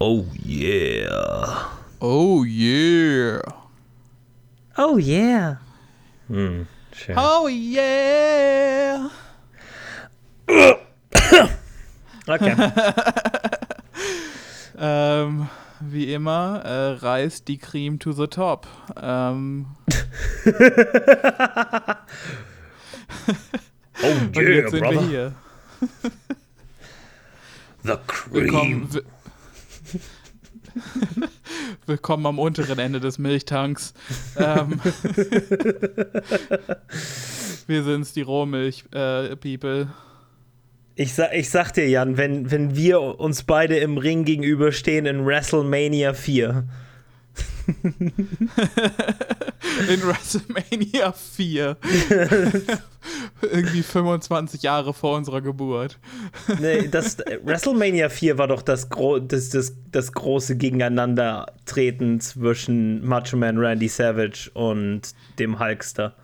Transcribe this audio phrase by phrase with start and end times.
[0.00, 1.68] Oh yeah.
[2.00, 3.40] Oh yeah.
[4.76, 5.56] Oh yeah.
[6.28, 7.16] Hm, schön.
[7.18, 9.08] Oh yeah.
[12.28, 12.54] Okay.
[14.78, 15.48] Ähm,
[15.80, 18.66] wie immer, äh, reißt die Cream to the top.
[19.00, 19.68] Ähm,
[24.02, 25.34] Oh und jetzt sind wir hier.
[27.84, 27.94] The
[28.30, 29.02] Willkommen, wi-
[31.86, 33.94] Willkommen am unteren Ende des Milchtanks.
[34.36, 34.80] Ähm,
[37.66, 39.88] wir sind's, die Rohmilch-People.
[40.94, 45.26] Ich, sa ich sag dir, Jan, wenn, wenn wir uns beide im Ring gegenüberstehen in
[45.26, 46.66] WrestleMania 4,
[49.88, 51.76] in WrestleMania 4.
[53.42, 55.98] Irgendwie 25 Jahre vor unserer Geburt.
[56.60, 63.36] Nee, das, WrestleMania 4 war doch das, gro das, das, das große Gegeneinandertreten zwischen Macho
[63.36, 65.02] Man Randy Savage und
[65.38, 66.14] dem Hulkster.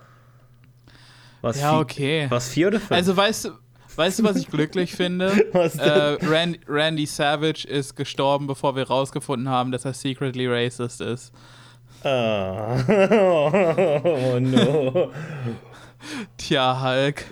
[1.41, 2.27] Was Ja, vier- okay.
[2.29, 2.93] Was vier oder fünf?
[2.93, 3.51] Also weißt du,
[3.97, 5.47] weißt du, was ich glücklich finde?
[5.53, 11.01] Was äh, Ran Randy Savage ist gestorben, bevor wir rausgefunden haben, dass er secretly racist
[11.01, 11.33] ist.
[12.05, 12.77] Ah.
[14.05, 15.13] oh no.
[16.37, 17.25] Tja, Hulk.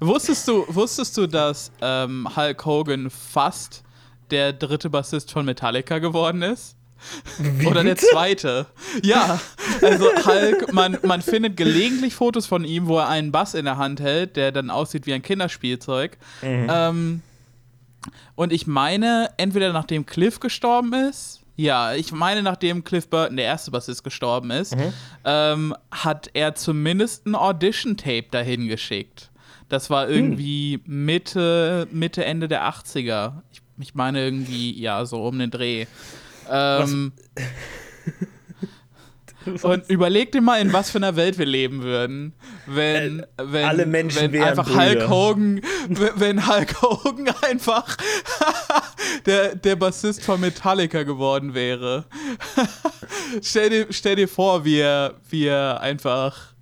[0.00, 3.82] wusstest, du, wusstest du, dass ähm, Hulk Hogan fast
[4.30, 6.75] der dritte Bassist von Metallica geworden ist?
[7.66, 8.66] Oder der zweite.
[9.02, 9.40] Ja,
[9.82, 13.76] also Hulk, man, man findet gelegentlich Fotos von ihm, wo er einen Bass in der
[13.76, 16.16] Hand hält, der dann aussieht wie ein Kinderspielzeug.
[16.42, 17.22] Ähm,
[18.34, 23.46] und ich meine, entweder nachdem Cliff gestorben ist, ja, ich meine, nachdem Cliff Burton, der
[23.46, 24.76] erste Bassist, gestorben ist,
[25.24, 29.30] ähm, hat er zumindest ein Audition-Tape dahin geschickt.
[29.70, 33.40] Das war irgendwie Mitte, Mitte, Ende der 80er.
[33.52, 35.86] Ich, ich meine irgendwie, ja, so um den Dreh.
[36.50, 37.12] Ähm,
[39.62, 42.34] und überleg dir mal, in was für einer Welt wir leben würden,
[42.66, 45.08] wenn, wenn, alle Menschen wenn wären einfach Brüder.
[45.08, 47.96] Hulk Hogan, wenn Hulk Hogan einfach
[49.26, 52.06] der, der Bassist von Metallica geworden wäre.
[53.42, 54.76] stell, dir, stell dir vor, wie
[55.28, 56.54] wie er einfach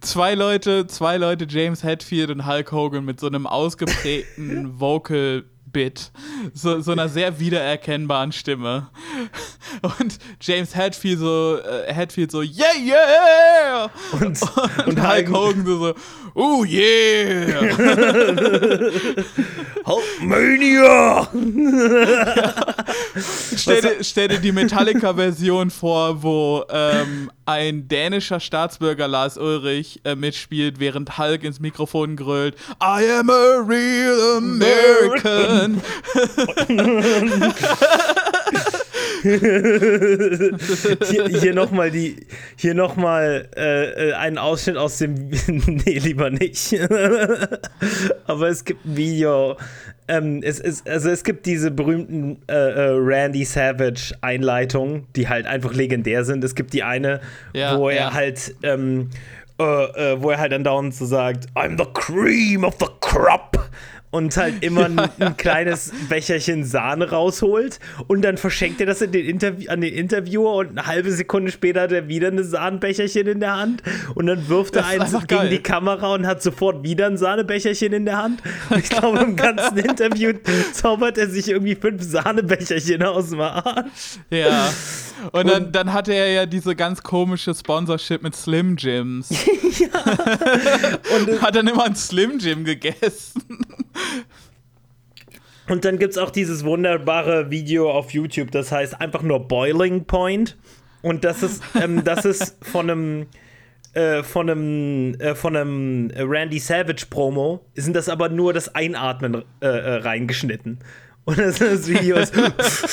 [0.00, 6.12] zwei Leute, zwei Leute, James Hetfield und Hulk Hogan mit so einem ausgeprägten Vocal Bit,
[6.54, 8.90] so, so einer sehr wiedererkennbaren Stimme.
[9.82, 13.90] Und James Hetfield so, äh, Hetfield so, yeah, yeah!
[14.12, 14.40] Und,
[14.86, 15.94] Und Hulk Hogan so, so
[16.38, 17.60] oh yeah!
[19.84, 21.28] Hulkmania!
[23.56, 30.14] Stell dir, stell dir die Metallica-Version vor, wo ähm, ein dänischer Staatsbürger Lars Ulrich äh,
[30.14, 35.82] mitspielt, während Hulk ins Mikrofon grölt: I am a real American.
[41.10, 46.30] hier, hier nochmal die, hier noch mal, äh, äh, einen Ausschnitt aus dem, nee, lieber
[46.30, 46.74] nicht.
[48.26, 49.56] Aber es gibt ein Video,
[50.08, 55.46] ähm, es ist, also es gibt diese berühmten äh, äh, Randy Savage Einleitungen, die halt
[55.46, 56.42] einfach legendär sind.
[56.44, 57.20] Es gibt die eine,
[57.52, 58.14] Ja, wo er ja.
[58.14, 59.10] halt, ähm,
[59.58, 63.68] äh, wo er halt andauernd so sagt, I'm the cream of the crop.
[64.10, 69.12] Und halt immer ein, ein kleines Becherchen Sahne rausholt und dann verschenkt er das in
[69.12, 73.26] den Interview an den Interviewer und eine halbe Sekunde später hat er wieder ein Sahnenbecherchen
[73.26, 73.82] in der Hand
[74.14, 75.48] und dann wirft er eins gegen geil.
[75.50, 78.42] die Kamera und hat sofort wieder ein Sahnebecherchen in der Hand.
[78.70, 80.32] Und ich glaube, im ganzen Interview
[80.72, 84.18] zaubert er sich irgendwie fünf Sahnebecherchen aus dem Arsch.
[84.30, 84.70] Ja.
[85.32, 89.30] Und dann, dann hatte er ja diese ganz komische Sponsorship mit Slim Jims.
[91.16, 93.42] Und, Hat dann immer ein Slim Jim gegessen.
[95.68, 100.04] Und dann gibt es auch dieses wunderbare Video auf YouTube, das heißt einfach nur Boiling
[100.04, 100.56] Point.
[101.02, 103.26] Und das ist, ähm, das ist von einem
[103.94, 109.44] äh, von einem äh, von einem Randy Savage Promo sind das aber nur das Einatmen
[109.60, 110.78] äh, äh, reingeschnitten.
[111.24, 112.92] Und das, das Video ist das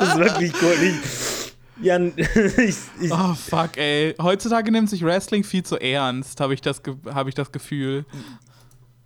[0.00, 0.76] ist wirklich gut.
[0.82, 0.94] Ich,
[1.80, 4.14] Jan, ich, ich, Oh fuck, ey.
[4.20, 8.04] Heutzutage nimmt sich Wrestling viel zu ernst, habe ich, das hab ich das Gefühl.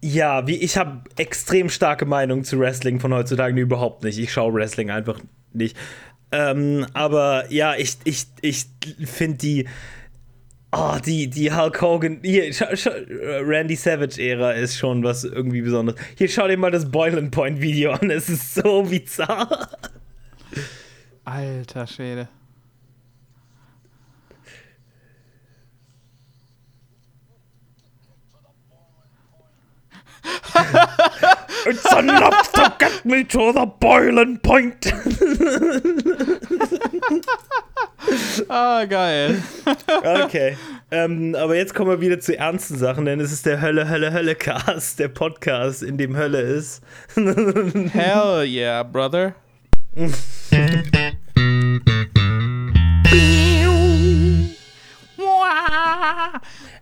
[0.02, 4.18] ja, wie ich habe extrem starke Meinungen zu Wrestling von heutzutage überhaupt nicht.
[4.18, 5.20] Ich schaue Wrestling einfach
[5.52, 5.76] nicht.
[6.32, 8.66] Ähm, aber ja, ich, ich, ich
[9.04, 9.68] finde die,
[10.72, 12.90] oh, die, die Hulk Hogan, hier, schau,
[13.44, 16.00] Randy Savage-Ära ist schon was irgendwie Besonderes.
[16.16, 19.68] Hier, schau dir mal das Boiling Point Video an, es ist so bizarr.
[21.24, 22.28] Alter Schwede.
[31.64, 34.92] It's enough to get me to the boiling point.
[38.48, 39.42] Ah, geil.
[40.24, 40.56] Okay.
[40.90, 44.12] Ähm, aber jetzt kommen wir wieder zu ernsten Sachen, denn es ist der Hölle, Hölle,
[44.12, 46.82] Hölle Cast, der Podcast, in dem Hölle ist.
[47.14, 49.34] Hell yeah, brother.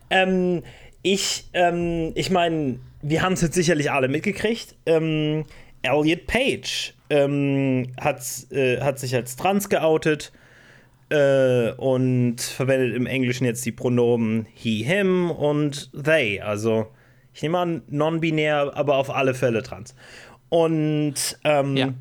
[0.09, 0.63] ähm,
[1.03, 4.75] ich, ähm, ich meine, wir haben es jetzt sicherlich alle mitgekriegt.
[4.85, 5.45] Ähm,
[5.81, 8.21] Elliot Page ähm, hat,
[8.51, 10.31] äh, hat sich als trans geoutet
[11.09, 16.39] äh, und verwendet im Englischen jetzt die Pronomen he, him und they.
[16.39, 16.87] Also,
[17.33, 19.95] ich nehme an, non-binär, aber auf alle Fälle trans.
[20.49, 21.93] Und ähm, Ja.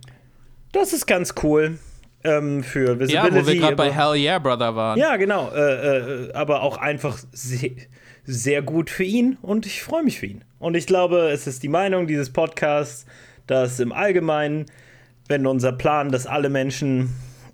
[0.72, 1.78] das ist ganz cool
[2.24, 3.14] ähm, für Visibility.
[3.14, 4.98] Ja, wo wir gerade bei Hell yeah, brother waren.
[4.98, 5.50] ja, genau.
[5.52, 7.70] Äh, äh, aber auch einfach sehr,
[8.30, 10.44] sehr gut für ihn und ich freue mich für ihn.
[10.58, 13.06] Und ich glaube, es ist die Meinung dieses Podcasts,
[13.46, 14.66] dass im Allgemeinen,
[15.28, 17.10] wenn unser Plan, dass alle Menschen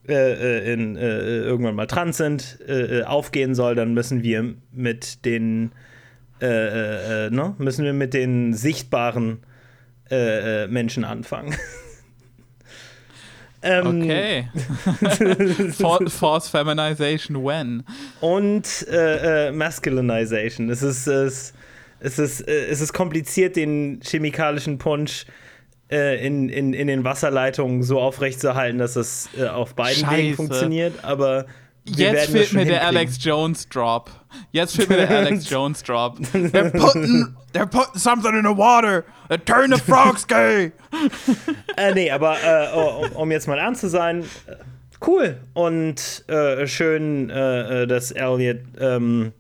[0.09, 4.55] äh, äh, in, äh, irgendwann mal trans sind, äh, äh, aufgehen soll, dann müssen wir
[4.73, 5.73] mit den
[6.41, 7.55] äh, äh, äh, ne?
[7.59, 9.39] müssen wir mit den sichtbaren
[10.11, 11.55] äh, äh, Menschen anfangen.
[13.67, 14.49] ähm, Okay.
[15.73, 17.85] For Force Feminization when?
[18.21, 20.71] und äh, äh, Masculinization.
[20.71, 21.53] Es ist, es,
[22.01, 25.27] es, ist, äh, es ist kompliziert, den chemikalischen Punsch
[25.91, 30.17] äh, in, in, in den Wasserleitungen so aufrechtzuerhalten, dass es äh, auf beiden Scheiße.
[30.17, 31.05] Wegen funktioniert.
[31.05, 31.47] Aber
[31.87, 32.87] Jetzt fehlt mir der.
[32.87, 34.11] Alex Jones Drop.
[34.53, 36.19] Jetzt fehlt mir der Alex Jones Drop.
[36.33, 39.05] They're putting, they're putting something in the water.
[39.29, 40.73] They're turning the frogs gay.
[41.77, 44.57] Äh, nee, aber äh, um, um jetzt mal ernst zu sein, äh,
[45.07, 49.33] cool und äh, schön, äh, äh, dass Elliot ähm,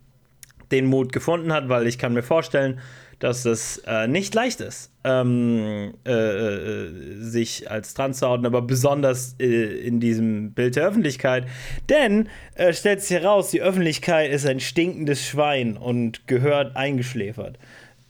[0.71, 2.81] den Mut gefunden hat, weil ich kann mir vorstellen,
[3.19, 6.91] dass es äh, nicht leicht ist, ähm, äh, äh,
[7.21, 11.47] sich als trans zu outen, aber besonders äh, in diesem Bild der Öffentlichkeit.
[11.89, 17.59] Denn äh, stellt sich heraus, die Öffentlichkeit ist ein stinkendes Schwein und gehört eingeschläfert.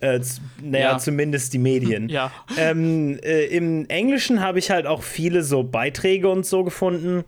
[0.01, 0.21] Äh,
[0.63, 0.99] naja, Ja.
[0.99, 2.09] zumindest die Medien.
[2.11, 2.33] Ja.
[2.59, 7.25] Ähm, äh, Im Englischen habe ich halt auch viele so Beiträge und so gefunden,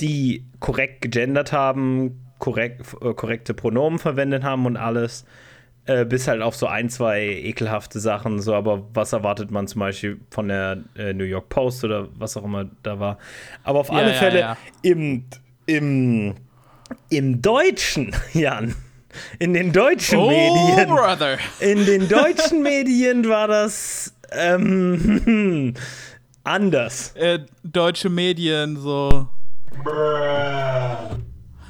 [0.00, 2.82] die korrekt gegendert haben, korrekt,
[3.16, 5.24] korrekte Pronomen verwendet haben und alles.
[5.90, 8.40] Äh, bis halt auf so ein, zwei ekelhafte Sachen.
[8.40, 12.36] So, aber was erwartet man zum Beispiel von der äh, New York Post oder was
[12.36, 13.18] auch immer da war?
[13.64, 14.56] Aber auf Ja, alle ja, Fälle ja.
[14.82, 15.24] im,
[15.66, 16.34] im,
[17.08, 18.76] im Deutschen, Jan.
[19.40, 20.88] In den deutschen Oh, Medien.
[20.94, 21.38] brother.
[21.58, 25.74] In den deutschen Medien war das ähm,
[26.44, 27.16] anders.
[27.16, 29.26] Äh, deutsche Medien so.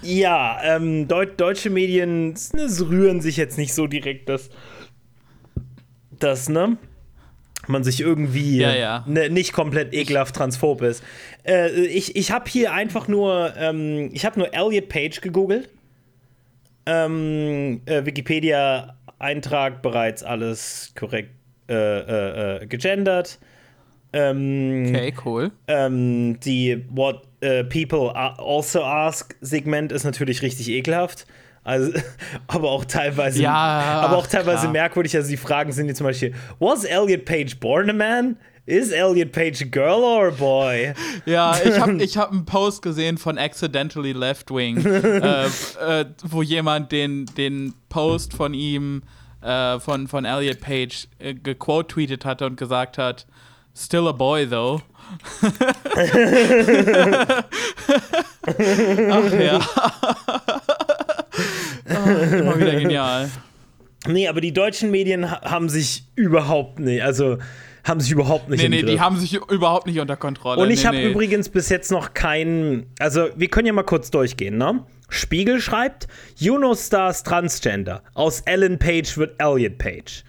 [0.02, 4.50] Ja, ähm, deut deutsche Medien ne, rühren sich jetzt nicht so direkt, dass,
[6.18, 6.78] dass ne,
[7.66, 9.04] man sich irgendwie Ja, ja.
[9.06, 11.02] Ne, nicht komplett ekelhaft transphob ist.
[11.46, 15.68] Äh, ich ich habe hier einfach nur, ähm, ich habe nur Elliot Page gegoogelt.
[16.86, 21.30] Ähm, äh, Wikipedia-Eintrag bereits alles korrekt
[21.68, 23.38] äh, äh, äh, gegendert.
[24.12, 25.50] Ähm, Okay, cool.
[25.68, 31.26] ähm, die What äh, People Also Ask Segment ist natürlich richtig ekelhaft.
[31.62, 31.92] Also,
[32.46, 34.72] aber auch teilweise, Ja, aber auch teilweise klar.
[34.72, 35.14] merkwürdig.
[35.16, 38.36] Also die Fragen sind die zum Beispiel: Was Elliot Page born a man?
[38.66, 40.92] Is Elliot Page a girl or a boy?
[41.26, 46.42] Ja, ich habe ich hab einen Post gesehen von Accidentally Left Wing, äh, äh, wo
[46.42, 49.02] jemand den, den Post von ihm,
[49.42, 53.26] äh, von, von Elliot Page, äh, gequote-tweetet hatte und gesagt hat,
[53.74, 54.82] Still a boy, though.
[59.10, 59.60] Ach ja.
[61.88, 63.30] Ah, immer wieder genial.
[64.06, 67.38] Nee, aber die deutschen Medien ha haben sich überhaupt nicht, also
[67.84, 68.90] haben sich überhaupt nicht Nee, nee, Griff.
[68.90, 70.62] die haben sich überhaupt nicht unter Kontrolle.
[70.62, 71.10] Und ich nee, habe nee.
[71.10, 72.86] übrigens bis jetzt noch keinen.
[72.98, 74.84] Also, wir können ja mal kurz durchgehen, ne?
[75.08, 78.02] Spiegel schreibt: Juno Stars Transgender.
[78.14, 80.24] Aus Ellen Page wird Elliot Page.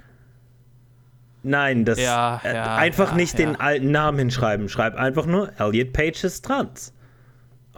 [1.43, 1.99] Nein, das.
[1.99, 4.69] Ja, äh, ja, einfach ja, nicht den alten Namen hinschreiben.
[4.69, 6.93] Schreib einfach nur: Elliot Page ist trans.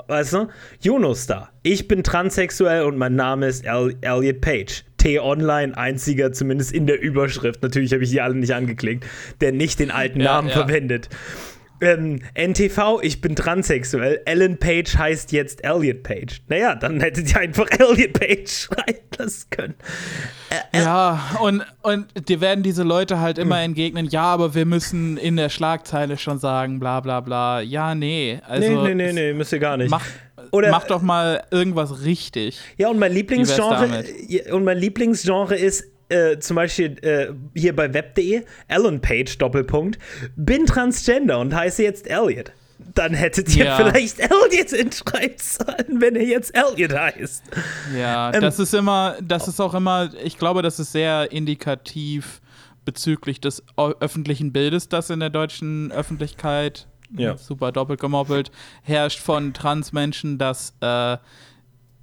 [0.08, 0.48] Weißt du?
[0.82, 1.52] Juno Star.
[1.62, 4.84] Ich bin transsexuell und mein Name ist El Elliot Page.
[4.98, 7.62] T-Online, einziger, zumindest in der Überschrift.
[7.62, 9.06] Natürlich habe ich die alle nicht angeklickt,
[9.42, 11.10] der nicht den alten Namen verwendet.
[11.84, 14.22] Ähm, NTV, ich bin transsexuell.
[14.26, 16.42] Ellen Page heißt jetzt Elliot Page.
[16.48, 19.76] Naja, dann hättet ihr einfach Elliot Page schreiben lassen können.
[20.74, 23.66] Ja, und, und dir werden diese Leute halt immer Hm.
[23.66, 27.62] entgegnen, ja, aber wir müssen in der Schlagzeile schon sagen, bla bla bla.
[27.62, 28.40] Ja, nee.
[28.48, 29.90] Also, nee, nee, nee, nee, müsst ihr gar nicht.
[29.90, 30.06] Mach,
[30.52, 32.60] Oder- mach doch mal irgendwas richtig.
[32.78, 34.04] Ja, und mein Lieblingsgenre,
[34.52, 39.98] und mein Lieblingsgenre ist äh, zum Beispiel äh, hier bei web.de, Ellen Page, Doppelpunkt,
[40.36, 42.52] bin Transgender und heiße jetzt Elliot.
[42.96, 43.78] Dann hättet ihr Ja.
[43.78, 47.44] vielleicht Elliot entschreiben sollen, wenn er jetzt Elliot heißt.
[47.98, 52.42] Ja, Ähm, das ist immer, das ist auch immer, ich glaube, das ist sehr indikativ
[52.86, 57.38] bezüglich des öffentlichen Bildes, das in der deutschen Öffentlichkeit Ja.
[57.38, 58.52] super doppelt gemoppelt
[58.82, 61.18] herrscht von Transmenschen, dass, äh,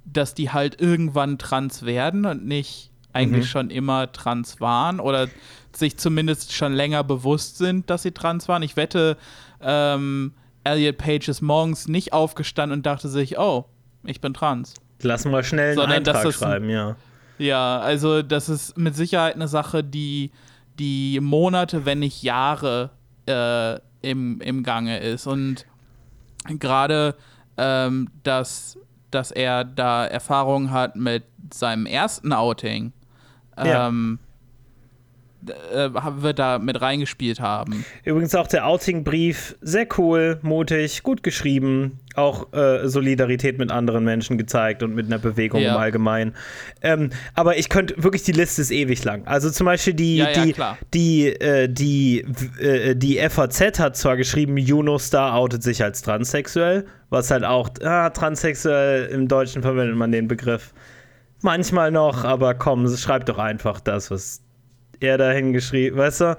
[0.05, 3.49] dass die halt irgendwann trans werden und nicht eigentlich Mhm.
[3.49, 5.27] schon immer trans waren oder
[5.73, 8.63] sich zumindest schon länger bewusst sind, dass sie trans waren.
[8.63, 9.17] Ich wette,
[9.61, 13.65] ähm, Elliot Page ist morgens nicht aufgestanden und dachte sich, oh,
[14.03, 14.73] ich bin trans.
[15.01, 16.95] Lass mal schnell einen Sondern, Eintrag das schreiben, ja.
[17.37, 20.31] Ja, also das ist mit Sicherheit eine Sache, die,
[20.77, 22.91] die Monate, wenn nicht Jahre
[23.27, 25.25] äh, im, im Gange ist.
[25.25, 25.65] Und
[26.59, 27.15] gerade,
[27.57, 28.77] ähm, dass,
[29.09, 32.93] dass er da Erfahrung hat mit seinem ersten Outing,
[33.65, 33.87] Ja.
[33.87, 34.19] ähm,
[35.73, 35.89] äh,
[36.21, 37.83] wird da mit reingespielt haben.
[38.03, 44.37] Übrigens auch der Outing-Brief, sehr cool, mutig, gut geschrieben, auch äh, Solidarität mit anderen Menschen
[44.37, 45.71] gezeigt und mit einer Bewegung Ja.
[45.73, 46.35] im Allgemeinen.
[46.83, 49.25] Ähm, aber ich könnte wirklich, die Liste ist ewig lang.
[49.25, 50.77] Also zum Beispiel die, Ja, ja, die, klar.
[50.93, 52.23] die, äh, die,
[52.59, 57.69] äh, die FAZ hat zwar geschrieben, Juno Star outet sich als transsexuell, was halt auch,
[57.81, 60.71] ah, transsexuell im Deutschen verwendet man den Begriff
[61.43, 64.41] manchmal noch, aber komm, schreib doch einfach das, was
[64.99, 66.37] er da hingeschrieben, weißt du?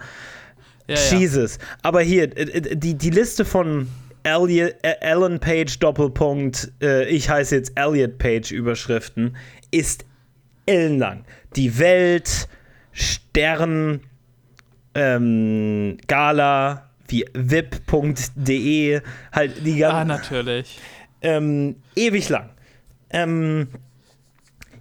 [0.88, 1.18] Ja, ja.
[1.18, 1.58] Jesus.
[1.82, 3.88] Aber hier, äh, äh, die, die Liste von
[4.24, 9.36] Elliot, äh, Ellen Page Doppelpunkt, äh, ich heiße jetzt Elliot Page Überschriften,
[9.70, 10.04] ist
[10.66, 11.24] ellenlang.
[11.56, 12.48] Die Welt,
[12.92, 14.00] Stern,
[14.94, 19.00] ähm, Gala, wie vip.de,
[19.32, 20.78] halt die Ah, ganzen, natürlich.
[21.22, 22.50] ähm, ewig lang.
[23.10, 23.68] Ähm,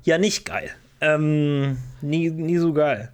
[0.04, 0.70] ja, nicht geil.
[1.02, 3.10] Ähm, nie, nie so geil.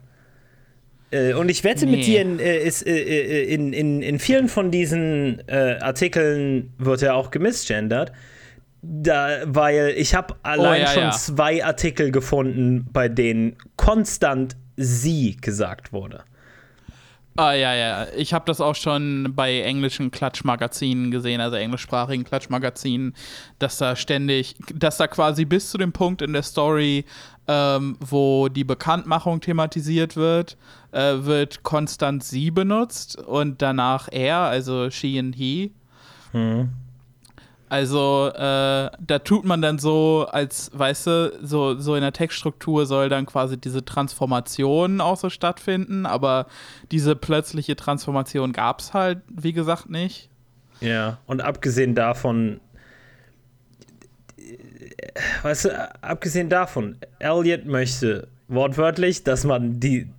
[1.12, 2.06] Äh, und ich wette mit Nee.
[2.06, 7.02] dir, in, äh, ist, äh, äh, in, in, in vielen von diesen äh, Artikeln wird
[7.02, 8.12] er auch gemisgendert.
[8.82, 11.12] Da, weil ich habe allein Oh, ja, schon ja.
[11.12, 16.24] zwei Artikel gefunden, bei denen konstant sie gesagt wurde.
[17.40, 18.08] Ah, ja, ja.
[18.16, 23.14] Ich habe das auch schon bei englischen Klatschmagazinen gesehen, also englischsprachigen Klatschmagazinen,
[23.60, 27.06] dass da ständig, dass da quasi bis zu dem Punkt in der Story,
[27.48, 30.58] ähm, wo die Bekanntmachung thematisiert wird,
[30.92, 35.72] äh, wird konstant sie benutzt und danach er, also she and he.
[37.70, 42.86] Also, äh, da tut man dann so, als, weißt du, so, so in der Textstruktur
[42.86, 46.48] soll dann quasi diese Transformation auch so stattfinden, aber
[46.92, 50.30] diese plötzliche Transformation gab es halt, wie gesagt, nicht.
[50.80, 52.62] Ja, und abgesehen davon,
[55.44, 60.10] weißt du, abgesehen davon, Elliot möchte wortwörtlich, dass man die,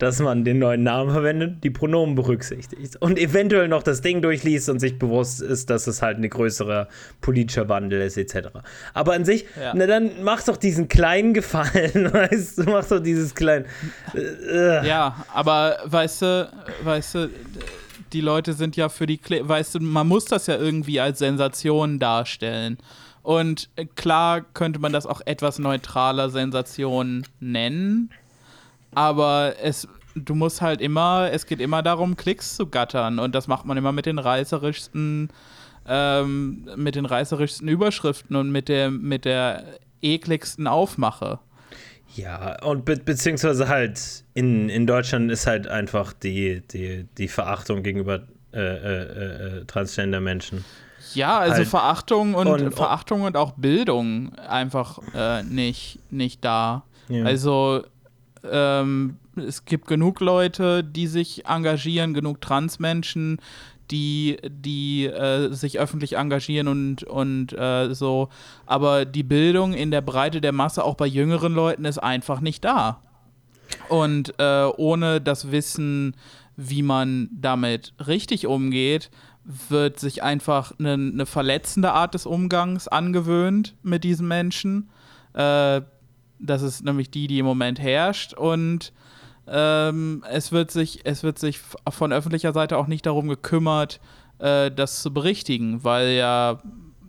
[0.00, 4.68] dass man den neuen Namen verwendet, die Pronomen berücksichtigt und eventuell noch das Ding durchliest
[4.68, 6.88] und sich bewusst ist, dass es halt ein größerer
[7.20, 8.48] politischer Wandel ist, etc.
[8.94, 9.72] Aber an sich, Ja.
[9.76, 13.66] na dann mach doch diesen kleinen Gefallen, weißt du, mach doch dieses kleine.
[14.14, 16.52] Äh, Ja, aber weißt du,
[16.82, 17.30] weißt du,
[18.12, 21.18] die Leute sind ja für die, Kle weißt du, man muss das ja irgendwie als
[21.20, 22.78] Sensation darstellen.
[23.22, 28.10] Und äh, klar könnte man das auch etwas neutraler Sensation nennen,
[28.94, 33.46] aber es, du musst halt immer, es geht immer darum, Klicks zu gattern und das
[33.48, 35.28] macht man immer mit den reißerischsten,
[35.86, 39.64] ähm, mit den reißerischsten Überschriften und mit der, mit der
[40.02, 41.38] ekligsten Aufmache.
[42.16, 47.82] Ja, und be beziehungsweise halt in, in Deutschland ist halt einfach die, die, die Verachtung
[47.84, 50.64] gegenüber äh, äh, äh, Transgender-Menschen.
[51.14, 51.68] Ja, also Halt.
[51.68, 56.82] Verachtung und, Und- Verachtung und auch Bildung einfach äh, nicht, nicht da.
[57.08, 57.24] Ja.
[57.24, 57.84] Also
[58.44, 63.40] ähm, es gibt genug Leute, die sich engagieren, genug Transmenschen,
[63.90, 68.28] die, die äh, sich öffentlich engagieren und, und äh, so.
[68.66, 72.64] Aber die Bildung in der Breite der Masse, auch bei jüngeren Leuten, ist einfach nicht
[72.64, 73.02] da.
[73.88, 76.16] Und äh, ohne das Wissen,
[76.56, 79.10] wie man damit richtig umgeht,
[79.68, 84.90] wird sich einfach eine, eine verletzende Art des Umgangs angewöhnt mit diesen Menschen.
[86.42, 88.34] Das ist nämlich die, die im Moment herrscht.
[88.34, 88.92] Und
[89.46, 94.00] ähm, es, wird sich, es wird sich von öffentlicher Seite auch nicht darum gekümmert,
[94.38, 96.60] äh, das zu berichtigen, weil ja,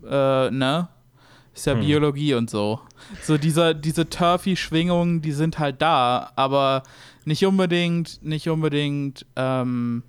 [0.04, 0.88] äh, ne?
[1.54, 2.80] Ist ja Biologie und so.
[3.24, 6.84] So dieser, diese Turfy-Schwingungen, die sind halt da, aber
[7.26, 10.04] nicht unbedingt, nicht unbedingt ähm,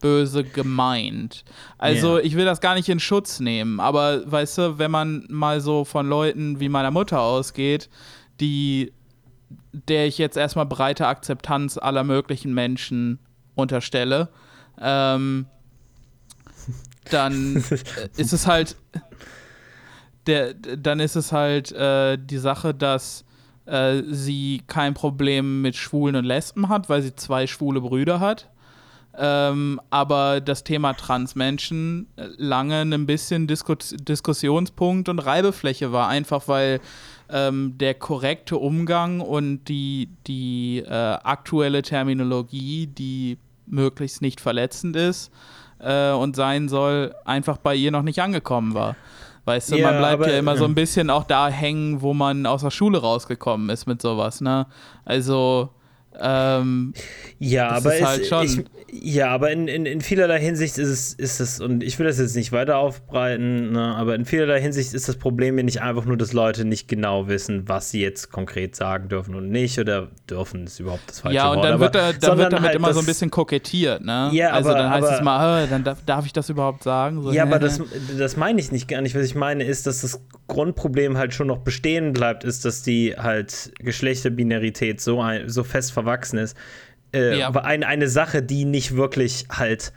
[0.00, 1.44] böse gemeint.
[1.78, 2.24] Also Ja.
[2.24, 5.86] ich will das gar nicht in Schutz nehmen, aber weißt du, wenn man mal so
[5.86, 7.88] von Leuten wie meiner Mutter ausgeht,
[8.40, 8.92] die
[9.72, 13.18] der ich jetzt erstmal breite Akzeptanz aller möglichen Menschen
[13.54, 14.28] unterstelle,
[14.80, 15.46] ähm,
[17.10, 17.56] dann
[18.16, 18.76] ist es halt
[20.26, 23.24] der, dann ist es halt äh, die Sache, dass
[23.66, 28.48] äh, sie kein Problem mit Schwulen und Lesben hat, weil sie zwei schwule Brüder hat.
[29.16, 36.80] Ähm, aber das Thema Transmenschen lange ein bisschen Diskus Diskussionspunkt und Reibefläche war, einfach weil
[37.34, 45.32] ähm, der korrekte Umgang und die, die äh, aktuelle Terminologie, die möglichst nicht verletzend ist
[45.80, 48.94] äh, und sein soll, einfach bei ihr noch nicht angekommen war.
[49.46, 52.14] Weißt du, ja, man bleibt aber, ja immer so ein bisschen auch da hängen, wo
[52.14, 54.66] man aus der Schule rausgekommen ist mit sowas, ne?
[55.04, 55.70] Also,
[56.20, 56.94] ähm,
[57.38, 58.64] ja, aber halt es, ich,
[59.02, 62.18] ja, aber in, in, in vielerlei Hinsicht ist es, ist es, und ich will das
[62.18, 66.04] jetzt nicht weiter aufbreiten, ne, aber in vielerlei Hinsicht ist das Problem ja nicht einfach
[66.04, 70.08] nur, dass Leute nicht genau wissen, was sie jetzt konkret sagen dürfen und nicht, oder
[70.30, 72.66] dürfen ist überhaupt das falsche Ja, und Wort, dann, aber, wird, da, dann wird damit
[72.68, 74.30] halt immer so ein bisschen kokettiert, ne?
[74.32, 77.22] Ja, also aber, dann heißt aber, es mal, dann darf, darf, ich das überhaupt sagen?
[77.22, 77.80] So, ja, aber das,
[78.16, 79.14] das meine ich nicht gar nicht.
[79.16, 83.16] Was ich meine ist, dass das Grundproblem halt schon noch bestehen bleibt, ist, dass die
[83.16, 86.56] halt Geschlechterbinarität so, ein, so fest verwachsen ist.
[87.12, 87.50] Äh, ja.
[87.50, 89.92] eine, eine Sache, die nicht wirklich halt,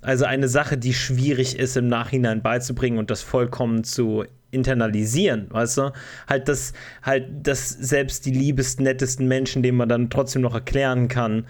[0.00, 5.78] also eine Sache, die schwierig ist im Nachhinein beizubringen und das vollkommen zu internalisieren, weißt
[5.78, 5.92] du?
[6.28, 11.08] Halt, dass halt, dass selbst die liebsten, nettesten Menschen, denen man dann trotzdem noch erklären
[11.08, 11.46] kann,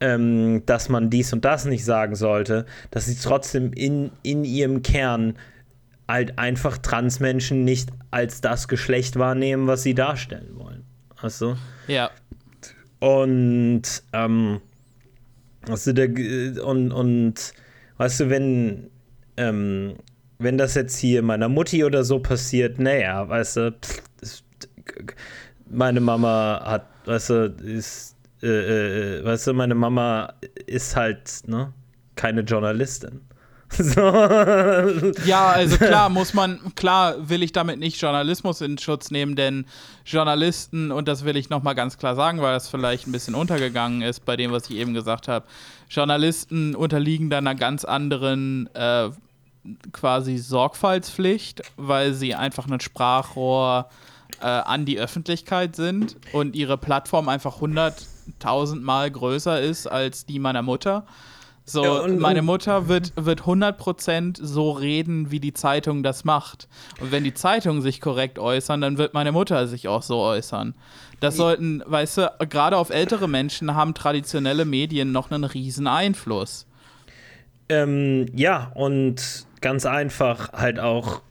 [0.00, 4.82] ähm, dass man dies und das nicht sagen sollte, dass sie trotzdem in, in ihrem
[4.82, 5.34] Kern
[6.08, 10.84] halt einfach Transmenschen nicht als das Geschlecht wahrnehmen, was sie darstellen wollen.
[11.20, 11.56] Weißt du?
[11.86, 12.10] Ja.
[13.02, 13.82] Und,
[14.12, 14.60] ähm,
[15.88, 17.52] du, der, und, und,
[17.96, 18.90] weißt du, wenn,
[19.36, 19.96] ähm,
[20.38, 24.02] wenn das jetzt hier meiner Mutti oder so passiert, naja, weißt du, pff,
[25.68, 30.34] meine Mama hat, weißt du, ist, äh, äh, weißt du, meine Mama
[30.66, 31.72] ist halt, ne,
[32.14, 33.20] keine Journalistin.
[33.78, 34.00] So.
[35.24, 39.66] Ja, also klar muss man, klar will ich damit nicht Journalismus in Schutz nehmen, denn
[40.04, 44.02] Journalisten, und das will ich nochmal ganz klar sagen, weil das vielleicht ein bisschen untergegangen
[44.02, 45.46] ist bei dem, was ich eben gesagt habe,
[45.88, 49.10] Journalisten unterliegen da einer ganz anderen äh,
[49.92, 53.88] quasi Sorgfaltspflicht, weil sie einfach ein Sprachrohr
[54.40, 60.62] äh, an die Öffentlichkeit sind und ihre Plattform einfach hunderttausendmal größer ist als die meiner
[60.62, 61.06] Mutter.
[61.64, 66.68] So, ja, und, meine Mutter wird, wird 100% so reden, wie die Zeitung das macht.
[67.00, 70.74] Und wenn die Zeitungen sich korrekt äußern, dann wird meine Mutter sich auch so äußern.
[71.20, 76.66] Das sollten, weißt du, gerade auf ältere Menschen haben traditionelle Medien noch einen riesen Einfluss.
[77.68, 81.22] Ähm, ja, und ganz einfach halt auch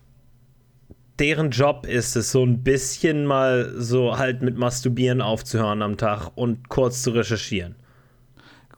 [1.20, 6.32] deren Job ist es, so ein bisschen mal so halt mit Masturbieren aufzuhören am Tag
[6.36, 7.76] und kurz zu recherchieren.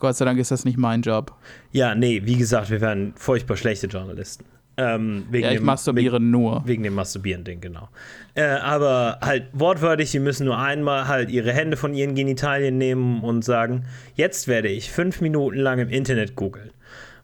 [0.04, 1.34] Gott sei Dank ist das nicht mein Job.
[1.72, 4.44] Ja, nee, wie gesagt, wir wären furchtbar schlechte Journalisten.
[4.76, 6.62] Ähm, wegen ja, ich dem, masturbiere wegen, nur.
[6.66, 7.88] Wegen dem Masturbieren-Ding, genau.
[8.36, 13.24] Äh, aber halt wortwörtlich, sie müssen nur einmal halt ihre Hände von ihren Genitalien nehmen
[13.24, 13.86] und sagen,
[14.16, 16.72] jetzt werde ich fünf Minuten lang im Internet googeln.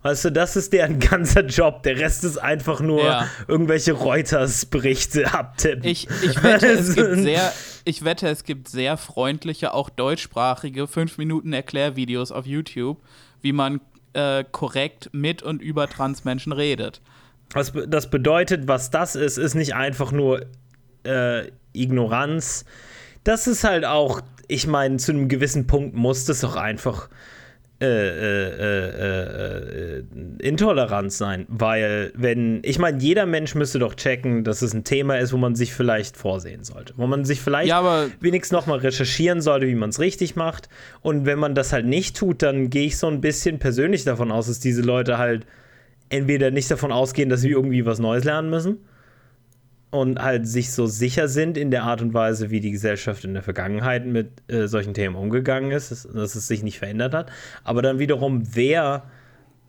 [0.01, 1.83] Weißt du, das ist deren ganzer Job.
[1.83, 3.27] Der Rest ist einfach nur ja.
[3.49, 5.83] irgendwelche Reuters-Berichte abtippen.
[5.83, 7.51] Ich, ich, wette, es gibt sehr,
[7.89, 13.01] ich wette, es gibt sehr freundliche, auch deutschsprachige 5-Minuten-Erklärvideos auf YouTube,
[13.41, 13.81] wie man
[14.13, 17.01] äh, korrekt mit und über Transmenschen redet.
[17.51, 20.45] Was das bedeutet, was das ist, ist nicht einfach nur
[21.03, 22.65] äh, Ignoranz.
[23.23, 27.09] Das ist halt auch, ich meine, zu einem gewissen Punkt muss das auch einfach
[27.81, 30.03] äh äh, äh, äh,
[30.39, 35.17] Intoleranz sein, weil wenn, ich meine, jeder Mensch müsste doch checken, dass es ein Thema
[35.17, 39.39] ist, wo man sich vielleicht vorsehen sollte, wo man sich vielleicht ja, wenigstens nochmal recherchieren
[39.39, 40.67] sollte, wie man es richtig macht.
[41.01, 44.29] Und wenn man das halt nicht tut, dann gehe ich so ein bisschen persönlich davon
[44.29, 45.45] aus, dass diese Leute halt
[46.09, 48.79] entweder nicht davon ausgehen, dass sie irgendwie was Neues lernen müssen
[49.91, 53.33] und halt sich so sicher sind in der Art und Weise, wie die Gesellschaft in
[53.33, 57.31] der Vergangenheit mit äh, solchen Themen umgegangen ist, dass, dass, es sich nicht verändert hat.
[57.63, 59.03] Aber dann wiederum, wer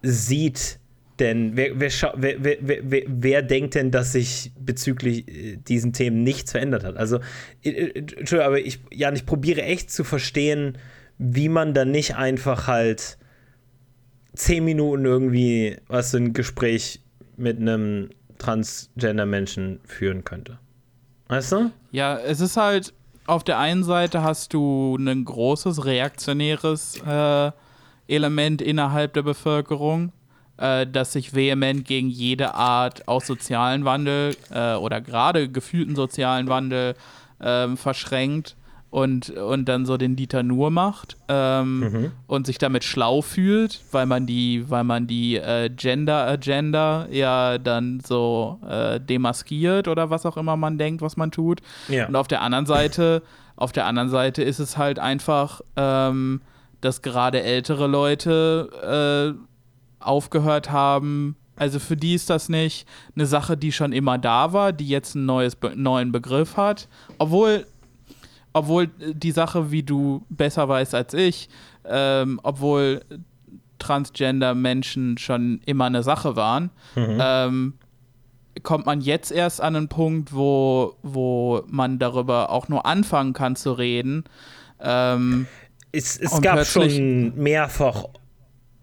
[0.02, 0.78] sieht
[1.18, 6.84] denn, wer, wer, wer, wer denkt denn, dass sich bezüglich äh, diesen Themen nichts verändert
[6.84, 6.96] hat?
[6.96, 7.20] Also,
[7.62, 10.76] äh, äh, Entschuldigung, aber ich, Jan, ich probiere echt zu verstehen,
[11.16, 13.18] wie man dann nicht einfach halt
[14.34, 17.00] zehn Minuten irgendwie was ein Gespräch
[17.36, 20.58] mit einem Transgender-Menschen führen könnte.
[21.28, 21.70] Weißt du?
[21.92, 22.92] Ja, es ist halt,
[23.26, 27.52] auf der einen Seite hast du ein großes reaktionäres äh,
[28.08, 30.12] Element innerhalb der Bevölkerung,
[30.56, 36.48] äh, das sich vehement gegen jede Art auch sozialen Wandel äh, oder gerade gefühlten sozialen
[36.48, 36.94] Wandel
[37.40, 38.56] ähm, verschränkt.
[38.90, 42.12] Und, und dann so den Dieter Nur macht ähm, mhm.
[42.26, 47.58] und sich damit schlau fühlt, weil man die, weil man die äh, Gender Agenda ja
[47.58, 51.60] dann so äh, demaskiert oder was auch immer man denkt, was man tut.
[51.88, 52.06] Ja.
[52.06, 53.22] Und auf der anderen Seite,
[53.54, 56.40] auf der anderen Seite ist es halt einfach, ähm,
[56.80, 63.54] dass gerade ältere Leute äh, aufgehört haben, also für die ist das nicht eine Sache,
[63.54, 66.88] die schon immer da war, die jetzt einen neues, neuen Begriff hat.
[67.18, 67.66] Obwohl
[68.52, 71.48] obwohl die Sache, wie du besser weißt als ich,
[71.84, 73.02] ähm, obwohl
[73.78, 77.18] Transgender-Menschen schon immer eine Sache waren, mhm.
[77.20, 77.74] ähm,
[78.62, 83.56] kommt man jetzt erst an einen Punkt, wo, wo man darüber auch nur anfangen kann
[83.56, 84.24] zu reden.
[84.80, 85.46] Ähm,
[85.92, 88.04] es es gab schon mehrfach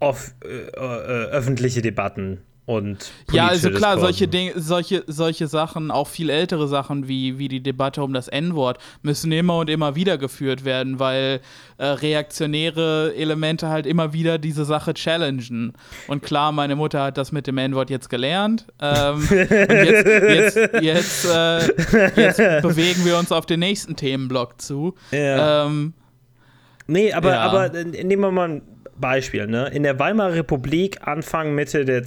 [0.00, 4.00] off, äh, äh, öffentliche Debatten und ja, also klar, Diskursen.
[4.00, 8.28] solche Dinge, solche, solche Sachen, auch viel ältere Sachen wie, wie die Debatte um das
[8.28, 11.40] N-Wort, müssen immer und immer wieder geführt werden, weil
[11.78, 15.72] äh, reaktionäre Elemente halt immer wieder diese Sache challengen.
[16.08, 18.66] Und klar, meine Mutter hat das mit dem N-Wort jetzt gelernt.
[18.82, 24.94] Ähm, und jetzt, jetzt, jetzt, äh, jetzt, bewegen wir uns auf den nächsten Themenblock zu.
[25.10, 25.64] Ja.
[25.64, 25.94] Ähm,
[26.86, 27.40] nee, aber, ja.
[27.40, 28.62] aber äh, nehmen wir mal ein
[29.00, 29.46] Beispiel.
[29.46, 29.68] Ne?
[29.68, 32.04] In der Weimarer Republik, Anfang, Mitte der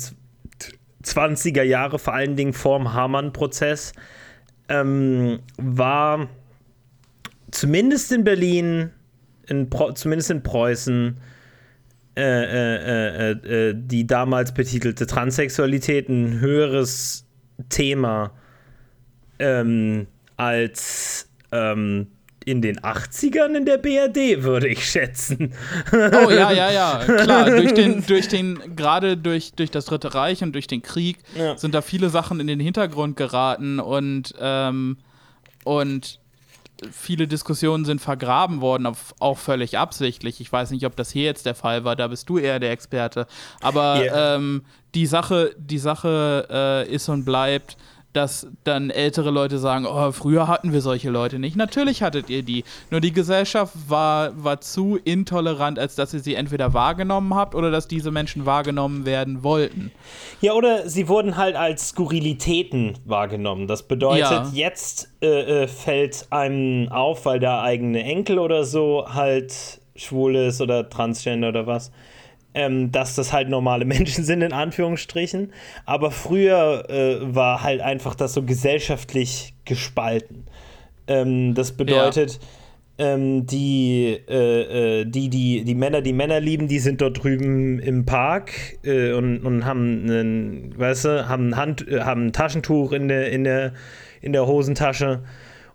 [1.04, 3.94] 20er Jahre, vor allen Dingen vorm Hamann-Prozess,
[4.70, 6.30] ähm, war
[7.52, 8.92] zumindest in Berlin,
[9.48, 11.18] in zumindest in Preußen,
[12.18, 17.26] äh, äh, äh, äh, die damals betitelte Transsexualität ein höheres
[17.70, 18.32] Thema
[19.40, 22.08] ähm, als ähm,
[22.46, 25.54] in den 80ern in der BRD, würde ich schätzen.
[25.92, 27.50] Oh ja, ja, ja, klar.
[27.52, 31.58] durch den, durch den, gerade durch, durch das Dritte Reich und durch den Krieg ja.
[31.58, 34.98] sind da viele Sachen in den Hintergrund geraten und, ähm,
[35.64, 36.20] und
[36.92, 38.88] viele Diskussionen sind vergraben worden,
[39.20, 40.42] auch völlig absichtlich.
[40.42, 42.72] Ich weiß nicht, ob das hier jetzt der Fall war, da bist du eher der
[42.72, 43.28] Experte.
[43.62, 44.36] Aber yeah.
[44.36, 44.64] ähm,
[44.96, 47.78] die Sache, die Sache äh, ist und bleibt,
[48.14, 51.56] dass dann ältere Leute sagen, oh, früher hatten wir solche Leute nicht.
[51.56, 52.64] Natürlich hattet ihr die.
[52.90, 57.72] Nur die Gesellschaft war, war zu intolerant, als dass ihr sie entweder wahrgenommen habt oder
[57.72, 59.92] dass diese Menschen wahrgenommen werden wollten.
[60.42, 63.68] Ja, oder sie wurden halt als Skurrilitäten wahrgenommen.
[63.68, 64.50] Das bedeutet, ja.
[64.54, 70.62] jetzt äh, äh, fällt einem auf, weil der eigene Enkel oder so halt schwul ist
[70.62, 71.92] oder transgender oder was
[72.54, 75.54] ähm, dass das halt normale Menschen sind, in Anführungsstrichen.
[75.86, 80.46] Aber früher äh, war halt einfach das so gesellschaftlich gespalten.
[81.08, 82.40] Ähm, das bedeutet,
[82.98, 83.14] ja.
[83.14, 87.80] ähm, die, äh, äh, die, die, die Männer, die Männer lieben, die sind dort drüben
[87.80, 88.52] im Park
[88.84, 93.32] äh, und, und haben einen, weißt du, haben, Hand, äh, haben ein Taschentuch in der,
[93.32, 93.74] in der,
[94.22, 95.24] in der Hosentasche.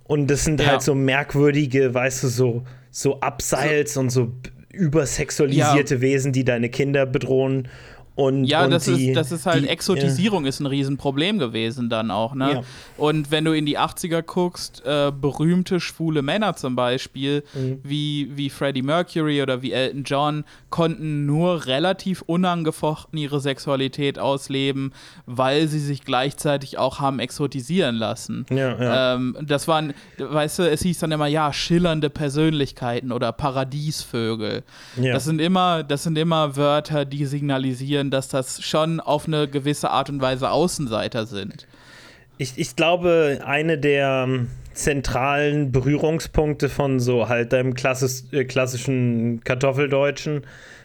[0.05, 0.69] Und das sind ja.
[0.69, 2.63] halt so merkwürdige, weißt du, so,
[2.93, 4.01] so Abseils so.
[4.01, 4.33] und so
[4.77, 6.01] übersexualisierte ja.
[6.01, 7.69] Wesen, die deine Kinder bedrohen
[8.17, 10.49] und, ja, und das, die, ist, das ist halt, die, Exotisierung ja.
[10.49, 12.53] ist ein Riesenproblem gewesen dann auch, ne?
[12.55, 12.63] Ja.
[12.97, 17.81] Und wenn du in die 80er guckst, äh, berühmte schwule Männer zum Beispiel, mhm.
[17.83, 24.95] wie, wie Freddie Mercury oder wie Elton John, konnten nur relativ unangefochten ihre Sexualität ausleben,
[25.27, 28.47] weil sie sich gleichzeitig auch haben exotisieren lassen.
[28.49, 29.15] Ja, ja.
[29.15, 34.63] Ähm, das waren, weißt du, es hieß dann immer, ja, schillernde Persönlichkeiten oder Paradiesvögel.
[34.97, 39.49] Das sind immer, das sind immer Wörter, die signalisieren, können, dass das schon auf eine
[39.49, 41.67] gewisse Art und Weise Außenseiter sind.
[42.39, 49.41] Ich, ich glaube, eine der ähm, zentralen Berührungspunkte von so halt deinem klassis äh, klassischen
[49.43, 50.43] Kartoffeldeutschen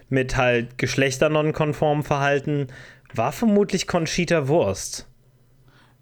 [0.10, 2.68] mit halt geschlechternonkonform Verhalten
[3.14, 5.08] war vermutlich Conchita Wurst.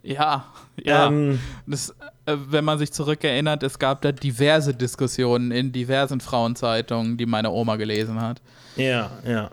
[0.04, 0.46] Ja,
[0.82, 1.08] ja.
[1.08, 1.90] Ähm, das,
[2.26, 7.50] äh, wenn man sich zurückerinnert, es gab da diverse Diskussionen in diversen Frauenzeitungen, die meine
[7.50, 8.40] Oma gelesen hat.
[8.78, 9.52] Ja, ja.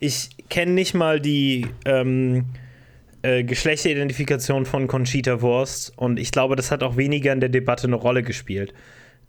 [0.00, 2.46] Ich kenne nicht mal die ähm,
[3.22, 7.86] äh, Geschlechteridentifikation von Conchita Wurst und ich glaube, das hat auch weniger in der Debatte
[7.86, 8.72] eine Rolle gespielt.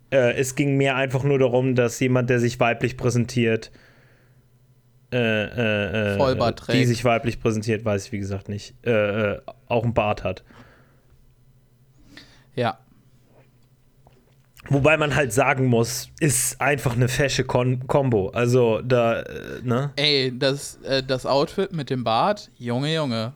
[0.09, 3.71] Äh, es ging mehr einfach nur darum, dass jemand, der sich weiblich präsentiert,
[5.11, 6.77] äh, äh, äh Vollbart trägt.
[6.77, 10.43] die sich weiblich präsentiert, weiß ich wie gesagt nicht, äh, auch einen Bart hat.
[12.55, 12.79] Ja.
[14.69, 18.29] Wobei man halt sagen muss, ist einfach eine fesche Kombo.
[18.29, 19.91] Also da, äh, ne?
[19.95, 23.33] Ey, das, äh, das Outfit mit dem Bart, Junge, Junge.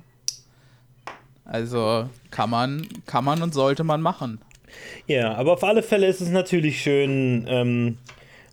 [1.45, 4.39] Also kann man, kann man und sollte man machen.
[5.07, 7.97] Ja, aber auf alle Fälle ist es natürlich schön, ähm,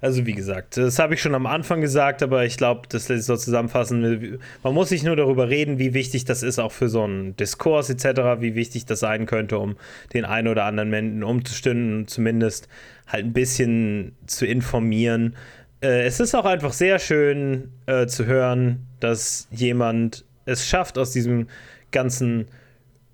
[0.00, 3.22] Also wie gesagt, das habe ich schon am Anfang gesagt, aber ich glaube, das lässt
[3.22, 4.38] sich so zusammenfassen.
[4.62, 7.90] Man muss sich nur darüber reden, wie wichtig das ist, auch für so einen Diskurs
[7.90, 9.76] etc., wie wichtig das sein könnte, um
[10.14, 12.68] den einen oder anderen Menschen umzustimmen, zumindest
[13.08, 15.34] halt ein bisschen zu informieren.
[15.80, 21.10] Äh, es ist auch einfach sehr schön äh, zu hören, dass jemand es schafft, aus
[21.10, 21.48] diesem
[21.90, 22.46] ganzen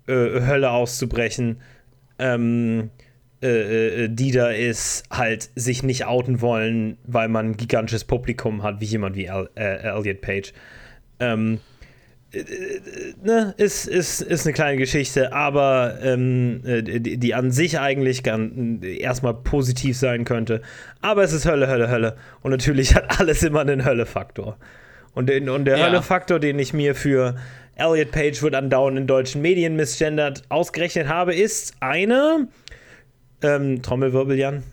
[0.07, 1.57] äh, Hölle auszubrechen.
[2.19, 2.91] Ähm,
[3.45, 8.63] äh, äh, die da ist, halt sich nicht outen wollen, weil man ein gigantisches Publikum
[8.63, 10.51] hat, wie jemand wie El äh, Elliot Page.
[11.19, 11.59] Ähm,
[12.31, 12.43] äh,
[13.23, 18.81] ne, ist, ist, ist eine kleine Geschichte, aber ähm, die, die, an sich eigentlich gern,
[18.81, 20.63] erstmal positiv sein könnte.
[21.01, 22.15] Aber es ist Hölle, Hölle, Hölle.
[22.41, 24.57] Und natürlich hat alles immer einen Hölle-Faktor.
[25.13, 25.85] Und, und der ja.
[25.85, 27.35] Hölle-Faktor, den ich mir für
[27.75, 32.47] Elliot Page wird andauernd in deutschen Medien misgendert ausgerechnet habe, ist eine
[33.41, 34.63] ähm, Trommelwirbel, Jan.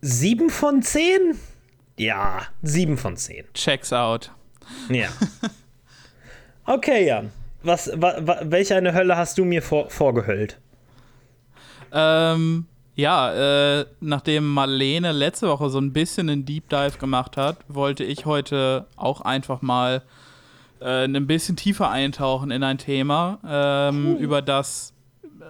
[0.00, 1.36] Sieben von zehn?
[1.98, 3.44] Ja, sieben von zehn.
[3.54, 4.30] Checks out.
[4.88, 5.08] Ja.
[6.64, 7.30] Okay, Jan.
[7.62, 10.58] Was, wa, wa, welche eine Hölle hast du mir vor, vorgehöllt?
[11.92, 17.58] Ähm, ja, äh, nachdem Marlene letzte Woche so ein bisschen einen Deep Dive gemacht hat,
[17.68, 20.02] wollte ich heute auch einfach mal
[20.80, 24.22] äh, ein bisschen tiefer eintauchen in ein Thema, ähm, cool.
[24.22, 24.92] über das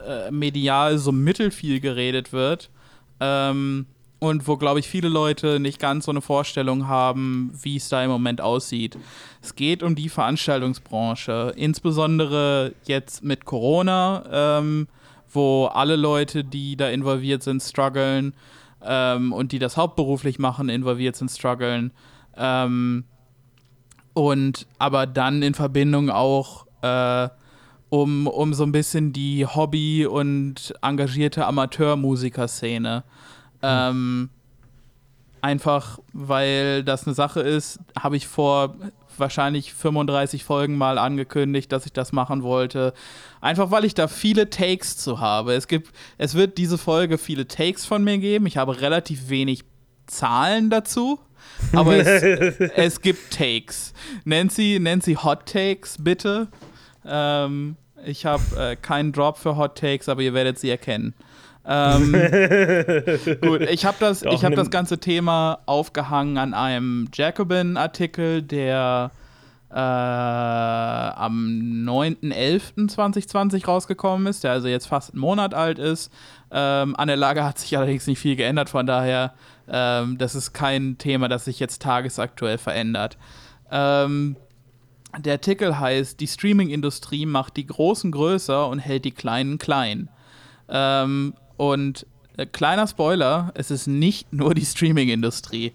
[0.07, 2.71] äh, medial so mittelfiel geredet wird.
[3.21, 3.87] Ähm,
[4.19, 8.03] und wo, glaube ich, viele Leute nicht ganz so eine Vorstellung haben, wie es da
[8.03, 8.97] im Moment aussieht.
[9.43, 14.25] Es geht um die Veranstaltungsbranche, insbesondere jetzt mit Corona,
[14.59, 14.89] ähm,
[15.31, 18.33] wo alle Leute, die da involviert sind, strugglen
[18.83, 21.93] ähm, und die das hauptberuflich machen, involviert sind, strugglen.
[22.37, 23.05] Ähm,
[24.16, 27.29] und aber dann in Verbindung auch äh,
[27.90, 33.05] um, um so ein bisschen die Hobby- und engagierte Amateurmusikerszene.
[33.57, 33.61] Mhm.
[33.62, 34.31] Ähm,
[35.42, 38.76] einfach weil das eine Sache ist, habe ich vor
[39.18, 42.94] wahrscheinlich 35 Folgen mal angekündigt, dass ich das machen wollte.
[43.42, 45.52] Einfach weil ich da viele Takes zu habe.
[45.52, 48.46] Es gibt, es wird diese Folge viele Takes von mir geben.
[48.46, 49.64] Ich habe relativ wenig
[50.07, 51.20] Zahlen dazu.
[51.72, 53.92] Aber es, es gibt Takes.
[54.24, 56.48] Nancy, Nancy Hot Takes, bitte.
[57.06, 61.14] Ähm, ich habe äh, keinen Drop für Hot Takes, aber ihr werdet sie erkennen.
[61.68, 62.12] Ähm,
[63.40, 69.11] gut, ich habe das, hab das ganze Thema aufgehangen an einem Jacobin-Artikel, der
[69.70, 76.12] äh, am 9.11.2020 rausgekommen ist, der also jetzt fast einen Monat alt ist.
[76.52, 79.35] Ähm, an der Lage hat sich allerdings nicht viel geändert, von daher
[79.68, 83.18] ähm, das ist kein Thema, das sich jetzt tagesaktuell verändert.
[83.70, 84.37] Ähm,
[85.18, 90.09] der Artikel heißt, die Streaming-Industrie macht die Großen größer und hält die Kleinen klein.
[90.68, 95.72] Ähm, und äh, kleiner Spoiler, es ist nicht nur die Streaming-Industrie.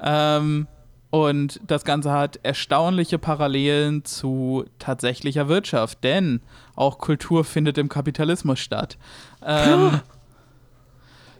[0.00, 0.66] Ähm,
[1.10, 6.40] und das Ganze hat erstaunliche Parallelen zu tatsächlicher Wirtschaft, denn
[6.74, 8.98] auch Kultur findet im Kapitalismus statt.
[9.40, 10.00] Ähm,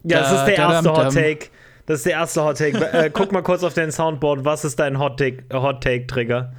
[0.04, 1.48] ja, das ist der erste Hot Take.
[1.86, 2.78] Das ist der erste Hot Take.
[2.92, 4.44] Äh, guck mal kurz auf dein Soundboard.
[4.44, 6.52] Was ist dein Hot Take, Hot Take Trigger?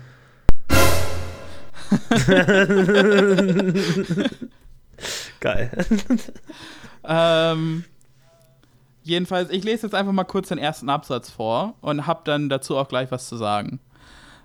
[5.39, 5.71] Geil.
[7.03, 7.83] ähm,
[9.03, 12.77] jedenfalls, ich lese jetzt einfach mal kurz den ersten Absatz vor und habe dann dazu
[12.77, 13.79] auch gleich was zu sagen.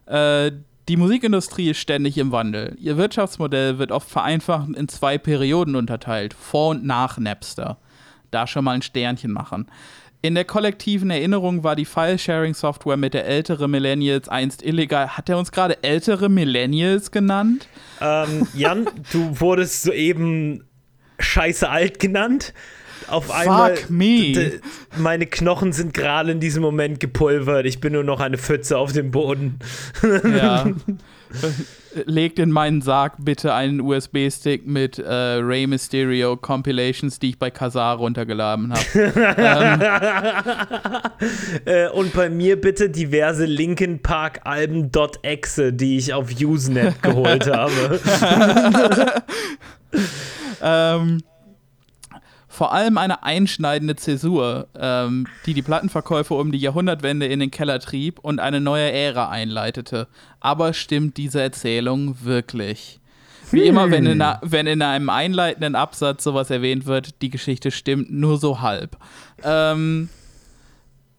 [0.06, 0.52] Äh,
[0.88, 2.76] die Musikindustrie ist ständig im Wandel.
[2.80, 7.76] Ihr Wirtschaftsmodell wird oft vereinfacht in zwei Perioden unterteilt, vor und nach Napster.
[8.30, 9.66] Da schon mal ein Sternchen machen.
[10.22, 15.16] In der kollektiven Erinnerung war die File-Sharing-Software mit der ältere Millennials einst illegal.
[15.16, 17.68] Hat er uns gerade ältere Millennials genannt?
[18.02, 20.64] Ähm, Jan, du wurdest soeben
[21.18, 22.52] scheiße alt genannt.
[23.08, 23.78] Auf Fuck einmal.
[23.88, 24.60] me.
[24.98, 27.64] Meine Knochen sind gerade in diesem Moment gepulvert.
[27.64, 29.58] Ich bin nur noch eine Pfütze auf dem Boden.
[30.02, 30.70] Ja.
[32.06, 37.50] legt in meinen Sarg bitte einen USB-Stick mit äh, Rey Mysterio Compilations, die ich bei
[37.50, 38.84] Kazar runtergeladen habe.
[41.64, 41.64] ähm.
[41.64, 48.00] äh, und bei mir bitte diverse Linkin Park Alben.exe, die ich auf Usenet geholt habe.
[50.62, 51.18] ähm,
[52.60, 57.80] vor allem eine einschneidende Zäsur, ähm, die die Plattenverkäufe um die Jahrhundertwende in den Keller
[57.80, 60.08] trieb und eine neue Ära einleitete.
[60.40, 63.00] Aber stimmt diese Erzählung wirklich?
[63.50, 68.12] Wie immer, wenn in, wenn in, einem einleitenden Absatz sowas erwähnt wird, die Geschichte stimmt
[68.12, 68.98] nur so halb.
[69.42, 70.10] Ähm,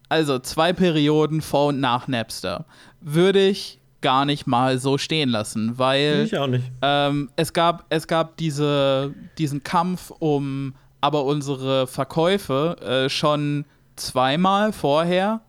[0.08, 2.66] also zwei Perioden vor und nach Napster.
[3.00, 6.70] Würde ich gar nicht mal so stehen lassen, weil ich auch nicht.
[6.82, 14.72] Ähm, es gab, es gab diese, diesen Kampf um aber unsere Verkäufe äh, schon zweimal
[14.72, 15.42] vorher.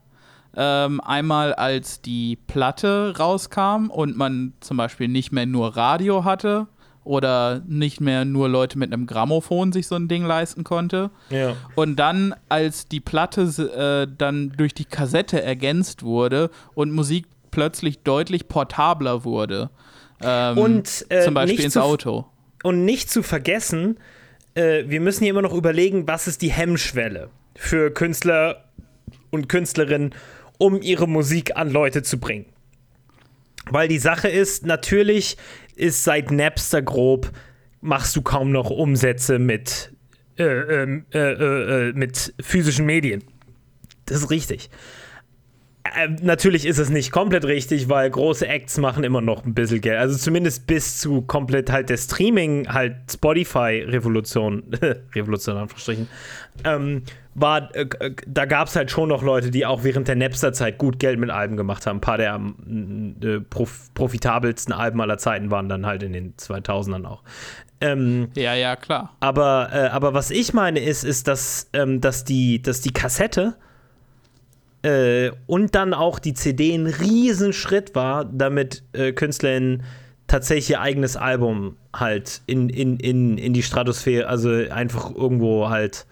[0.56, 6.68] Ähm, einmal als die Platte rauskam und man zum Beispiel nicht mehr nur Radio hatte
[7.04, 11.10] oder nicht mehr nur Leute mit einem Grammophon sich so ein Ding leisten konnte.
[11.30, 11.56] Ja.
[11.76, 18.00] Und dann, als die Platte äh, dann durch die Kassette ergänzt wurde und Musik plötzlich
[18.04, 19.70] deutlich portabler wurde.
[20.22, 22.26] Ähm, und äh, zum Beispiel ins Auto.
[22.64, 23.98] Und nicht zu vergessen,
[24.56, 28.70] äh, wir müssen hier immer noch überlegen, was ist die Hemmschwelle für Künstler
[29.30, 30.14] und Künstlerinnen,
[30.58, 32.46] um ihre Musik an Leute zu bringen.
[33.70, 35.38] Weil die Sache ist, natürlich
[35.76, 37.32] ist seit Napster grob,
[37.82, 39.94] machst du kaum noch Umsätze mit,
[40.38, 43.24] äh, ähm, äh, äh, äh mit physischen Medien.
[44.06, 44.70] Das ist richtig.
[45.84, 49.82] Äh, natürlich ist es nicht komplett richtig, weil große Acts machen immer noch ein bisschen
[49.82, 50.00] Geld.
[50.00, 54.64] Also zumindest bis zu komplett halt der Streaming, halt Spotify-Revolution,
[55.16, 56.08] Revolution Anführungsstrichen,
[56.64, 57.04] ähm,
[57.36, 57.86] war, äh,
[58.26, 61.30] da gab es halt schon noch Leute, die auch während der Napster-Zeit gut Geld mit
[61.30, 61.98] Alben gemacht haben.
[61.98, 67.06] Ein paar der äh, prof profitabelsten Alben aller Zeiten waren dann halt in den 2000ern
[67.06, 67.24] auch.
[67.82, 69.18] Ähm, ja, ja, klar.
[69.20, 73.58] Aber, äh, aber was ich meine ist, ist, dass, ähm, dass, die, dass die Kassette
[74.84, 79.84] äh, und dann auch die CD ein Riesenschritt war, damit äh, KünstlerInnen
[80.28, 86.06] tatsächlich ihr eigenes Album halt in, in, in, in die Stratosphäre, also einfach irgendwo halt,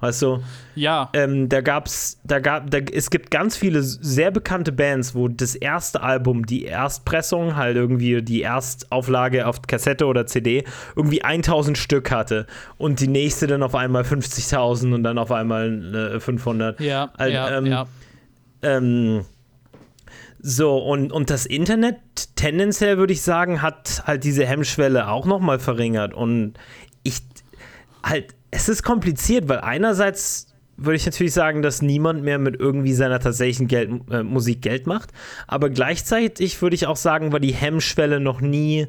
[0.00, 0.42] weißt du?
[0.74, 1.10] Ja.
[1.12, 5.54] Ähm, da gab's, da gab, da, es gibt ganz viele sehr bekannte Bands, wo das
[5.54, 10.64] erste Album, die Erstpressung, halt irgendwie die Erstauflage auf Kassette oder CD,
[10.96, 12.46] irgendwie 1000 Stück hatte
[12.78, 16.80] und die nächste dann auf einmal 50.000 und dann auf einmal äh, 500.
[16.80, 17.86] Ja, also, ja, ähm, ja.
[18.62, 19.24] Ähm,
[20.40, 21.98] so, und, und das Internet
[22.36, 26.14] tendenziell, würde ich sagen, hat halt diese Hemmschwelle auch nochmal verringert.
[26.14, 26.54] Und
[27.02, 27.22] ich,
[28.04, 32.92] halt, es ist kompliziert, weil einerseits würde ich natürlich sagen, dass niemand mehr mit irgendwie
[32.92, 35.10] seiner tatsächlichen Geld, äh, Musik Geld macht.
[35.48, 38.86] Aber gleichzeitig würde ich auch sagen, war die Hemmschwelle noch nie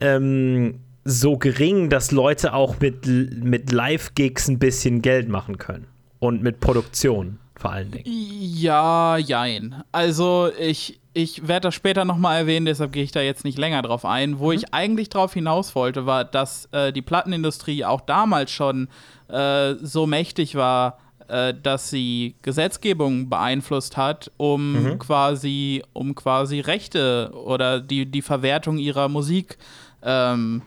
[0.00, 5.86] ähm, so gering, dass Leute auch mit, mit Live-Gigs ein bisschen Geld machen können.
[6.20, 8.04] Und mit Produktion vor allen Dingen.
[8.06, 9.82] Ja, jein.
[9.90, 13.80] Also ich, ich werde das später nochmal erwähnen, deshalb gehe ich da jetzt nicht länger
[13.80, 14.38] drauf ein.
[14.38, 14.58] Wo mhm.
[14.58, 18.88] ich eigentlich drauf hinaus wollte, war, dass äh, die Plattenindustrie auch damals schon
[19.28, 20.98] äh, so mächtig war,
[21.28, 24.98] äh, dass sie Gesetzgebung beeinflusst hat, um mhm.
[24.98, 29.56] quasi, um quasi Rechte oder die, die Verwertung ihrer Musik
[30.02, 30.60] ähm,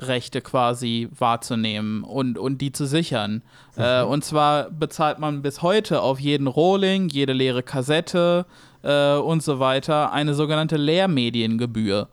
[0.00, 3.42] Rechte quasi wahrzunehmen und, und die zu sichern.
[3.76, 3.82] Mhm.
[3.82, 8.46] Äh, und zwar bezahlt man bis heute auf jeden Rohling, jede leere Kassette
[8.82, 12.08] äh, und so weiter eine sogenannte Lehrmediengebühr.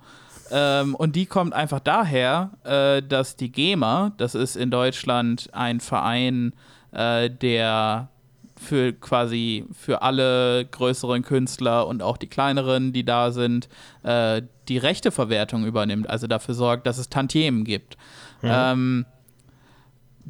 [0.52, 5.80] Ähm, und die kommt einfach daher, äh, dass die GEMA, das ist in Deutschland ein
[5.80, 6.54] Verein,
[6.92, 8.10] äh, der
[8.58, 13.70] für quasi für alle größeren Künstler und auch die kleineren, die da sind,
[14.04, 17.98] äh, die Rechteverwertung übernimmt, also dafür sorgt, dass es Tantiemen gibt.
[18.42, 18.50] Mhm.
[18.52, 19.06] Ähm,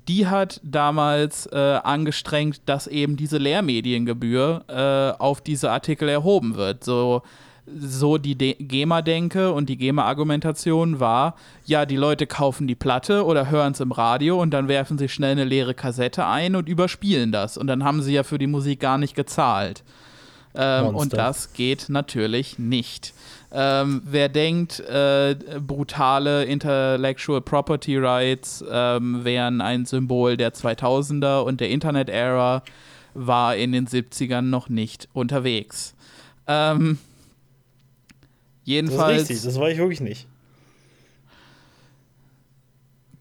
[0.07, 6.83] die hat damals äh, angestrengt, dass eben diese Lehrmediengebühr äh, auf diese Artikel erhoben wird.
[6.83, 7.23] So
[7.79, 13.73] so die GEMA-Denke und die GEMA-Argumentation war, ja, die Leute kaufen die Platte oder hören
[13.73, 17.57] es im Radio und dann werfen sie schnell eine leere Kassette ein und überspielen das.
[17.57, 19.83] Und dann haben sie ja für die Musik gar nicht gezahlt.
[20.55, 23.13] Ähm, und das geht natürlich nicht.
[23.51, 31.61] Ähm, wer denkt, äh, brutale Intellectual Property Rights ähm, wären ein Symbol der 2000er und
[31.61, 32.63] der Internet-Ära,
[33.13, 35.95] war in den 70ern noch nicht unterwegs.
[36.45, 36.99] Ähm,
[38.67, 38.99] Jedenfalls.
[38.99, 40.27] Das ist richtig, das war ich wirklich nicht.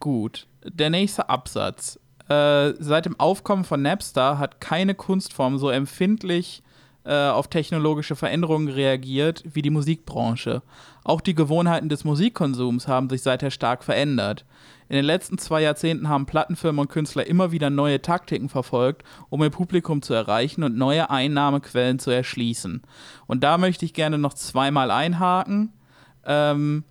[0.00, 0.48] Gut.
[0.64, 2.00] Der nächste Absatz.
[2.28, 6.64] Äh, seit dem Aufkommen von Napster hat keine Kunstform so empfindlich
[7.04, 10.62] äh, auf technologische Veränderungen reagiert wie die Musikbranche.
[11.06, 14.44] Auch die Gewohnheiten des Musikkonsums haben sich seither stark verändert.
[14.88, 19.40] In den letzten zwei Jahrzehnten haben Plattenfirmen und Künstler immer wieder neue Taktiken verfolgt, um
[19.40, 22.82] ihr Publikum zu erreichen und neue Einnahmequellen zu erschließen.
[23.28, 25.72] Und da möchte ich gerne noch zweimal einhaken.
[26.24, 26.82] Ähm,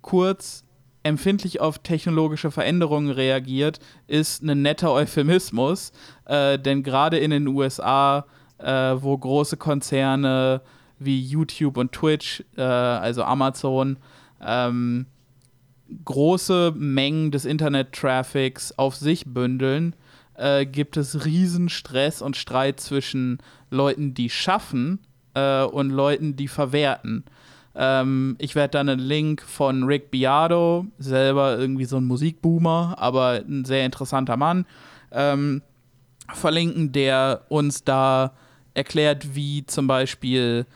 [0.00, 0.64] kurz,
[1.02, 5.92] empfindlich auf technologische Veränderungen reagiert, ist ein netter Euphemismus,
[6.24, 8.24] äh, denn gerade in den USA
[8.58, 10.62] äh, wo große Konzerne
[10.98, 13.96] wie YouTube und Twitch, äh, also Amazon,
[14.44, 15.06] ähm,
[16.04, 19.94] große Mengen des Internet-Traffics auf sich bündeln,
[20.34, 23.38] äh, gibt es riesen Stress und Streit zwischen
[23.70, 25.00] Leuten, die schaffen,
[25.38, 27.24] äh, und Leuten, die verwerten.
[27.74, 33.42] Ähm, ich werde dann einen Link von Rick Biado, selber irgendwie so ein Musikboomer, aber
[33.46, 34.66] ein sehr interessanter Mann,
[35.12, 35.62] ähm,
[36.34, 38.32] verlinken, der uns da
[38.74, 40.66] erklärt, wie zum Beispiel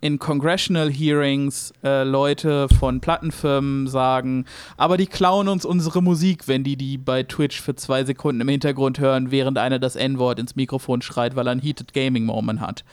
[0.00, 4.44] in Congressional Hearings äh, Leute von Plattenfirmen sagen,
[4.76, 8.48] aber die klauen uns unsere Musik, wenn die die bei Twitch für zwei Sekunden im
[8.48, 12.60] Hintergrund hören, während einer das N-Wort ins Mikrofon schreit, weil er einen Heated Gaming Moment
[12.60, 12.84] hat.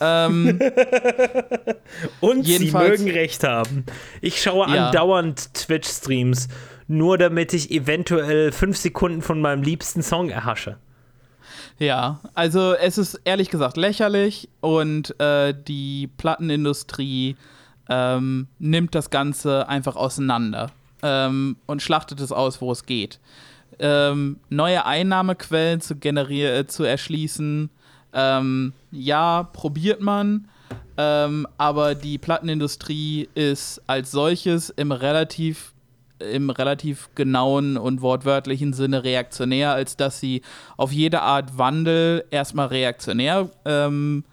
[0.00, 0.60] Ähm,
[2.20, 3.84] Und sie mögen recht haben.
[4.20, 4.86] Ich schaue ja.
[4.86, 6.48] andauernd Twitch-Streams,
[6.86, 10.78] nur damit ich eventuell fünf Sekunden von meinem liebsten Song erhasche.
[11.78, 17.36] Ja, also es ist ehrlich gesagt lächerlich und äh, die Plattenindustrie
[17.88, 20.72] ähm, nimmt das Ganze einfach auseinander
[21.02, 23.20] ähm, und schlachtet es aus, wo es geht.
[23.78, 27.70] Ähm, neue Einnahmequellen zu generieren, äh, zu erschließen,
[28.12, 30.48] ähm, ja, probiert man,
[30.96, 35.74] ähm, aber die Plattenindustrie ist als solches im relativ
[36.20, 40.42] im relativ genauen und wortwörtlichen Sinne reaktionär, als dass sie
[40.76, 44.24] auf jede Art Wandel erstmal reaktionär ähm,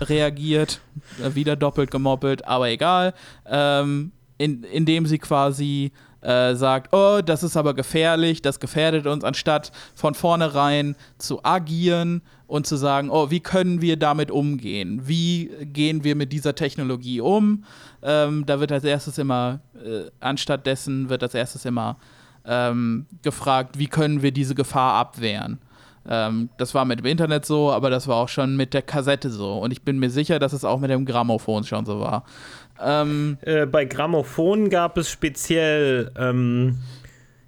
[0.00, 0.80] reagiert.
[1.22, 3.14] Äh, wieder doppelt gemoppelt, aber egal.
[3.46, 5.92] Ähm, in, indem sie quasi
[6.24, 12.22] äh, sagt, oh, das ist aber gefährlich, das gefährdet uns, anstatt von vornherein zu agieren
[12.46, 15.02] und zu sagen, oh, wie können wir damit umgehen?
[15.04, 17.64] Wie gehen wir mit dieser Technologie um?
[18.02, 21.98] Ähm, da wird als erstes immer, äh, anstatt dessen wird als erstes immer
[22.46, 25.58] ähm, gefragt, wie können wir diese Gefahr abwehren?
[26.06, 29.30] Ähm, das war mit dem Internet so, aber das war auch schon mit der Kassette
[29.30, 29.54] so.
[29.58, 32.24] Und ich bin mir sicher, dass es auch mit dem Grammophon schon so war.
[32.80, 36.78] Ähm, äh, bei Grammophon gab es speziell ähm,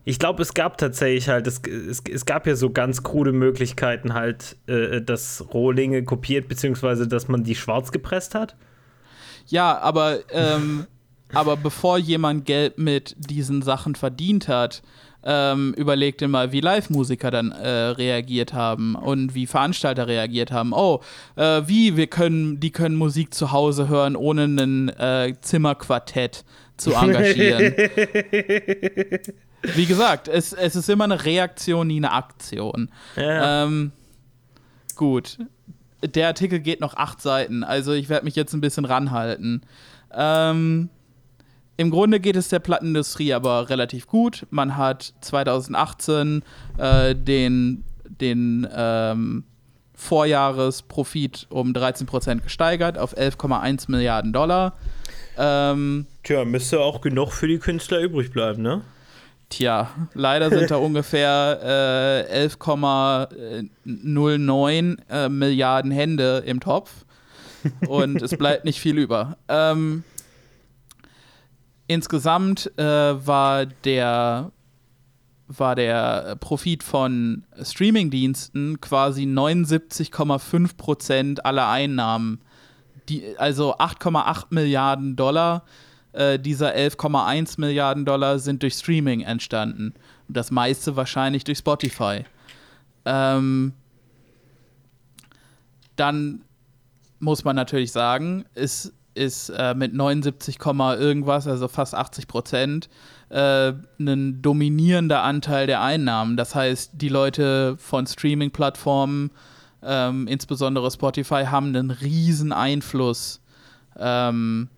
[0.09, 4.15] ich glaube, es gab tatsächlich halt, es, es, es, gab ja so ganz krude Möglichkeiten
[4.15, 8.55] halt, äh, dass Rohlinge kopiert, beziehungsweise dass man die schwarz gepresst hat.
[9.49, 10.87] Ja, aber, ähm,
[11.33, 14.85] aber bevor jemand Geld mit diesen Sachen verdient hat,
[15.29, 20.73] ähm, überleg dir mal, wie Live-Musiker dann äh, reagiert haben und wie Veranstalter reagiert haben.
[20.73, 21.01] Oh,
[21.35, 26.45] äh, wie, wir können, die können Musik zu Hause hören, ohne ein äh, Zimmerquartett
[26.77, 27.75] zu engagieren.
[29.75, 32.89] Wie gesagt, es, es ist immer eine Reaktion, nie eine Aktion.
[33.17, 33.65] Ja.
[33.65, 33.91] Ähm,
[34.95, 35.39] gut.
[36.05, 39.63] Der Artikel geht noch acht Seiten, also ich werde mich jetzt ein bisschen ranhalten.
[40.15, 40.89] Ähm,
[41.77, 44.47] Im Grunde geht es der Plattenindustrie aber relativ gut.
[44.51, 46.43] Man hat 2018
[46.79, 49.45] äh, den, den ähm,
[49.95, 54.75] Vorjahresprofit um 13% gesteigert auf 11,1 Milliarden Dollar.
[55.39, 58.83] Ähm, Tja, müsste auch genug für die Künstler übrig bleiben, ne?
[59.49, 67.05] Tja, leider sind da ungefähr äh, 11,09 äh, Milliarden Hände im Topf
[67.87, 69.37] und es bleibt nicht viel über.
[69.49, 70.05] Ähm,
[71.87, 74.51] insgesamt äh, war der
[75.49, 82.41] war der Profit von Streamingdiensten quasi 79,5 Prozent aller Einnahmen.
[83.09, 85.63] Die, also 8,8 Milliarden Dollar
[86.17, 89.93] äh, dieser 11,1 Milliarden Dollar sind durch Streaming entstanden.
[90.27, 92.25] Und das meiste wahrscheinlich durch Spotify.
[93.05, 93.75] Ähm,
[95.95, 96.43] dann
[97.21, 102.89] muss man natürlich sagen, ist, ist äh, mit 79, irgendwas, also fast 80 Prozent,
[103.31, 106.37] äh, ein dominierender Anteil der Einnahmen.
[106.37, 109.31] Das heißt, die Leute von Streaming-Plattformen,
[109.83, 113.41] ähm, insbesondere Spotify, haben einen riesen Einfluss
[113.99, 114.69] ähm,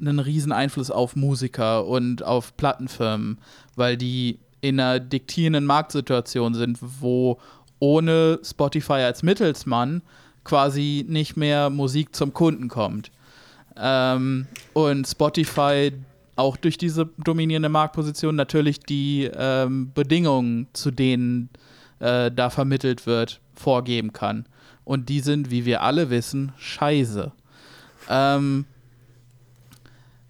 [0.00, 3.38] einen riesen Einfluss auf Musiker und auf Plattenfirmen,
[3.76, 7.38] weil die in einer diktierenden Marktsituation sind, wo
[7.78, 10.02] ohne Spotify als Mittelsmann
[10.44, 13.11] quasi nicht mehr Musik zum Kunden kommt.
[13.76, 15.92] Ähm, und Spotify
[16.36, 21.50] auch durch diese dominierende Marktposition natürlich die ähm, Bedingungen, zu denen
[22.00, 24.46] äh, da vermittelt wird, vorgeben kann.
[24.84, 27.32] Und die sind, wie wir alle wissen, scheiße.
[28.08, 28.64] Ähm,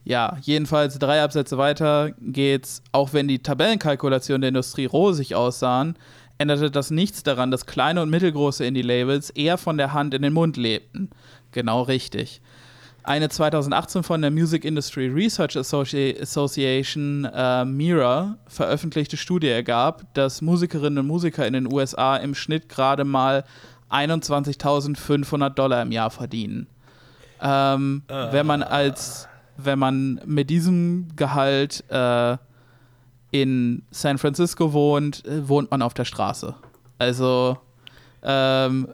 [0.05, 5.97] ja, jedenfalls drei Absätze weiter geht's, auch wenn die Tabellenkalkulationen der Industrie rosig aussahen,
[6.39, 10.33] änderte das nichts daran, dass kleine und mittelgroße Indie-Labels eher von der Hand in den
[10.33, 11.11] Mund lebten.
[11.53, 12.41] Genau richtig.
[13.05, 20.41] Eine 2018 von der Music Industry Research Associ Association äh, MIRA veröffentlichte Studie ergab, dass
[20.41, 23.45] Musikerinnen und Musiker in den USA im Schnitt gerade mal
[23.91, 26.69] 21.500 Dollar im Jahr verdienen.
[27.41, 28.33] Ähm, uh.
[28.33, 32.37] Wenn man als wenn man mit diesem Gehalt äh,
[33.31, 36.55] in San Francisco wohnt, äh, wohnt man auf der Straße.
[36.99, 37.59] Also
[38.23, 38.89] ähm,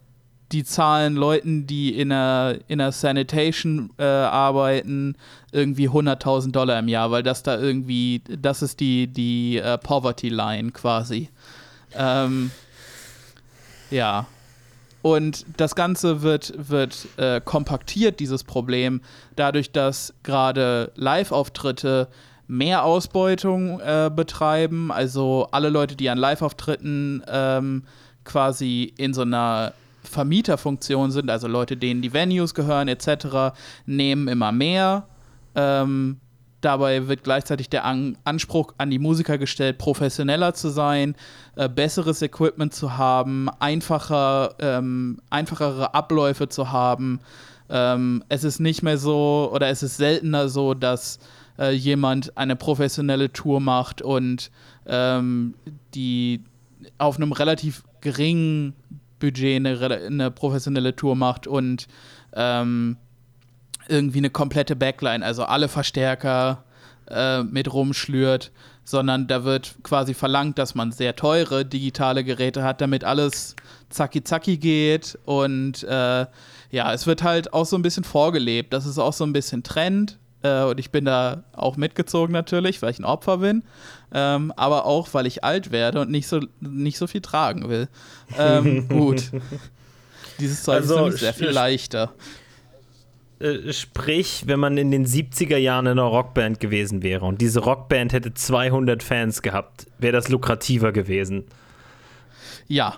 [0.53, 5.17] die zahlen Leuten, die in einer, in einer Sanitation äh, arbeiten,
[5.53, 10.31] irgendwie 100.000 Dollar im Jahr, weil das da irgendwie, das ist die, die äh, Poverty
[10.31, 11.29] Line quasi.
[11.95, 12.51] Ähm,
[13.91, 14.27] ja.
[15.03, 19.01] Und das Ganze wird, wird äh, kompaktiert, dieses Problem,
[19.37, 22.09] dadurch, dass gerade Live-Auftritte
[22.49, 24.91] mehr Ausbeutung äh, betreiben.
[24.91, 27.85] Also alle Leute, die an Live-Auftritten ähm,
[28.25, 29.73] quasi in so einer
[30.09, 33.55] Vermieterfunktion sind, also Leute, denen die Venues gehören etc.,
[33.87, 35.07] nehmen immer mehr.
[35.55, 36.21] Ähm,
[36.61, 41.15] dabei wird gleichzeitig der an Anspruch an die Musiker gestellt, professioneller zu sein,
[41.57, 47.21] äh, besseres Equipment zu haben, einfacher, ähm, einfachere Abläufe zu haben.
[47.71, 51.19] Ähm, es ist nicht mehr so oder es ist seltener so, dass
[51.59, 54.51] äh, jemand eine professionelle Tour macht und
[54.87, 55.55] ähm,
[55.95, 56.43] die
[56.97, 58.75] auf einem relativ geringen
[59.19, 61.87] Budget eine, eine professionelle Tour macht und
[62.35, 62.97] ähm,
[63.89, 66.65] irgendwie eine komplette Backline, also alle Verstärker
[67.09, 68.53] äh, mit rumschlürt,
[68.85, 73.57] sondern da wird quasi verlangt, dass man sehr teure digitale Geräte hat, damit alles
[73.91, 76.27] zacki zacki geht und äh,
[76.71, 78.73] ja, es wird halt auch so ein bisschen vorgelebt.
[78.73, 80.19] Das ist auch so ein bisschen Trend.
[80.43, 83.65] Äh, und ich bin da auch mitgezogen natürlich, weil ich ein Opfer bin.
[84.13, 87.89] Ähm, aber auch, weil ich alt werde und nicht so, nicht so viel tragen will.
[88.39, 89.31] Ähm, gut.
[90.39, 92.13] Dieses Zeug also, ist nämlich sehr viel leichter.
[93.41, 97.61] Äh, sprich, wenn man in den 70er Jahren in einer Rockband gewesen wäre und diese
[97.61, 101.45] Rockband hätte 200 Fans gehabt, wäre das lukrativer gewesen.
[102.67, 102.97] Ja,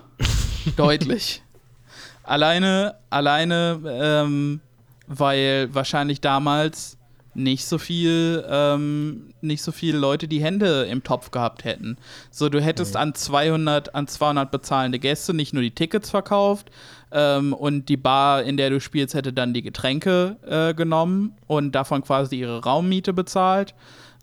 [0.76, 1.43] deutlich.
[2.22, 4.61] Alleine, alleine, ähm,
[5.09, 6.97] weil wahrscheinlich damals
[7.43, 11.97] nicht so viel, ähm, nicht so viele Leute die Hände im Topf gehabt hätten.
[12.30, 13.01] So, du hättest mhm.
[13.01, 16.70] an 200, an 200 bezahlende Gäste nicht nur die Tickets verkauft
[17.12, 21.72] ähm, und die Bar, in der du spielst, hätte dann die Getränke äh, genommen und
[21.72, 23.74] davon quasi ihre Raummiete bezahlt.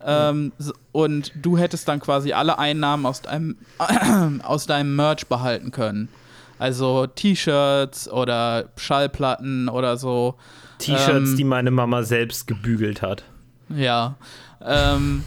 [0.06, 0.74] Ähm, mhm.
[0.92, 3.58] Und du hättest dann quasi alle Einnahmen aus deinem,
[4.44, 6.10] aus deinem Merch behalten können.
[6.60, 10.36] Also T-Shirts oder Schallplatten oder so.
[10.80, 13.24] T-Shirts, ähm, die meine Mama selbst gebügelt hat.
[13.70, 14.16] Ja.
[14.62, 15.24] Ähm,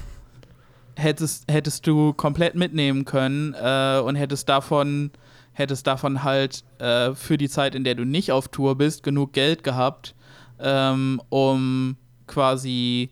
[0.97, 5.11] hättest, hättest du komplett mitnehmen können äh, und hättest davon,
[5.53, 9.33] hättest davon halt äh, für die Zeit, in der du nicht auf Tour bist, genug
[9.33, 10.15] Geld gehabt,
[10.59, 13.11] ähm, um quasi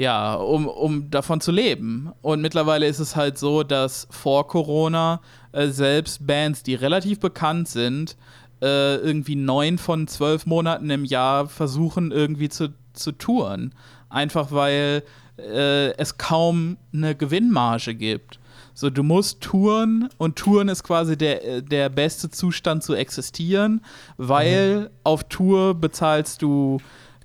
[0.00, 2.10] ja, um, um davon zu leben.
[2.22, 5.20] Und mittlerweile ist es halt so, dass vor Corona
[5.52, 8.16] äh, selbst Bands, die relativ bekannt sind,
[8.62, 13.74] äh, irgendwie neun von zwölf Monaten im Jahr versuchen, irgendwie zu, zu touren.
[14.08, 15.02] Einfach weil
[15.38, 18.38] äh, es kaum eine Gewinnmarge gibt.
[18.74, 23.82] So, du musst touren und touren ist quasi der, der beste Zustand zu existieren,
[24.16, 24.88] weil mhm.
[25.04, 26.78] auf Tour bezahlst du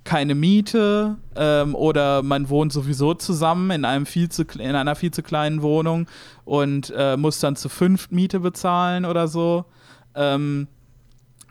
[0.06, 5.10] keine Miete ähm, oder man wohnt sowieso zusammen in, einem viel zu, in einer viel
[5.10, 6.06] zu kleinen Wohnung
[6.46, 9.66] und äh, muss dann zu fünf Miete bezahlen oder so.
[10.14, 10.68] Ähm,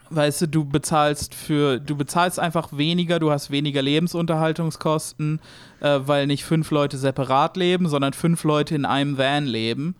[0.10, 5.40] weißt du, du bezahlst für, du bezahlst einfach weniger, du hast weniger Lebensunterhaltungskosten,
[5.82, 9.96] äh, weil nicht fünf Leute separat leben, sondern fünf Leute in einem Van leben.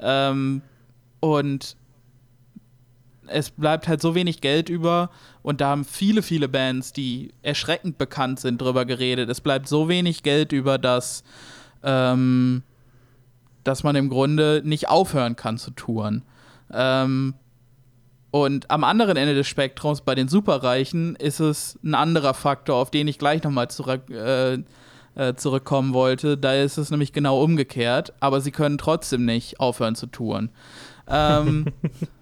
[0.00, 0.62] Ähm,
[1.20, 1.76] und
[3.28, 5.10] es bleibt halt so wenig Geld über
[5.46, 9.30] und da haben viele, viele Bands, die erschreckend bekannt sind, drüber geredet.
[9.30, 11.22] Es bleibt so wenig Geld über, dass,
[11.84, 12.64] ähm,
[13.62, 16.24] dass man im Grunde nicht aufhören kann zu touren.
[16.72, 17.34] Ähm,
[18.32, 22.90] und am anderen Ende des Spektrums, bei den Superreichen, ist es ein anderer Faktor, auf
[22.90, 24.54] den ich gleich nochmal zurück, äh,
[25.14, 26.36] äh, zurückkommen wollte.
[26.36, 30.50] Da ist es nämlich genau umgekehrt, aber sie können trotzdem nicht aufhören zu touren.
[31.06, 31.66] Ähm,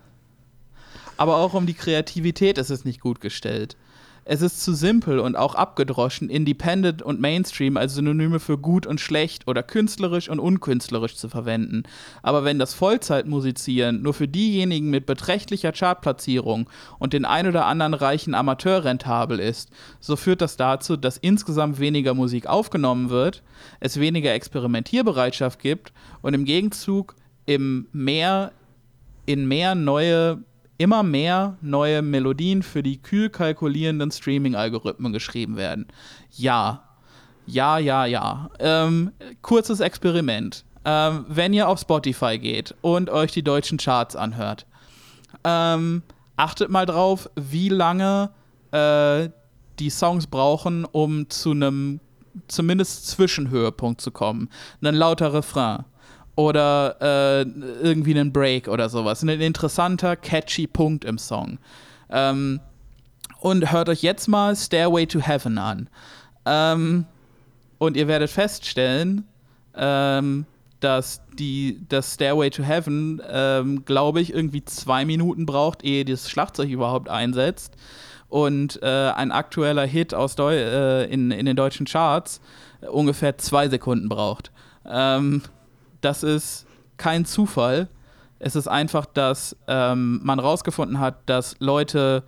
[1.17, 3.77] aber auch um die Kreativität ist es nicht gut gestellt.
[4.27, 8.99] Es ist zu simpel und auch abgedroschen, Independent und Mainstream als Synonyme für gut und
[8.99, 11.83] schlecht oder künstlerisch und unkünstlerisch zu verwenden.
[12.23, 17.93] Aber wenn das Vollzeitmusizieren nur für diejenigen mit beträchtlicher Chartplatzierung und den ein oder anderen
[17.93, 19.69] reichen Amateur rentabel ist,
[20.01, 23.43] so führt das dazu, dass insgesamt weniger Musik aufgenommen wird,
[23.81, 25.93] es weniger Experimentierbereitschaft gibt
[26.23, 28.53] und im Gegenzug im mehr,
[29.27, 30.39] in mehr neue
[30.79, 35.87] immer mehr neue Melodien für die kühl kalkulierenden Streaming-Algorithmen geschrieben werden.
[36.31, 36.85] Ja,
[37.47, 38.51] ja, ja, ja.
[38.59, 39.13] Ähm,
[39.43, 40.65] kurzes Experiment.
[40.85, 44.67] Ähm, wenn ihr auf Spotify geht und euch die deutschen Charts anhört,
[45.45, 46.03] ähm,
[46.37, 48.31] achtet mal drauf, wie lange
[48.71, 49.29] äh,
[49.79, 52.01] die Songs brauchen, um zu einem
[52.49, 54.49] zumindest Zwischenhöhepunkt zu kommen.
[54.83, 55.85] Ein lauter Refrain
[56.37, 57.43] oder äh,
[57.83, 59.23] irgendwie einen Break oder sowas.
[59.23, 61.59] Ein interessanter, catchy Punkt im Song.
[62.11, 62.61] Ähm,
[63.41, 65.89] und hört euch jetzt mal Stairway to Heaven an.
[66.47, 67.07] Ähm,
[67.79, 69.27] und ihr werdet feststellen,
[69.77, 70.47] ähm,
[70.81, 76.31] dass die, das Stairway to Heaven, ähm, glaube ich, irgendwie zwei Minuten braucht, ehe das
[76.31, 77.75] Schlagzeug überhaupt einsetzt.
[78.29, 82.41] Und äh, ein aktueller Hit aus Deu äh, in, in den deutschen Charts
[82.81, 84.51] äh, ungefähr zwei Sekunden braucht.
[84.87, 85.43] Ähm,
[86.05, 87.89] das ist kein Zufall.
[88.39, 92.25] Es ist einfach, dass ähm, man rausgefunden hat, dass Leute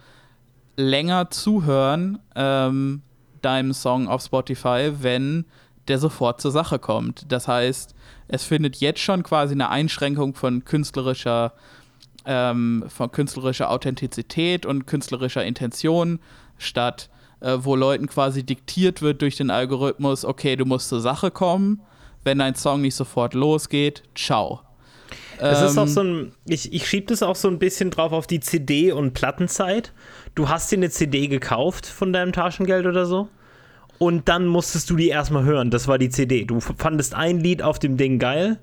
[0.76, 3.02] länger zuhören ähm,
[3.42, 5.44] deinem Song auf Spotify, wenn
[5.88, 7.30] der sofort zur Sache kommt.
[7.30, 7.94] Das heißt,
[8.28, 11.52] es findet jetzt schon quasi eine Einschränkung von künstlerischer,
[12.24, 16.18] ähm, von künstlerischer Authentizität und künstlerischer Intention
[16.58, 17.08] statt,
[17.40, 21.80] äh, wo Leuten quasi diktiert wird durch den Algorithmus, okay, du musst zur Sache kommen.
[22.26, 24.58] Wenn dein Song nicht sofort losgeht, ciao.
[25.38, 28.10] Es ist auch ähm, so ein, ich, ich schiebe das auch so ein bisschen drauf
[28.10, 29.92] auf die CD- und Plattenzeit.
[30.34, 33.28] Du hast dir eine CD gekauft von deinem Taschengeld oder so
[33.98, 35.70] und dann musstest du die erstmal hören.
[35.70, 36.44] Das war die CD.
[36.44, 38.58] Du fandest ein Lied auf dem Ding geil,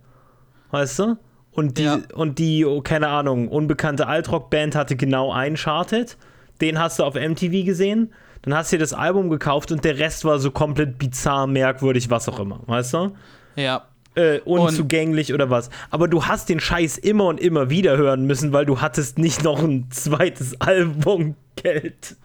[0.71, 1.17] weißt du?
[1.53, 1.99] Und die, ja.
[2.15, 6.17] und die oh, keine Ahnung, unbekannte Altrock-Band hatte genau einen Charted.
[6.59, 8.11] Den hast du auf MTV gesehen.
[8.41, 12.09] Dann hast du dir das Album gekauft und der Rest war so komplett bizarr, merkwürdig,
[12.09, 13.11] was auch immer, weißt du?
[13.55, 13.83] Ja.
[14.15, 15.71] Äh, unzugänglich und oder was.
[15.89, 19.43] Aber du hast den Scheiß immer und immer wieder hören müssen, weil du hattest nicht
[19.43, 22.15] noch ein zweites Album Geld.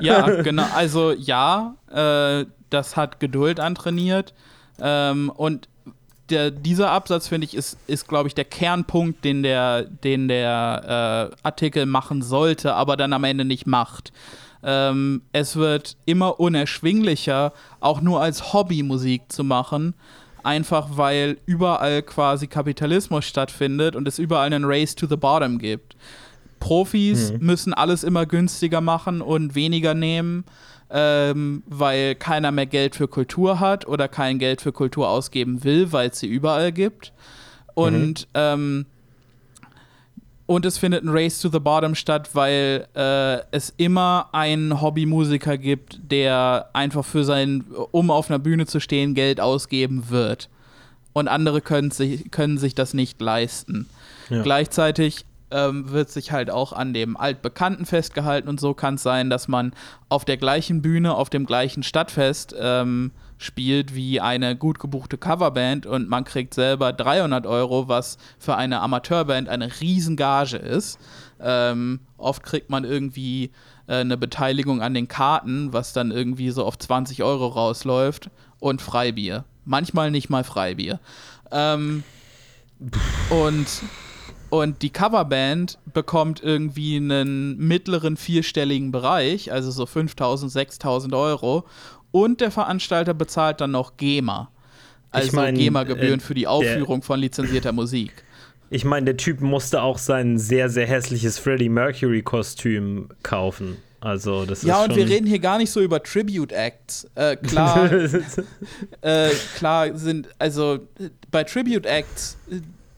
[0.00, 0.66] Ja, genau.
[0.74, 4.34] Also ja, äh, das hat Geduld antrainiert.
[4.80, 5.68] Ähm, und
[6.30, 11.32] der, dieser Absatz, finde ich, ist, ist glaube ich, der Kernpunkt, den der, den der
[11.32, 14.12] äh, Artikel machen sollte, aber dann am Ende nicht macht.
[14.62, 19.94] Ähm, es wird immer unerschwinglicher, auch nur als Hobby Musik zu machen,
[20.44, 25.96] einfach weil überall quasi Kapitalismus stattfindet und es überall einen Race to the Bottom gibt.
[26.58, 27.46] Profis mhm.
[27.46, 30.44] müssen alles immer günstiger machen und weniger nehmen,
[30.90, 35.92] ähm, weil keiner mehr Geld für Kultur hat oder kein Geld für Kultur ausgeben will,
[35.92, 37.12] weil es sie überall gibt.
[37.74, 38.26] Und, mhm.
[38.34, 38.86] ähm,
[40.50, 45.56] und es findet ein Race to the Bottom statt, weil äh, es immer einen Hobbymusiker
[45.56, 50.48] gibt, der einfach für sein, um auf einer Bühne zu stehen, Geld ausgeben wird.
[51.12, 53.88] Und andere können sich, können sich das nicht leisten.
[54.28, 54.42] Ja.
[54.42, 59.30] Gleichzeitig ähm, wird sich halt auch an dem Altbekannten festgehalten und so kann es sein,
[59.30, 59.72] dass man
[60.08, 65.86] auf der gleichen Bühne, auf dem gleichen Stadtfest ähm, spielt wie eine gut gebuchte Coverband
[65.86, 70.98] und man kriegt selber 300 Euro, was für eine Amateurband eine Riesengage ist.
[71.40, 73.50] Ähm, oft kriegt man irgendwie
[73.86, 78.28] äh, eine Beteiligung an den Karten, was dann irgendwie so auf 20 Euro rausläuft
[78.58, 79.46] und Freibier.
[79.64, 81.00] Manchmal nicht mal Freibier.
[81.50, 82.04] Ähm,
[83.30, 83.66] und
[84.50, 91.64] und die Coverband bekommt irgendwie einen mittleren vierstelligen Bereich, also so 5000, 6000 Euro.
[92.12, 94.50] Und der Veranstalter bezahlt dann noch GEMA.
[95.10, 98.12] Also ich mein, GEMA-Gebühren äh, für die Aufführung von lizenzierter Musik.
[98.70, 103.76] Ich meine, der Typ musste auch sein sehr, sehr hässliches Freddie Mercury-Kostüm kaufen.
[104.00, 107.06] Also, das ja, ist und wir reden hier gar nicht so über Tribute Acts.
[107.16, 107.90] Äh, klar,
[109.02, 110.78] äh, klar sind, also
[111.30, 112.38] bei Tribute Acts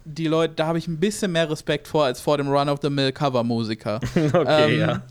[0.04, 4.00] die Leute, da habe ich ein bisschen mehr Respekt vor als vor dem Run-of-the-Mill-Cover-Musiker.
[4.32, 5.02] okay, ähm, ja.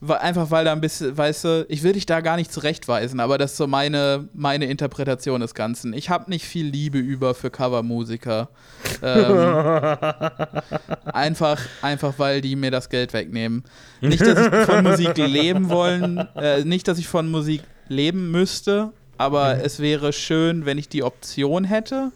[0.00, 3.36] Einfach weil da ein bisschen, weißt du, ich will dich da gar nicht zurechtweisen, aber
[3.36, 5.92] das ist so meine, meine Interpretation des Ganzen.
[5.92, 8.48] Ich habe nicht viel Liebe über für Covermusiker.
[9.02, 9.96] Ähm,
[11.12, 13.64] einfach, einfach weil die mir das Geld wegnehmen.
[14.00, 18.92] Nicht, dass ich von Musik leben wollen, äh, nicht, dass ich von Musik leben müsste,
[19.16, 19.62] aber mhm.
[19.64, 22.12] es wäre schön, wenn ich die Option hätte.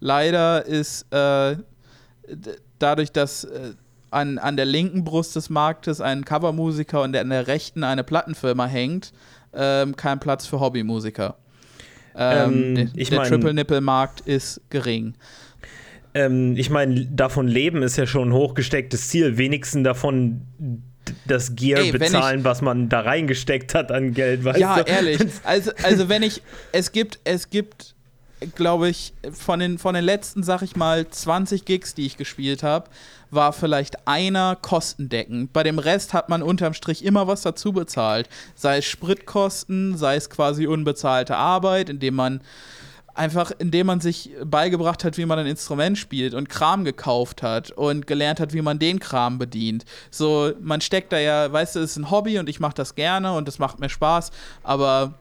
[0.00, 1.56] Leider ist äh,
[2.78, 3.74] dadurch, dass äh,
[4.16, 8.66] an, an der linken Brust des Marktes ein Covermusiker und an der rechten eine Plattenfirma
[8.66, 9.12] hängt,
[9.54, 11.36] ähm, kein Platz für Hobbymusiker.
[12.16, 15.14] Ähm, ähm, der Triple-Nipple-Markt ist gering.
[16.14, 19.36] Ähm, ich meine, davon leben ist ja schon ein hochgestecktes Ziel.
[19.36, 20.40] Wenigstens davon
[21.26, 24.44] das Gear Ey, bezahlen, ich, was man da reingesteckt hat an Geld.
[24.44, 24.90] Weißt ja, du?
[24.90, 25.20] ehrlich.
[25.44, 26.40] Also, also wenn ich,
[26.72, 27.95] es gibt, es gibt
[28.54, 32.62] glaube ich, von den, von den letzten, sag ich mal, 20 Gigs, die ich gespielt
[32.62, 32.90] habe,
[33.30, 35.52] war vielleicht einer kostendeckend.
[35.52, 38.28] Bei dem Rest hat man unterm Strich immer was dazu bezahlt.
[38.54, 42.40] Sei es Spritkosten, sei es quasi unbezahlte Arbeit, indem man
[43.14, 47.70] einfach, indem man sich beigebracht hat, wie man ein Instrument spielt und Kram gekauft hat
[47.70, 49.84] und gelernt hat, wie man den Kram bedient.
[50.10, 52.94] So, man steckt da ja, weißt du, es ist ein Hobby und ich mache das
[52.94, 54.30] gerne und es macht mir Spaß,
[54.62, 55.14] aber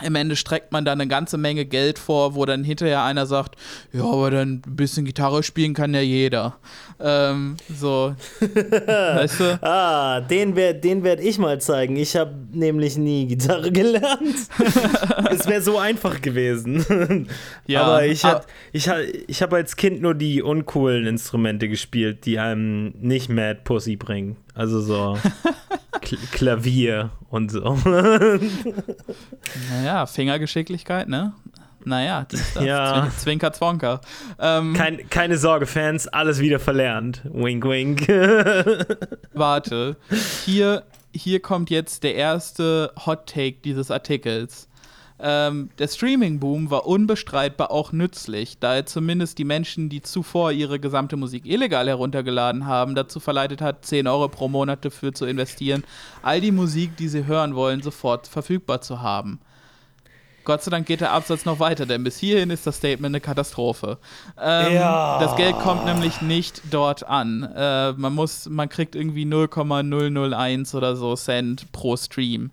[0.00, 3.56] im Ende streckt man da eine ganze Menge Geld vor, wo dann hinterher einer sagt,
[3.92, 6.56] ja, aber dann ein bisschen Gitarre spielen kann ja jeder.
[6.98, 9.62] Ähm, so, weißt du?
[9.62, 11.96] Ah, den werde den werd ich mal zeigen.
[11.96, 14.36] Ich habe nämlich nie Gitarre gelernt.
[15.30, 17.28] es wäre so einfach gewesen.
[17.66, 22.24] ja, aber ich habe ich hab, ich hab als Kind nur die uncoolen Instrumente gespielt,
[22.24, 24.36] die einem nicht Mad Pussy bringen.
[24.54, 25.18] Also so
[26.32, 27.78] Klavier und so.
[29.70, 31.32] Naja, Fingergeschicklichkeit, ne?
[31.84, 33.10] Naja, das, ja.
[33.16, 34.00] Zwinker, Zwonker.
[34.38, 37.22] Ähm, Kein, keine Sorge, Fans, alles wieder verlernt.
[37.24, 38.08] Wink, wink.
[39.32, 39.96] warte,
[40.44, 44.68] hier, hier kommt jetzt der erste Hot Take dieses Artikels.
[45.18, 50.80] Ähm, der Streaming-Boom war unbestreitbar auch nützlich, da er zumindest die Menschen, die zuvor ihre
[50.80, 55.84] gesamte Musik illegal heruntergeladen haben, dazu verleitet hat, 10 Euro pro Monat dafür zu investieren,
[56.22, 59.40] all die Musik, die sie hören wollen, sofort verfügbar zu haben.
[60.44, 63.20] Gott sei Dank geht der Absatz noch weiter, denn bis hierhin ist das Statement eine
[63.20, 63.98] Katastrophe.
[64.40, 65.20] Ähm, ja.
[65.20, 67.44] Das Geld kommt nämlich nicht dort an.
[67.54, 72.50] Äh, man muss, man kriegt irgendwie 0,001 oder so Cent pro Stream.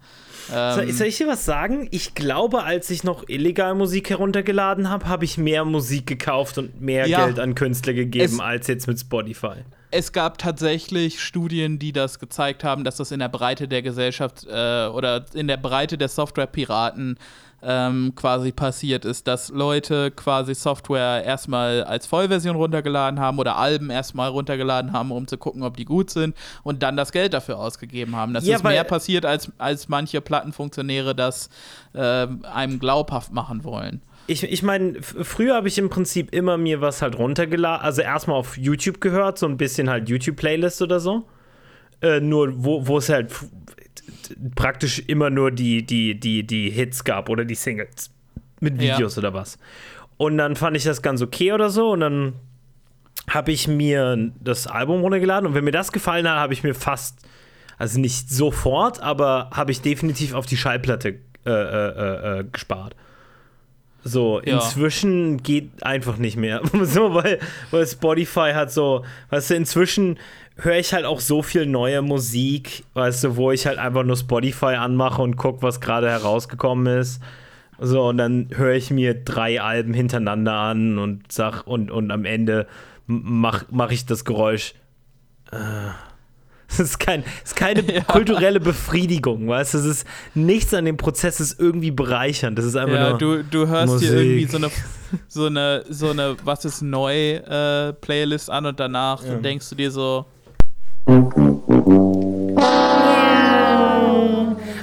[0.54, 1.88] Ähm, soll, ich dir was sagen?
[1.92, 6.82] Ich glaube, als ich noch illegal Musik heruntergeladen habe, habe ich mehr Musik gekauft und
[6.82, 9.64] mehr ja, Geld an Künstler gegeben es, als jetzt mit Spotify.
[9.92, 14.46] Es gab tatsächlich Studien, die das gezeigt haben, dass das in der Breite der Gesellschaft
[14.48, 17.18] äh, oder in der Breite der Software-Piraten
[17.62, 23.90] ähm, quasi passiert ist, dass Leute quasi Software erstmal als Vollversion runtergeladen haben oder Alben
[23.90, 27.60] erstmal runtergeladen haben, um zu gucken, ob die gut sind und dann das Geld dafür
[27.60, 28.34] ausgegeben haben.
[28.34, 31.50] Das ja, ist mehr passiert, als, als manche Plattenfunktionäre das
[31.94, 34.02] äh, einem glaubhaft machen wollen.
[34.28, 38.38] Ich, ich meine, früher habe ich im Prinzip immer mir was halt runtergeladen, also erstmal
[38.38, 41.26] auf YouTube gehört, so ein bisschen halt YouTube-Playlist oder so.
[42.02, 43.32] Äh, nur wo, wo es halt
[44.56, 48.12] praktisch immer nur die, die, die, die Hits gab oder die Singles
[48.60, 49.20] mit Videos ja.
[49.20, 49.58] oder was.
[50.18, 52.34] Und dann fand ich das ganz okay oder so und dann
[53.30, 56.74] habe ich mir das Album runtergeladen und wenn mir das gefallen hat, habe ich mir
[56.74, 57.20] fast,
[57.78, 62.96] also nicht sofort, aber habe ich definitiv auf die Schallplatte äh, äh, äh, äh gespart.
[64.04, 64.56] So, ja.
[64.56, 66.62] inzwischen geht einfach nicht mehr.
[66.84, 67.40] so, weil,
[67.72, 70.20] weil Spotify hat so, weißt du, inzwischen
[70.64, 74.18] höre ich halt auch so viel neue Musik, weißt du, wo ich halt einfach nur
[74.18, 77.22] Spotify anmache und gucke, was gerade herausgekommen ist.
[77.80, 82.26] So, und dann höre ich mir drei Alben hintereinander an und sag, und, und am
[82.26, 82.68] Ende
[83.08, 84.74] mache mach ich das Geräusch.
[85.52, 85.56] Äh,
[86.70, 88.02] es ist, kein, ist keine ja.
[88.02, 89.78] kulturelle Befriedigung, weißt du?
[89.80, 92.58] Es ist nichts an dem Prozess ist irgendwie bereichernd.
[92.58, 93.18] Das ist einfach ja, nur.
[93.18, 94.10] Du, du hörst Musik.
[94.10, 94.70] dir irgendwie so eine,
[95.28, 99.36] so eine, so eine Was ist neu äh, Playlist an und danach ja.
[99.36, 100.26] denkst du dir so,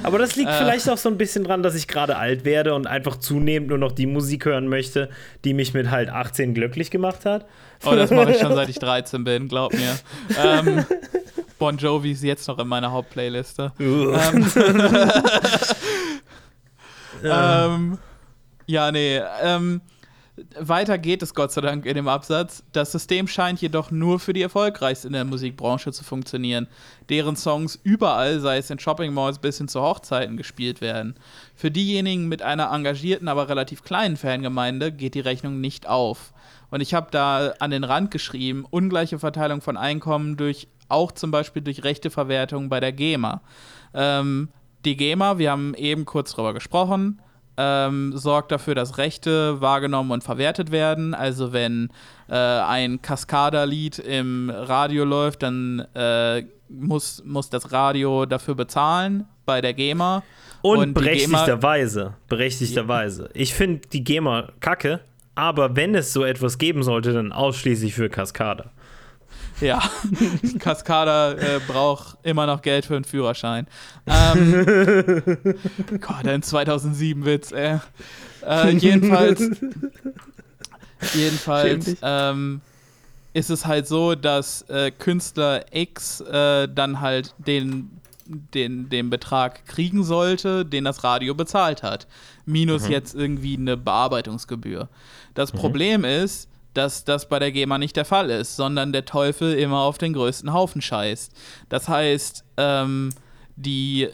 [0.03, 0.57] aber das liegt äh.
[0.57, 3.77] vielleicht auch so ein bisschen dran, dass ich gerade alt werde und einfach zunehmend nur
[3.77, 5.09] noch die Musik hören möchte,
[5.45, 7.45] die mich mit halt 18 glücklich gemacht hat.
[7.85, 9.97] Oh, das mache ich schon seit ich 13 bin, glaub mir.
[10.37, 10.85] ähm,
[11.59, 13.71] bon Jovi ist jetzt noch in meiner Hauptplayliste.
[13.79, 14.51] ähm,
[17.23, 17.97] ähm,
[18.65, 19.21] ja, nee.
[19.41, 19.81] Ähm,
[20.59, 22.63] weiter geht es Gott sei Dank in dem Absatz.
[22.71, 26.67] Das System scheint jedoch nur für die Erfolgreichsten in der Musikbranche zu funktionieren,
[27.09, 31.15] deren Songs überall, sei es in Shopping Malls bis hin zu Hochzeiten, gespielt werden.
[31.55, 36.33] Für diejenigen mit einer engagierten, aber relativ kleinen Fangemeinde geht die Rechnung nicht auf.
[36.69, 41.31] Und ich habe da an den Rand geschrieben, ungleiche Verteilung von Einkommen durch auch zum
[41.31, 43.41] Beispiel durch rechte Verwertung bei der GEMA.
[43.93, 44.49] Ähm,
[44.85, 47.21] die GEMA, wir haben eben kurz drüber gesprochen,
[47.57, 51.13] ähm, sorgt dafür, dass Rechte wahrgenommen und verwertet werden.
[51.13, 51.89] Also wenn
[52.29, 59.61] äh, ein Kaskaderlied im Radio läuft, dann äh, muss, muss das Radio dafür bezahlen bei
[59.61, 60.23] der GEMA.
[60.61, 63.29] Und, und berechtigterweise, berechtigterweise.
[63.33, 65.01] Ich finde die GEMA kacke,
[65.35, 68.71] aber wenn es so etwas geben sollte, dann ausschließlich für Kaskader.
[69.59, 69.81] Ja,
[70.59, 73.67] Cascada äh, braucht immer noch Geld für einen Führerschein.
[74.05, 75.23] Ähm,
[75.99, 77.79] Gott, ein 2007-Witz, ey.
[78.45, 79.39] Äh, jedenfalls,
[81.13, 82.61] jedenfalls ähm,
[83.33, 87.89] ist es halt so, dass äh, Künstler X äh, dann halt den,
[88.25, 92.07] den, den Betrag kriegen sollte, den das Radio bezahlt hat.
[92.45, 92.91] Minus mhm.
[92.91, 94.87] jetzt irgendwie eine Bearbeitungsgebühr.
[95.33, 95.57] Das mhm.
[95.57, 96.47] Problem ist,
[96.77, 100.13] dass das bei der GEMA nicht der Fall ist, sondern der Teufel immer auf den
[100.13, 101.33] größten Haufen scheißt.
[101.69, 103.09] Das heißt, ähm,
[103.55, 104.07] die,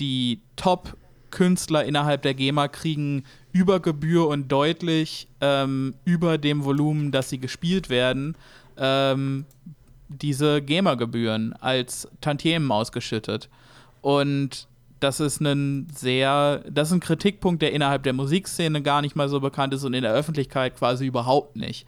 [0.00, 7.28] die Top-Künstler innerhalb der GEMA kriegen über Gebühr und deutlich ähm, über dem Volumen, das
[7.28, 8.34] sie gespielt werden,
[8.78, 9.44] ähm,
[10.08, 13.50] diese GEMA-Gebühren als Tantiemen ausgeschüttet.
[14.00, 14.68] Und
[15.00, 19.28] das ist ein sehr, das ist ein Kritikpunkt, der innerhalb der Musikszene gar nicht mal
[19.28, 21.86] so bekannt ist und in der Öffentlichkeit quasi überhaupt nicht.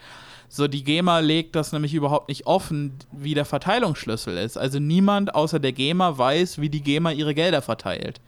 [0.50, 4.56] So, die GEMA legt das nämlich überhaupt nicht offen, wie der Verteilungsschlüssel ist.
[4.56, 8.20] Also niemand außer der GEMA weiß, wie die GEMA ihre Gelder verteilt.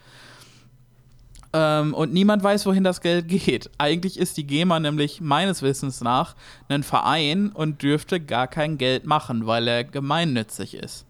[1.52, 3.70] Ähm, und niemand weiß, wohin das Geld geht.
[3.78, 6.36] Eigentlich ist die GEMA nämlich meines Wissens nach
[6.68, 11.06] ein Verein und dürfte gar kein Geld machen, weil er gemeinnützig ist.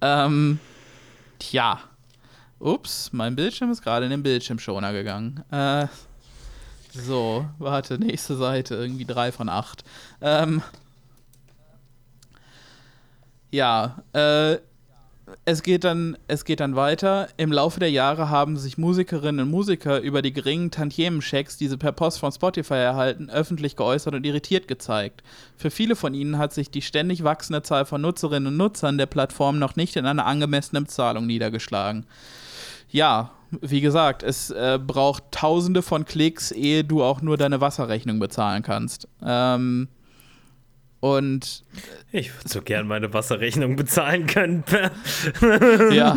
[0.00, 0.58] Ähm,
[1.38, 1.80] tja.
[2.58, 5.44] Ups, mein Bildschirm ist gerade in den Bildschirmschoner gegangen.
[5.50, 5.86] Äh,
[6.92, 9.84] so, warte, nächste Seite, irgendwie drei von acht.
[10.22, 10.62] Ähm,
[13.50, 14.58] ja, äh,
[15.44, 17.28] es geht, dann, es geht dann weiter.
[17.36, 21.76] Im Laufe der Jahre haben sich Musikerinnen und Musiker über die geringen Tantiemenchecks, die sie
[21.76, 25.22] per Post von Spotify erhalten, öffentlich geäußert und irritiert gezeigt.
[25.56, 29.06] Für viele von ihnen hat sich die ständig wachsende Zahl von Nutzerinnen und Nutzern der
[29.06, 32.06] Plattform noch nicht in einer angemessenen Zahlung niedergeschlagen.
[32.88, 38.18] Ja, wie gesagt, es äh, braucht tausende von Klicks, ehe du auch nur deine Wasserrechnung
[38.18, 39.08] bezahlen kannst.
[39.24, 39.88] Ähm,
[41.00, 41.64] und
[42.10, 44.64] ich würde so gern meine Wasserrechnung bezahlen können.
[45.92, 46.16] ja.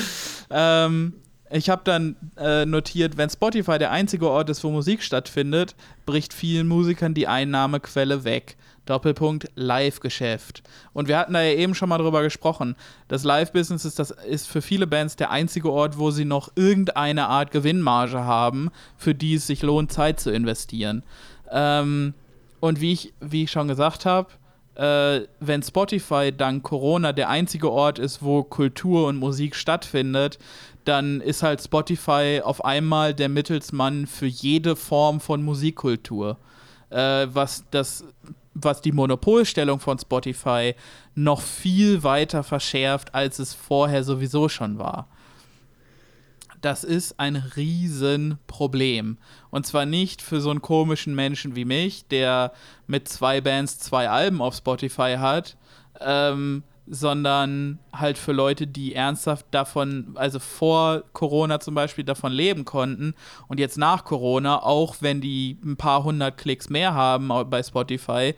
[0.50, 1.14] ähm,
[1.50, 5.74] ich habe dann äh, notiert, wenn Spotify der einzige Ort ist, wo Musik stattfindet,
[6.06, 8.56] bricht vielen Musikern die Einnahmequelle weg.
[8.86, 10.62] Doppelpunkt Live-Geschäft.
[10.92, 12.74] Und wir hatten da ja eben schon mal drüber gesprochen.
[13.08, 17.50] Das Live-Business ist, ist für viele Bands der einzige Ort, wo sie noch irgendeine Art
[17.50, 21.02] Gewinnmarge haben, für die es sich lohnt, Zeit zu investieren.
[21.50, 22.14] Ähm,
[22.60, 24.28] und wie ich, wie ich schon gesagt habe,
[24.74, 30.38] äh, wenn Spotify dank Corona der einzige Ort ist, wo Kultur und Musik stattfindet,
[30.84, 36.38] dann ist halt Spotify auf einmal der Mittelsmann für jede Form von Musikkultur.
[36.90, 38.04] Äh, was das
[38.54, 40.74] was die Monopolstellung von Spotify
[41.14, 45.08] noch viel weiter verschärft, als es vorher sowieso schon war.
[46.60, 49.18] Das ist ein Riesenproblem.
[49.50, 52.52] Und zwar nicht für so einen komischen Menschen wie mich, der
[52.86, 55.56] mit zwei Bands zwei Alben auf Spotify hat,
[56.00, 62.64] ähm, sondern halt für Leute, die ernsthaft davon, also vor Corona zum Beispiel davon leben
[62.64, 63.14] konnten
[63.46, 68.34] und jetzt nach Corona, auch wenn die ein paar hundert Klicks mehr haben bei Spotify,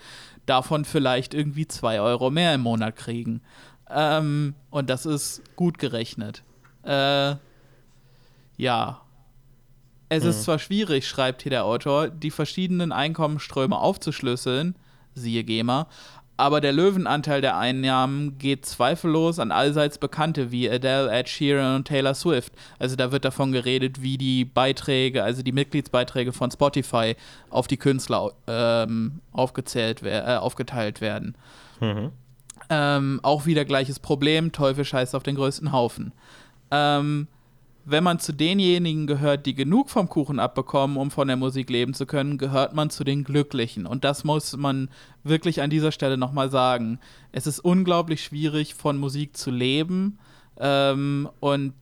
[0.46, 3.40] davon vielleicht irgendwie zwei Euro mehr im Monat kriegen.
[3.90, 6.42] Ähm, und das ist gut gerechnet.
[6.82, 7.36] Äh,
[8.56, 9.00] ja.
[10.10, 10.30] Es mhm.
[10.30, 14.76] ist zwar schwierig, schreibt hier der Autor, die verschiedenen Einkommensströme aufzuschlüsseln,
[15.14, 15.86] siehe GEMA,
[16.36, 21.84] aber der Löwenanteil der Einnahmen geht zweifellos an allseits Bekannte wie Adele, Ed Sheeran und
[21.86, 22.52] Taylor Swift.
[22.78, 27.14] Also da wird davon geredet, wie die Beiträge, also die Mitgliedsbeiträge von Spotify
[27.50, 31.36] auf die Künstler ähm, aufgezählt, äh, aufgeteilt werden.
[31.80, 32.10] Mhm.
[32.70, 36.12] Ähm, auch wieder gleiches Problem, Teufel scheißt auf den größten Haufen.
[36.70, 37.28] Ähm,
[37.84, 41.94] wenn man zu denjenigen gehört, die genug vom Kuchen abbekommen, um von der Musik leben
[41.94, 43.86] zu können, gehört man zu den Glücklichen.
[43.86, 44.88] Und das muss man
[45.22, 46.98] wirklich an dieser Stelle nochmal sagen.
[47.32, 50.18] Es ist unglaublich schwierig, von Musik zu leben.
[50.58, 51.74] Ähm, und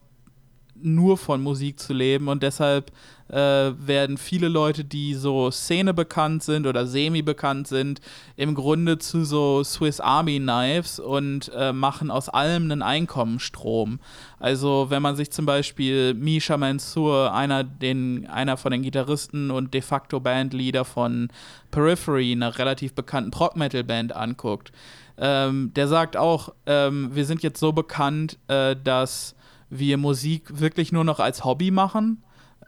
[0.85, 2.91] nur von Musik zu leben und deshalb
[3.33, 8.01] äh, werden viele Leute, die so Szene bekannt sind oder semi bekannt sind,
[8.37, 14.01] im Grunde zu so Swiss Army Knives und äh, machen aus allem einen Einkommensstrom.
[14.39, 19.73] Also wenn man sich zum Beispiel Misha Mansour, einer, den, einer von den Gitarristen und
[19.73, 21.29] de facto Bandleader von
[21.71, 24.73] Periphery, einer relativ bekannten Prog-Metal-Band anguckt,
[25.17, 29.35] ähm, der sagt auch, ähm, wir sind jetzt so bekannt, äh, dass
[29.71, 32.23] wir Musik wirklich nur noch als Hobby machen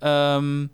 [0.05, 0.71] ähm,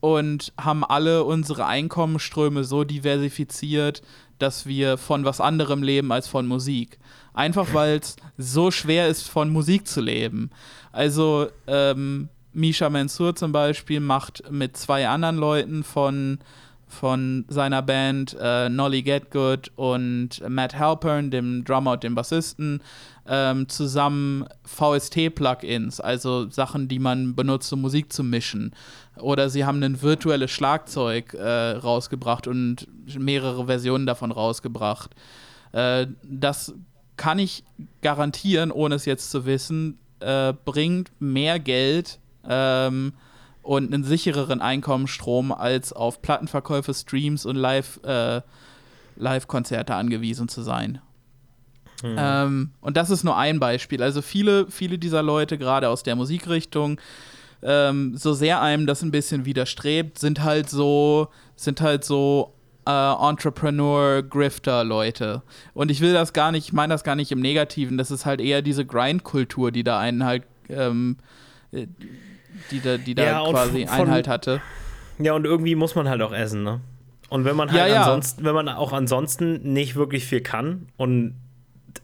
[0.00, 4.02] und haben alle unsere Einkommensströme so diversifiziert,
[4.38, 6.98] dass wir von was anderem leben als von Musik.
[7.34, 10.50] Einfach weil es so schwer ist, von Musik zu leben.
[10.92, 16.38] Also ähm, Misha Mansour zum Beispiel macht mit zwei anderen Leuten von
[16.88, 22.80] von seiner Band äh, Nolly Getgood und Matt Halpern, dem Drummer und dem Bassisten,
[23.28, 28.74] ähm, zusammen VST-Plugins, also Sachen, die man benutzt, um Musik zu mischen.
[29.20, 35.14] Oder sie haben ein virtuelles Schlagzeug äh, rausgebracht und mehrere Versionen davon rausgebracht.
[35.72, 36.74] Äh, das
[37.16, 37.64] kann ich
[38.00, 42.18] garantieren, ohne es jetzt zu wissen, äh, bringt mehr Geld.
[42.48, 43.12] Ähm,
[43.68, 48.40] und einen sichereren Einkommensstrom als auf Plattenverkäufe, Streams und Live, äh,
[49.16, 51.02] Live-Konzerte angewiesen zu sein.
[52.02, 52.16] Mhm.
[52.18, 54.02] Ähm, und das ist nur ein Beispiel.
[54.02, 57.00] Also viele, viele dieser Leute, gerade aus der Musikrichtung,
[57.62, 62.54] ähm, so sehr einem das ein bisschen widerstrebt, sind halt so, sind halt so
[62.86, 62.90] äh,
[63.28, 65.42] Entrepreneur, Grifter-Leute.
[65.74, 68.26] Und ich will das gar nicht, ich meine das gar nicht im Negativen, das ist
[68.26, 71.16] halt eher diese Grind-Kultur, die da einen halt ähm,
[71.72, 71.86] äh,
[72.70, 74.60] die da, die da ja, quasi von, Einhalt hatte.
[75.18, 76.80] Ja, und irgendwie muss man halt auch essen, ne?
[77.28, 78.02] Und wenn man halt ja, ja.
[78.02, 81.34] ansonsten, wenn man auch ansonsten nicht wirklich viel kann und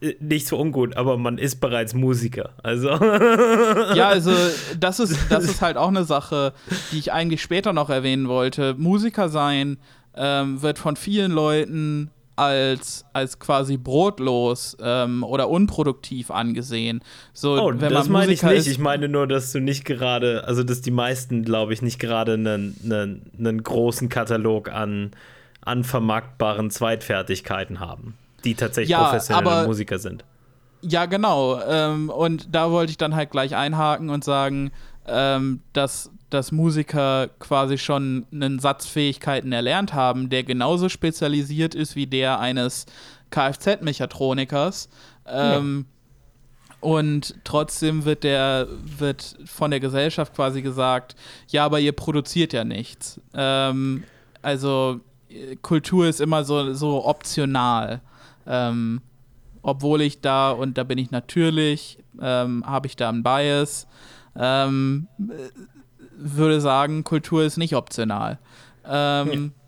[0.01, 2.51] äh, nicht so ungut, aber man ist bereits Musiker.
[2.63, 2.89] Also.
[2.89, 4.33] Ja, also
[4.79, 6.53] das ist, das ist halt auch eine Sache,
[6.93, 8.75] die ich eigentlich später noch erwähnen wollte.
[8.75, 9.79] Musiker sein
[10.17, 17.01] ähm, wird von vielen Leuten als, als quasi brotlos ähm, oder unproduktiv angesehen.
[17.33, 18.53] So, oh, wenn das meine ich nicht.
[18.53, 21.99] Ist, ich meine nur, dass du nicht gerade, also dass die meisten, glaube ich, nicht
[21.99, 25.13] gerade einen, einen, einen großen Katalog an,
[25.61, 28.15] an vermarktbaren Zweitfertigkeiten haben,
[28.45, 30.25] die tatsächlich ja, professionelle aber, Musiker sind.
[30.83, 31.61] Ja, genau.
[31.63, 34.71] Ähm, und da wollte ich dann halt gleich einhaken und sagen,
[35.07, 41.95] ähm, dass dass Musiker quasi schon einen Satz Fähigkeiten erlernt haben, der genauso spezialisiert ist
[41.95, 42.87] wie der eines
[43.31, 44.89] Kfz-Mechatronikers.
[45.27, 46.89] Ähm, ja.
[46.89, 48.67] Und trotzdem wird der,
[48.99, 51.15] wird von der Gesellschaft quasi gesagt,
[51.49, 53.21] ja, aber ihr produziert ja nichts.
[53.33, 54.03] Ähm,
[54.43, 55.01] also
[55.63, 58.01] Kultur ist immer so, so optional.
[58.47, 59.01] Ähm,
[59.63, 63.87] obwohl ich da, und da bin ich natürlich, ähm, habe ich da einen Bias,
[64.37, 65.09] ähm,
[66.17, 68.39] würde sagen, Kultur ist nicht optional.
[68.87, 69.65] Ähm, ja.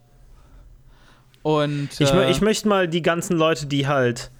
[1.43, 4.31] Und ich, äh, ich möchte mal die ganzen Leute, die halt,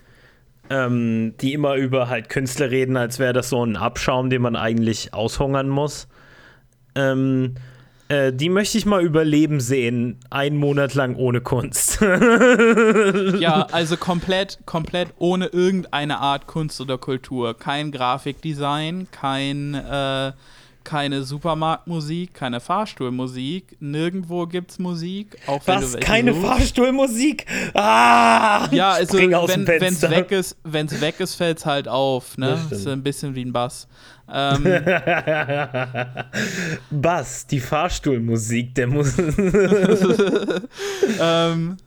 [0.71, 4.57] ähm, die immer über halt Künstler reden, als wäre das so ein Abschaum, den man
[4.57, 6.09] eigentlich aushungern muss.
[6.97, 7.55] Ähm,
[8.09, 12.01] äh, die möchte ich mal überleben sehen, einen Monat lang ohne Kunst.
[13.39, 17.59] ja, also komplett, komplett ohne irgendeine Art Kunst oder Kultur.
[17.59, 20.33] Kein Grafikdesign, kein äh,
[20.87, 26.47] keine Supermarktmusik, keine Fahrstuhlmusik, nirgendwo gibt's Musik, auch wenn Was, keine suchst.
[26.47, 27.45] Fahrstuhlmusik?
[27.75, 28.69] Ah!
[28.71, 29.33] Ja, also wenn
[29.83, 32.57] es weg ist, wenn's weg ist, fällt's halt auf, ne?
[32.71, 33.89] Das ist ein bisschen wie ein Bass.
[34.33, 34.63] Ähm,
[36.91, 39.37] Bass, die Fahrstuhlmusik der Musik.
[41.21, 41.79] ähm,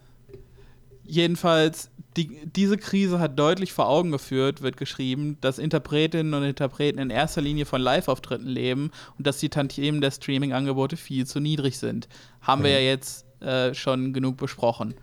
[1.06, 1.90] jedenfalls
[2.20, 7.10] die, diese Krise hat deutlich vor Augen geführt, wird geschrieben, dass Interpretinnen und Interpreten in
[7.10, 12.10] erster Linie von Live-Auftritten leben und dass die Tantiemen der Streaming-Angebote viel zu niedrig sind.
[12.42, 12.66] Haben mhm.
[12.66, 14.96] wir ja jetzt äh, schon genug besprochen.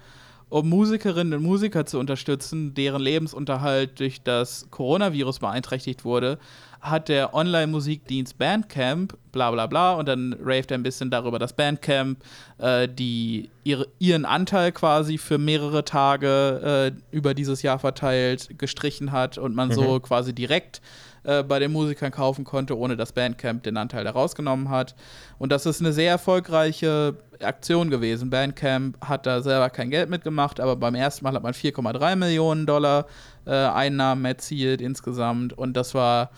[0.49, 6.39] Um Musikerinnen und Musiker zu unterstützen, deren Lebensunterhalt durch das Coronavirus beeinträchtigt wurde,
[6.81, 11.53] hat der Online-Musikdienst Bandcamp, bla bla bla, und dann raved er ein bisschen darüber, dass
[11.53, 12.19] Bandcamp
[12.59, 19.13] äh, die, ihre, ihren Anteil quasi für mehrere Tage äh, über dieses Jahr verteilt gestrichen
[19.13, 19.75] hat und man mhm.
[19.75, 20.81] so quasi direkt
[21.27, 24.95] äh, bei den Musikern kaufen konnte, ohne dass Bandcamp den Anteil da rausgenommen hat.
[25.39, 28.31] Und das ist eine sehr erfolgreiche Aktion gewesen.
[28.31, 32.65] Bandcamp hat da selber kein Geld mitgemacht, aber beim ersten Mal hat man 4,3 Millionen
[32.65, 33.07] Dollar
[33.45, 36.31] äh, Einnahmen erzielt insgesamt und das war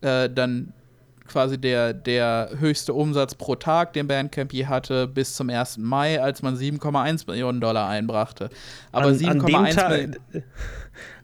[0.00, 0.72] äh, dann
[1.28, 5.78] quasi der, der höchste Umsatz pro Tag, den Bandcamp je hatte, bis zum 1.
[5.78, 8.48] Mai, als man 7,1 Millionen Dollar einbrachte.
[8.90, 10.16] Aber 7,1 Millionen.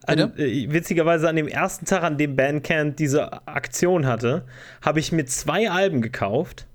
[0.07, 4.45] An, äh, witzigerweise an dem ersten Tag, an dem Bandcamp diese Aktion hatte,
[4.83, 6.67] habe ich mir zwei Alben gekauft.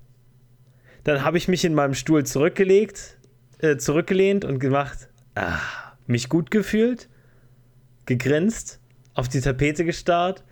[1.04, 3.18] Dann habe ich mich in meinem Stuhl zurückgelegt,
[3.58, 5.60] äh, zurückgelehnt und gemacht, ah,
[6.08, 7.08] mich gut gefühlt,
[8.04, 8.80] gegrinst,
[9.14, 10.42] auf die Tapete gestarrt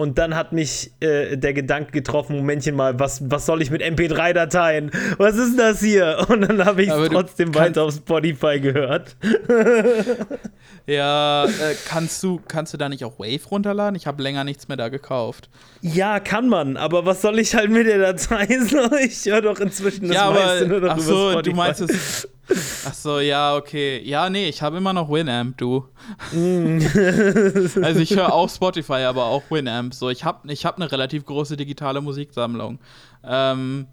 [0.00, 3.82] und dann hat mich äh, der Gedanke getroffen, Momentchen mal, was, was soll ich mit
[3.82, 4.90] MP3-Dateien?
[5.18, 6.24] Was ist das hier?
[6.30, 9.14] Und dann habe ich es trotzdem weiter auf Spotify gehört.
[10.86, 11.48] ja, äh,
[11.86, 13.94] kannst, du, kannst du da nicht auch Wave runterladen?
[13.94, 15.50] Ich habe länger nichts mehr da gekauft.
[15.82, 18.48] Ja, kann man, aber was soll ich halt mit der Datei?
[19.04, 21.50] ich höre doch inzwischen das ja, meiste aber, nur noch ach so, Spotify.
[21.50, 22.26] Du meinst es
[22.86, 24.02] Ach so, ja, okay.
[24.04, 25.86] Ja, nee, ich habe immer noch Winamp, du.
[26.32, 26.78] Mm.
[27.82, 29.94] also ich höre auch Spotify, aber auch Winamp.
[29.94, 32.78] So, ich habe ich hab eine relativ große digitale Musiksammlung.
[33.24, 33.86] Ähm,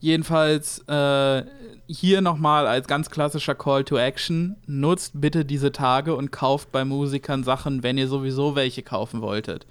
[0.00, 1.44] jedenfalls äh,
[1.86, 6.84] hier nochmal als ganz klassischer Call to Action: Nutzt bitte diese Tage und kauft bei
[6.84, 9.66] Musikern Sachen, wenn ihr sowieso welche kaufen wolltet.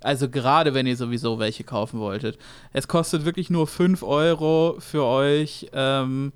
[0.00, 2.38] Also gerade wenn ihr sowieso welche kaufen wolltet.
[2.72, 5.68] Es kostet wirklich nur 5 Euro für euch.
[5.72, 6.32] Ähm,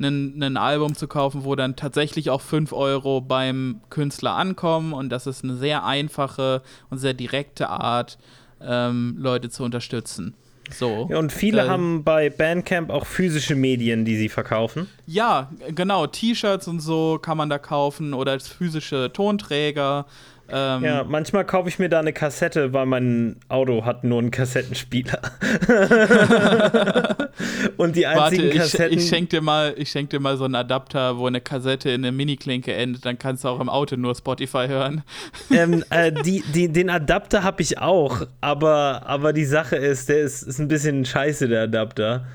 [0.00, 4.92] ein Album zu kaufen, wo dann tatsächlich auch 5 Euro beim Künstler ankommen.
[4.92, 8.18] Und das ist eine sehr einfache und sehr direkte Art,
[8.60, 10.34] ähm, Leute zu unterstützen.
[10.72, 11.08] So.
[11.10, 14.88] Ja, und viele äh, haben bei Bandcamp auch physische Medien, die sie verkaufen.
[15.06, 16.06] Ja, genau.
[16.06, 20.06] T-Shirts und so kann man da kaufen oder physische Tonträger.
[20.52, 24.30] Ähm, ja, manchmal kaufe ich mir da eine Kassette, weil mein Auto hat nur einen
[24.30, 25.20] Kassettenspieler.
[27.76, 28.98] Und die einzigen Warte, ich, Kassetten.
[28.98, 32.04] ich schenk dir mal, ich schenk dir mal so einen Adapter, wo eine Kassette in
[32.04, 35.02] eine Mini-Klinke endet, dann kannst du auch im Auto nur Spotify hören.
[35.50, 40.20] ähm, äh, die, die, den Adapter habe ich auch, aber, aber die Sache ist, der
[40.20, 42.26] ist, ist ein bisschen scheiße, der Adapter.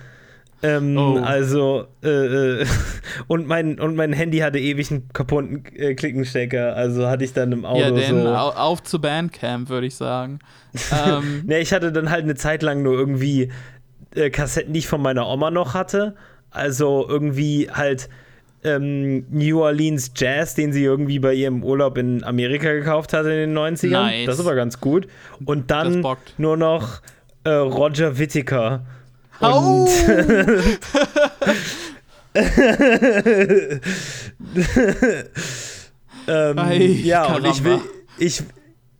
[0.64, 1.20] Ähm, Oh.
[1.22, 2.10] Also, äh,
[2.62, 2.66] äh,
[3.28, 7.52] und, mein, und mein Handy hatte ewig einen kaputten äh, Klickenstecker, also hatte ich dann
[7.52, 8.30] im Auto ja, denn so.
[8.30, 10.40] au auf zu Bandcamp, würde ich sagen.
[10.92, 13.52] ähm, Ne, ich hatte dann halt eine Zeit lang nur irgendwie
[14.16, 16.16] äh, Kassetten, die ich von meiner Oma noch hatte.
[16.52, 18.10] Also irgendwie halt
[18.64, 23.54] ähm, New Orleans Jazz, den sie irgendwie bei ihrem Urlaub in Amerika gekauft hatte in
[23.54, 23.90] den 90ern.
[23.90, 24.26] Nice.
[24.26, 25.08] Das war ganz gut.
[25.46, 26.04] Und dann
[26.38, 27.02] nur noch
[27.44, 28.86] äh, Roger Whittaker.
[29.42, 29.88] Au!
[36.28, 37.80] Ähm, Ei, ja, und ich will,
[38.18, 38.42] ich,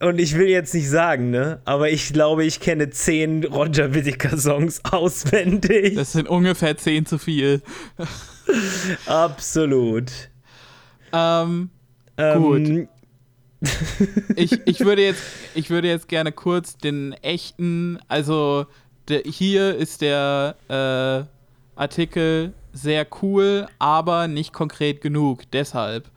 [0.00, 1.60] und ich will jetzt nicht sagen, ne?
[1.64, 5.94] Aber ich glaube, ich kenne zehn Roger Whittaker-Songs auswendig.
[5.96, 7.62] Das sind ungefähr 10 zu viel.
[9.06, 10.12] Absolut.
[11.12, 11.70] Ähm,
[12.16, 12.88] Ähm, Gut.
[14.36, 15.22] ich, ich, würde jetzt,
[15.54, 18.66] ich würde jetzt gerne kurz den echten, also
[19.08, 25.50] der, hier ist der äh, Artikel sehr cool, aber nicht konkret genug.
[25.52, 26.10] Deshalb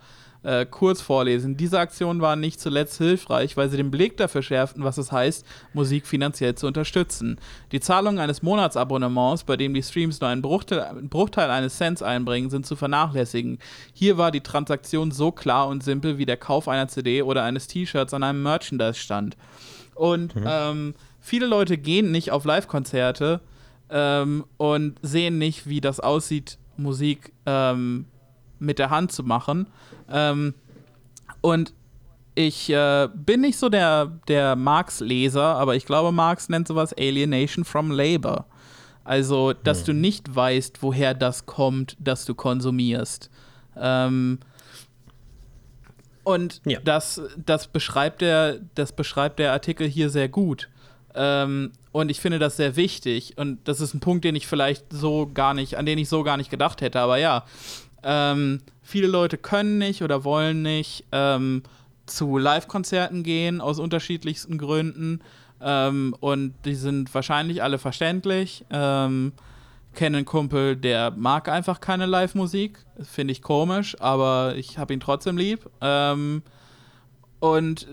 [0.43, 1.57] äh, kurz vorlesen.
[1.57, 5.45] Diese Aktionen waren nicht zuletzt hilfreich, weil sie den Blick dafür schärften, was es heißt,
[5.73, 7.39] Musik finanziell zu unterstützen.
[7.71, 12.01] Die Zahlung eines Monatsabonnements, bei dem die Streams nur einen Bruchteil, einen Bruchteil eines Cents
[12.01, 13.59] einbringen, sind zu vernachlässigen.
[13.93, 17.67] Hier war die Transaktion so klar und simpel wie der Kauf einer CD oder eines
[17.67, 19.35] T-Shirts an einem Merchandise-Stand.
[19.95, 20.95] Und ähm,
[21.29, 23.39] viele Leute gehen nicht auf Live-Konzerte
[23.89, 28.05] ähm, und sehen nicht, wie das aussieht, Musik ähm,
[28.57, 29.67] mit der Hand zu machen.
[30.09, 30.53] Ähm,
[31.41, 31.73] und
[32.35, 37.63] ich äh, bin nicht so der, der Marx-Leser, aber ich glaube, Marx nennt sowas Alienation
[37.63, 38.45] from Labor.
[39.03, 43.29] Also, dass du nicht weißt, woher das kommt, das du konsumierst.
[43.75, 44.39] Ähm,
[46.23, 46.79] und Ja.
[46.83, 50.69] das, das, beschreibt der, das beschreibt der Artikel hier sehr gut.
[51.21, 53.33] Ähm, und ich finde das sehr wichtig.
[53.35, 56.23] Und das ist ein Punkt, den ich vielleicht so gar nicht, an den ich so
[56.23, 57.01] gar nicht gedacht hätte.
[57.01, 57.43] Aber ja,
[58.03, 61.63] ähm, viele Leute können nicht oder wollen nicht ähm,
[62.05, 65.19] zu Live-Konzerten gehen aus unterschiedlichsten Gründen.
[65.61, 68.63] Ähm, und die sind wahrscheinlich alle verständlich.
[68.69, 69.33] Ähm,
[69.95, 72.79] kenne einen Kumpel, der mag einfach keine Live-Musik.
[73.01, 75.69] Finde ich komisch, aber ich habe ihn trotzdem lieb.
[75.81, 76.43] Ähm,
[77.41, 77.87] und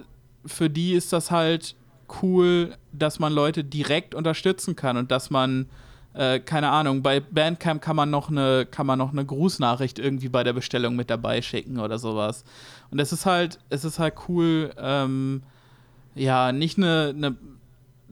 [0.45, 1.75] für die ist das halt
[2.23, 5.67] cool, dass man Leute direkt unterstützen kann und dass man,
[6.15, 10.29] äh, keine Ahnung, bei Bandcamp kann man noch eine, kann man noch eine Grußnachricht irgendwie
[10.29, 12.45] bei der Bestellung mit dabei schicken oder sowas.
[12.91, 15.43] Und es ist halt, es ist halt cool, ähm,
[16.15, 17.37] ja, nicht eine, eine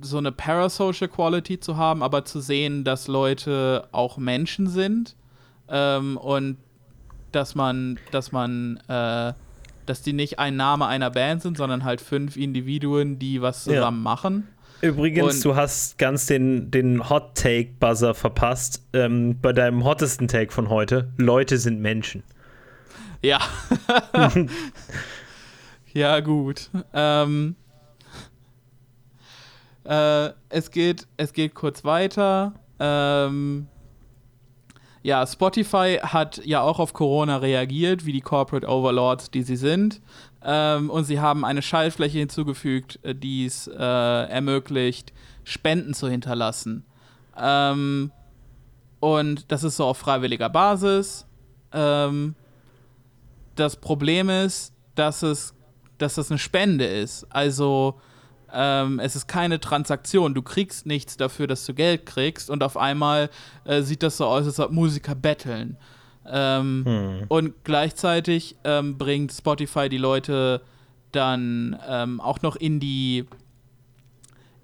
[0.00, 5.14] so eine Parasocial Quality zu haben, aber zu sehen, dass Leute auch Menschen sind
[5.68, 6.58] ähm, und
[7.32, 9.32] dass man, dass man, äh,
[9.86, 13.74] dass die nicht ein Name einer Band sind, sondern halt fünf Individuen, die was Ja.
[13.74, 14.48] zusammen machen.
[14.80, 20.28] Übrigens, Und- du hast ganz den, den Hot Take Buzzer verpasst ähm, bei deinem hottesten
[20.28, 21.08] Take von heute.
[21.16, 22.22] Leute sind Menschen.
[23.22, 23.40] Ja.
[25.94, 26.70] ja, gut.
[26.92, 27.56] Ähm,
[29.84, 32.52] äh, es, geht, es geht kurz weiter.
[32.78, 33.68] Ähm,
[35.04, 40.00] ja, Spotify hat ja auch auf Corona reagiert, wie die Corporate Overlords, die sie sind.
[40.42, 45.12] Ähm, und sie haben eine Schaltfläche hinzugefügt, äh, die es äh, ermöglicht,
[45.44, 46.86] Spenden zu hinterlassen.
[47.38, 48.12] Ähm,
[48.98, 51.26] und das ist so auf freiwilliger Basis.
[51.72, 52.34] Ähm,
[53.56, 55.54] das Problem ist, dass es,
[55.98, 57.26] dass das eine Spende ist.
[57.28, 58.00] Also
[58.54, 60.34] ähm, es ist keine Transaktion.
[60.34, 63.30] Du kriegst nichts dafür, dass du Geld kriegst und auf einmal
[63.64, 65.76] äh, sieht das so aus, als ob Musiker betteln.
[66.26, 67.24] Ähm, Hm.
[67.28, 70.62] Und gleichzeitig ähm, bringt Spotify die Leute
[71.12, 73.26] dann ähm, auch noch in die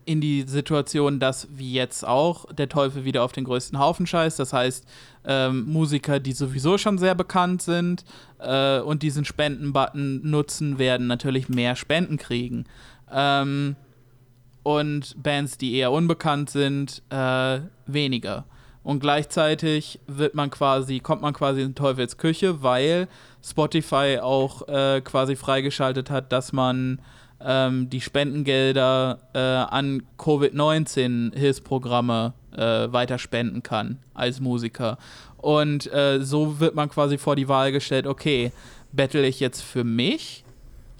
[0.06, 4.40] in die Situation, dass wie jetzt auch der Teufel wieder auf den größten Haufen scheißt.
[4.40, 4.84] Das heißt,
[5.24, 8.04] ähm, Musiker, die sowieso schon sehr bekannt sind
[8.40, 12.64] äh, und diesen Spenden-Button nutzen, werden natürlich mehr Spenden kriegen.
[13.12, 13.76] Ähm,
[14.62, 18.44] und Bands, die eher unbekannt sind, äh, weniger.
[18.82, 23.08] Und gleichzeitig wird man quasi, kommt man quasi in Teufels Küche, weil
[23.44, 27.00] Spotify auch äh, quasi freigeschaltet hat, dass man
[27.42, 34.96] ähm, die Spendengelder äh, an Covid-19-Hilfsprogramme äh, weiter spenden kann als Musiker.
[35.36, 38.52] Und äh, so wird man quasi vor die Wahl gestellt, okay,
[38.92, 40.44] bettel ich jetzt für mich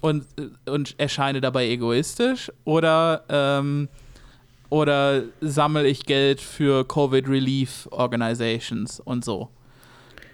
[0.01, 0.25] und,
[0.65, 3.87] und erscheine dabei egoistisch oder ähm,
[4.69, 9.49] oder sammle ich Geld für Covid Relief Organizations und so.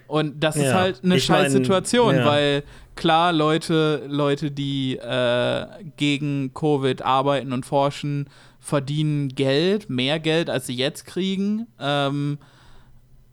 [0.06, 2.24] Und das ja, ist halt eine scheiß Situation, ja.
[2.24, 2.62] weil
[2.94, 5.66] klar, Leute, Leute, die äh,
[5.96, 8.28] gegen Covid arbeiten und forschen,
[8.60, 11.66] verdienen Geld, mehr Geld, als sie jetzt kriegen.
[11.80, 12.38] Ähm,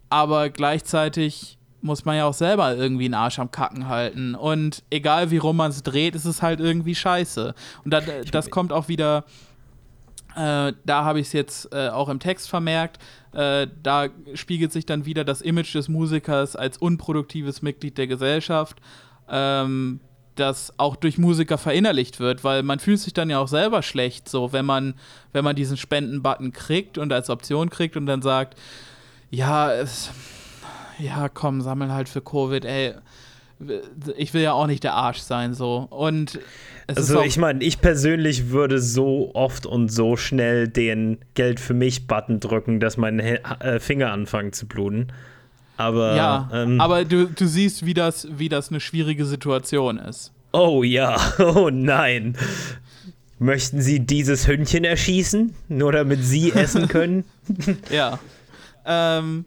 [0.09, 1.54] aber gleichzeitig
[1.85, 4.35] muss man ja auch selber irgendwie einen Arsch am Kacken halten.
[4.35, 7.53] Und egal wie rum man es dreht, ist es halt irgendwie scheiße.
[7.85, 9.23] Und das, das kommt auch wieder,
[10.35, 12.97] äh, da habe ich es jetzt äh, auch im Text vermerkt,
[13.33, 18.81] äh, da spiegelt sich dann wieder das Image des Musikers als unproduktives Mitglied der Gesellschaft.
[19.29, 19.99] Ähm,
[20.35, 24.27] das auch durch Musiker verinnerlicht wird, weil man fühlt sich dann ja auch selber schlecht,
[24.27, 24.95] so wenn man,
[25.31, 28.59] wenn man diesen Spenden-Button kriegt und als Option kriegt und dann sagt,
[29.29, 30.11] ja, es,
[30.99, 32.93] ja, komm, sammeln halt für Covid, ey.
[34.17, 35.87] Ich will ja auch nicht der Arsch sein, so.
[35.89, 36.39] Und
[36.87, 42.39] also, ich meine, ich persönlich würde so oft und so schnell den Geld für mich-Button
[42.39, 45.07] drücken, dass meine äh, Finger anfangen zu bluten.
[45.77, 50.31] Aber, ja, ähm, aber du, du siehst, wie das, wie das eine schwierige Situation ist.
[50.51, 52.37] Oh ja, oh nein.
[53.39, 57.25] Möchten Sie dieses Hündchen erschießen, nur damit Sie essen können?
[57.89, 58.19] ja.
[58.85, 59.43] Ähm,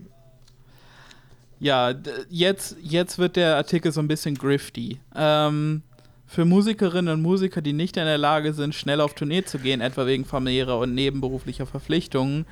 [1.61, 1.95] ja,
[2.29, 4.99] jetzt, jetzt wird der Artikel so ein bisschen grifty.
[5.15, 5.83] Ähm,
[6.27, 9.81] für Musikerinnen und Musiker, die nicht in der Lage sind, schnell auf Tournee zu gehen,
[9.81, 12.47] etwa wegen familiärer und nebenberuflicher Verpflichtungen,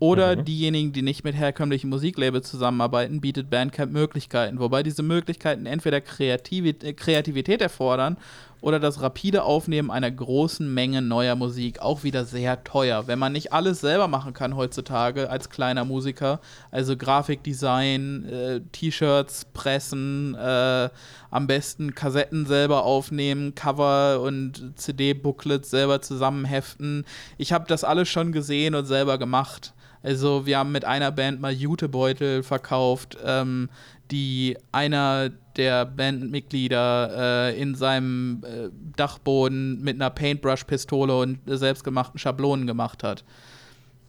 [0.00, 0.44] oder mhm.
[0.46, 6.96] diejenigen, die nicht mit herkömmlichen Musiklabels zusammenarbeiten, bietet Bandcamp Möglichkeiten, wobei diese Möglichkeiten entweder Kreativität,
[6.96, 8.16] Kreativität erfordern
[8.60, 13.06] oder das rapide Aufnehmen einer großen Menge neuer Musik auch wieder sehr teuer.
[13.06, 19.46] Wenn man nicht alles selber machen kann heutzutage als kleiner Musiker, also Grafikdesign, äh, T-Shirts
[19.52, 20.88] pressen, äh,
[21.30, 27.04] am besten Kassetten selber aufnehmen, Cover und CD-Booklets selber zusammenheften.
[27.38, 29.72] Ich habe das alles schon gesehen und selber gemacht.
[30.02, 33.68] Also wir haben mit einer Band mal Jutebeutel verkauft, ähm,
[34.10, 42.66] die einer der Bandmitglieder äh, in seinem äh, Dachboden mit einer Paintbrush-Pistole und selbstgemachten Schablonen
[42.66, 43.24] gemacht hat.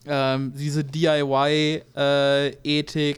[0.07, 1.83] Ähm, diese DIY-Ethik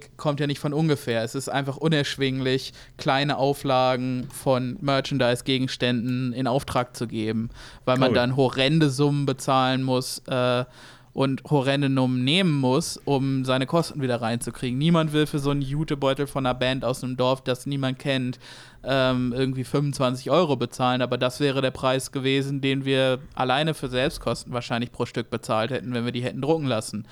[0.06, 1.24] äh, kommt ja nicht von ungefähr.
[1.24, 7.52] Es ist einfach unerschwinglich, kleine Auflagen von Merchandise-Gegenständen in Auftrag zu geben,
[7.86, 10.24] weil man dann horrende Summen bezahlen muss.
[10.28, 10.66] Äh,
[11.14, 14.78] und horrende Nummen nehmen muss, um seine Kosten wieder reinzukriegen.
[14.78, 18.40] Niemand will für so einen Jutebeutel von einer Band aus einem Dorf, das niemand kennt,
[18.84, 23.90] ähm, irgendwie 25 Euro bezahlen, aber das wäre der Preis gewesen, den wir alleine für
[23.90, 27.08] Selbstkosten wahrscheinlich pro Stück bezahlt hätten, wenn wir die hätten drucken lassen.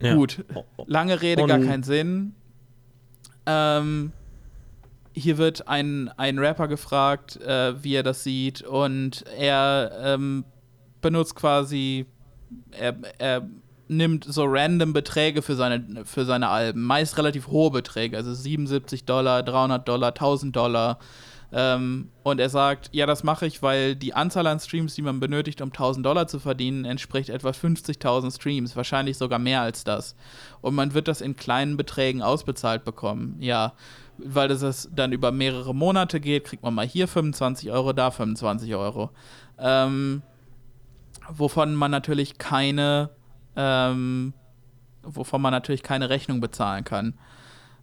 [0.00, 0.14] Ja.
[0.14, 0.44] Gut,
[0.86, 2.34] lange Rede, und gar keinen Sinn.
[3.46, 4.12] Ähm,
[5.12, 10.44] hier wird ein, ein Rapper gefragt, äh, wie er das sieht, und er ähm,
[11.00, 12.06] benutzt quasi
[12.70, 13.48] er, er
[13.88, 19.04] nimmt so random Beträge für seine, für seine Alben, meist relativ hohe Beträge, also 77
[19.04, 20.98] Dollar, 300 Dollar, 1000 Dollar.
[21.56, 25.20] Ähm, und er sagt, ja, das mache ich, weil die Anzahl an Streams, die man
[25.20, 30.16] benötigt, um 1000 Dollar zu verdienen, entspricht etwa 50.000 Streams, wahrscheinlich sogar mehr als das.
[30.62, 33.36] Und man wird das in kleinen Beträgen ausbezahlt bekommen.
[33.38, 33.74] Ja,
[34.18, 38.74] weil das dann über mehrere Monate geht, kriegt man mal hier 25 Euro, da 25
[38.74, 39.10] Euro.
[39.58, 40.22] Ähm,
[41.28, 43.10] wovon man natürlich keine,
[43.56, 44.34] ähm,
[45.02, 47.14] wovon man natürlich keine Rechnung bezahlen kann.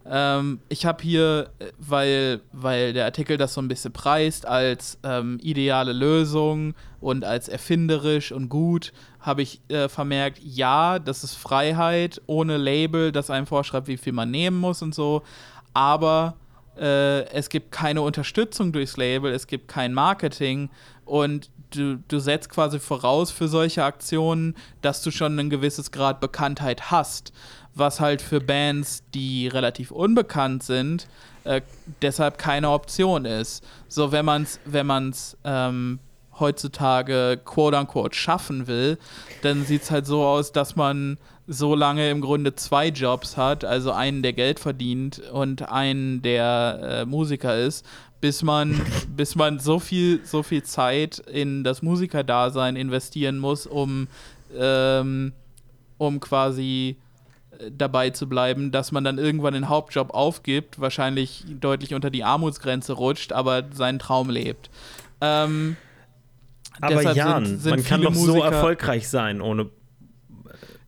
[0.04, 5.38] Ähm, ich habe hier, weil, weil der Artikel das so ein bisschen preist als ähm,
[5.40, 12.20] ideale Lösung und als erfinderisch und gut, habe ich äh, vermerkt, ja, das ist Freiheit
[12.26, 15.22] ohne Label, das einem vorschreibt, wie viel man nehmen muss und so,
[15.72, 16.34] aber
[16.76, 20.70] äh, es gibt keine Unterstützung durchs Label, es gibt kein Marketing
[21.04, 26.20] und du, du setzt quasi voraus für solche Aktionen, dass du schon ein gewisses Grad
[26.20, 27.32] Bekanntheit hast,
[27.74, 31.08] was halt für Bands, die relativ unbekannt sind,
[31.44, 31.62] äh,
[32.00, 33.64] deshalb keine Option ist.
[33.88, 35.98] So, wenn man es wenn man's, ähm,
[36.38, 38.98] heutzutage quote unquote schaffen will,
[39.42, 43.64] dann sieht es halt so aus, dass man so lange im Grunde zwei Jobs hat,
[43.64, 47.84] also einen, der Geld verdient und einen, der äh, Musiker ist,
[48.22, 54.06] bis man, bis man so viel, so viel Zeit in das Musikerdasein investieren muss, um,
[54.56, 55.32] ähm,
[55.98, 56.98] um quasi
[57.58, 62.22] äh, dabei zu bleiben, dass man dann irgendwann den Hauptjob aufgibt, wahrscheinlich deutlich unter die
[62.22, 64.70] Armutsgrenze rutscht, aber seinen Traum lebt.
[65.20, 65.76] Ähm,
[66.80, 69.68] aber Jan, sind, sind man kann doch Musiker so erfolgreich sein ohne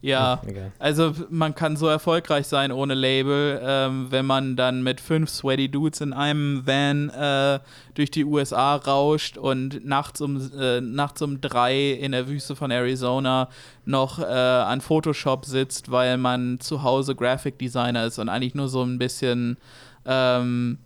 [0.04, 0.70] Ja, okay.
[0.78, 5.70] also man kann so erfolgreich sein ohne Label, ähm, wenn man dann mit fünf Sweaty
[5.70, 7.58] Dudes in einem Van äh,
[7.94, 12.70] durch die USA rauscht und nachts um, äh, nachts um drei in der Wüste von
[12.70, 13.48] Arizona
[13.86, 18.68] noch äh, an Photoshop sitzt, weil man zu Hause Graphic Designer ist und eigentlich nur
[18.68, 19.56] so ein bisschen
[20.04, 20.80] ähm,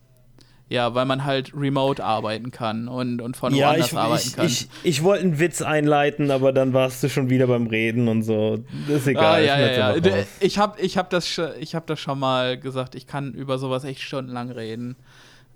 [0.69, 4.37] ja, weil man halt remote arbeiten kann und, und von ja, woanders ich, arbeiten ich,
[4.37, 4.47] kann.
[4.47, 8.23] Ich, ich wollte einen Witz einleiten, aber dann warst du schon wieder beim Reden und
[8.23, 8.63] so.
[8.87, 9.37] Das ist egal.
[9.37, 10.25] Ah, ja, ja, ja.
[10.41, 14.03] Ich habe ich hab das, hab das schon mal gesagt, ich kann über sowas echt
[14.03, 14.97] stundenlang reden.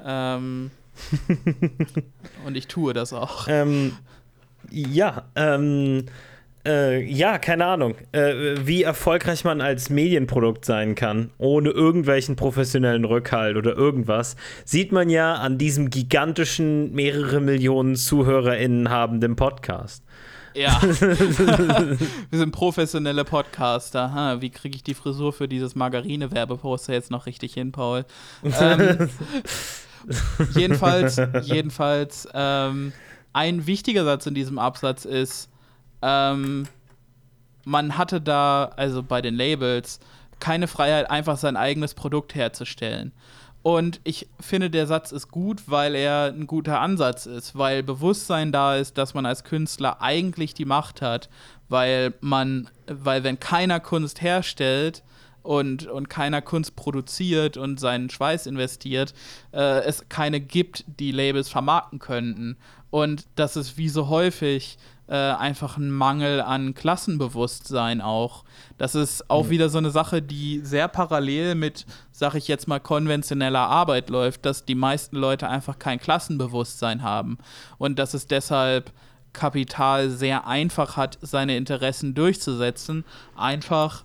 [0.02, 0.70] Ähm,
[2.46, 3.48] und ich tue das auch.
[3.48, 3.92] Ähm,
[4.70, 6.06] ja, ähm,
[6.66, 13.04] äh, ja, keine Ahnung, äh, wie erfolgreich man als Medienprodukt sein kann, ohne irgendwelchen professionellen
[13.04, 20.04] Rückhalt oder irgendwas, sieht man ja an diesem gigantischen, mehrere Millionen ZuhörerInnen habenden Podcast.
[20.54, 20.80] Ja.
[20.82, 21.98] Wir
[22.30, 24.12] sind professionelle Podcaster.
[24.12, 28.04] Ha, wie kriege ich die Frisur für dieses Margarine-Werbeposter jetzt noch richtig hin, Paul?
[28.44, 29.08] Ähm,
[30.54, 32.92] jedenfalls, jedenfalls, ähm,
[33.32, 35.48] ein wichtiger Satz in diesem Absatz ist,
[36.02, 36.66] ähm,
[37.64, 40.00] man hatte da, also bei den Labels,
[40.40, 43.12] keine Freiheit, einfach sein eigenes Produkt herzustellen.
[43.62, 48.50] Und ich finde, der Satz ist gut, weil er ein guter Ansatz ist, weil Bewusstsein
[48.50, 51.28] da ist, dass man als Künstler eigentlich die Macht hat,
[51.68, 55.04] weil man, weil wenn keiner Kunst herstellt,
[55.42, 59.12] und, und keiner Kunst produziert und seinen Schweiß investiert,
[59.52, 62.56] äh, es keine gibt, die Labels vermarkten könnten.
[62.92, 64.76] Und das ist wie so häufig
[65.08, 68.44] äh, einfach ein Mangel an Klassenbewusstsein auch.
[68.76, 69.50] Das ist auch mhm.
[69.50, 74.44] wieder so eine Sache, die sehr parallel mit, sag ich jetzt mal, konventioneller Arbeit läuft,
[74.44, 77.38] dass die meisten Leute einfach kein Klassenbewusstsein haben
[77.78, 78.92] und dass es deshalb
[79.32, 84.04] Kapital sehr einfach hat, seine Interessen durchzusetzen, einfach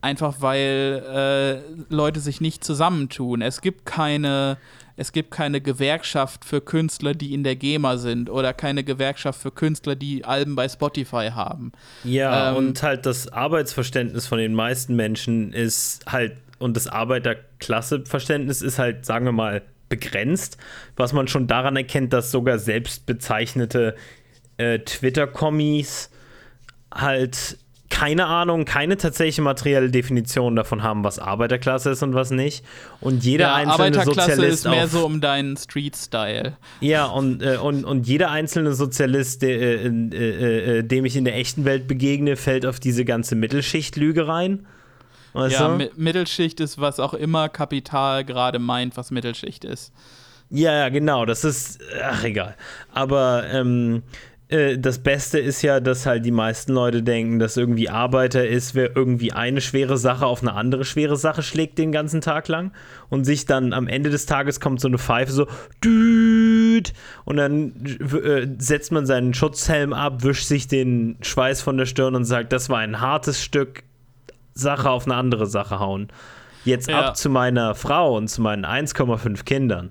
[0.00, 3.42] einfach weil äh, Leute sich nicht zusammentun.
[3.42, 4.56] Es gibt keine
[4.96, 9.50] es gibt keine Gewerkschaft für Künstler, die in der GEMA sind oder keine Gewerkschaft für
[9.50, 11.72] Künstler, die Alben bei Spotify haben.
[12.02, 18.62] Ja, ähm, und halt das Arbeitsverständnis von den meisten Menschen ist halt, und das Arbeiterklasseverständnis
[18.62, 20.56] ist halt, sagen wir mal, begrenzt,
[20.96, 23.94] was man schon daran erkennt, dass sogar selbstbezeichnete
[24.56, 26.10] äh, Twitter-Kommis
[26.92, 32.64] halt keine Ahnung, keine tatsächliche materielle Definition davon haben, was Arbeiterklasse ist und was nicht.
[33.00, 36.56] Und jeder ja, einzelne Arbeiterklasse Sozialist ist mehr so um deinen Street-Style.
[36.80, 41.24] Ja, und, äh, und, und jeder einzelne Sozialist, der, äh, äh, äh, dem ich in
[41.24, 44.66] der echten Welt begegne, fällt auf diese ganze Mittelschicht-Lüge rein.
[45.32, 49.92] Weißt ja, Mi Mittelschicht ist, was auch immer Kapital gerade meint, was Mittelschicht ist.
[50.48, 51.26] Ja, ja, genau.
[51.26, 52.56] Das ist, ach egal.
[52.92, 54.02] Aber ähm,
[54.48, 58.74] äh, das Beste ist ja, dass halt die meisten Leute denken, dass irgendwie Arbeiter ist,
[58.74, 62.72] wer irgendwie eine schwere Sache auf eine andere schwere Sache schlägt den ganzen Tag lang
[63.08, 65.46] und sich dann am Ende des Tages kommt so eine Pfeife so
[65.84, 66.92] düt
[67.24, 72.14] und dann äh, setzt man seinen Schutzhelm ab, wischt sich den Schweiß von der Stirn
[72.14, 73.82] und sagt, das war ein hartes Stück
[74.54, 76.08] Sache auf eine andere Sache hauen.
[76.64, 77.00] Jetzt ja.
[77.00, 79.90] ab zu meiner Frau und zu meinen 1,5 Kindern.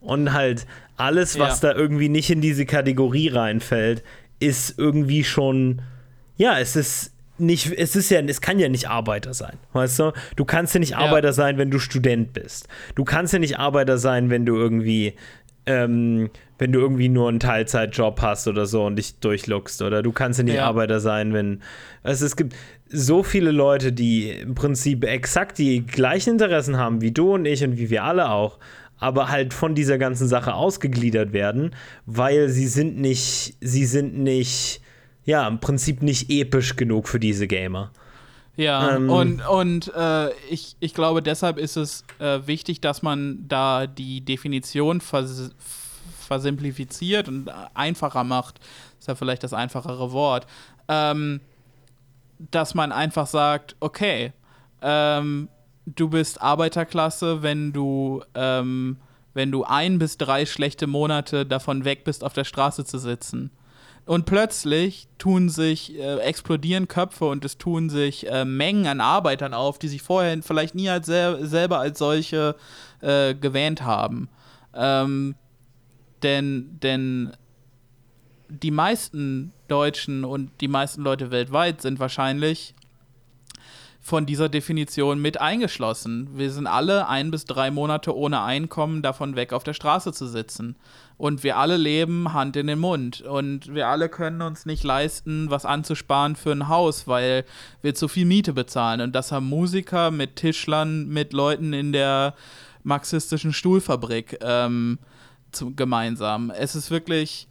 [0.00, 1.72] Und halt alles, was ja.
[1.72, 4.02] da irgendwie nicht in diese Kategorie reinfällt,
[4.40, 5.82] ist irgendwie schon,
[6.36, 10.12] ja, es ist nicht, es ist ja, es kann ja nicht Arbeiter sein, weißt du?
[10.36, 10.98] Du kannst ja nicht ja.
[10.98, 12.68] Arbeiter sein, wenn du Student bist.
[12.94, 15.14] Du kannst ja nicht Arbeiter sein, wenn du irgendwie,
[15.66, 19.82] ähm, wenn du irgendwie nur einen Teilzeitjob hast oder so und dich durchluckst.
[19.82, 20.66] Oder du kannst ja nicht ja.
[20.66, 21.60] Arbeiter sein, wenn.
[22.04, 22.54] Also es gibt
[22.88, 27.64] so viele Leute, die im Prinzip exakt die gleichen Interessen haben wie du und ich
[27.64, 28.58] und wie wir alle auch
[29.04, 31.76] aber halt von dieser ganzen Sache ausgegliedert werden,
[32.06, 34.80] weil sie sind nicht, sie sind nicht,
[35.26, 37.90] ja, im Prinzip nicht episch genug für diese Gamer.
[38.56, 43.44] Ja, ähm, und, und äh, ich, ich glaube, deshalb ist es äh, wichtig, dass man
[43.46, 45.50] da die Definition vers
[46.26, 48.58] versimplifiziert und einfacher macht.
[48.98, 50.46] Ist ja vielleicht das einfachere Wort.
[50.88, 51.42] Ähm,
[52.50, 54.32] dass man einfach sagt, okay,
[54.80, 55.50] ähm,
[55.86, 58.98] du bist Arbeiterklasse, wenn du, ähm,
[59.34, 63.50] wenn du ein bis drei schlechte Monate davon weg bist, auf der Straße zu sitzen.
[64.06, 69.54] Und plötzlich tun sich, äh, explodieren Köpfe und es tun sich äh, Mengen an Arbeitern
[69.54, 72.54] auf, die sich vorher vielleicht nie als sel selber als solche
[73.00, 74.28] äh, gewähnt haben.
[74.74, 75.36] Ähm,
[76.22, 77.32] denn, denn
[78.48, 82.74] die meisten Deutschen und die meisten Leute weltweit sind wahrscheinlich
[84.04, 86.28] von dieser Definition mit eingeschlossen.
[86.34, 90.26] Wir sind alle ein bis drei Monate ohne Einkommen davon weg, auf der Straße zu
[90.26, 90.76] sitzen.
[91.16, 93.22] Und wir alle leben Hand in den Mund.
[93.22, 97.46] Und wir alle können uns nicht leisten, was anzusparen für ein Haus, weil
[97.80, 99.00] wir zu viel Miete bezahlen.
[99.00, 102.34] Und das haben Musiker mit Tischlern, mit Leuten in der
[102.82, 104.98] marxistischen Stuhlfabrik ähm,
[105.50, 106.50] zu, gemeinsam.
[106.50, 107.48] Es ist wirklich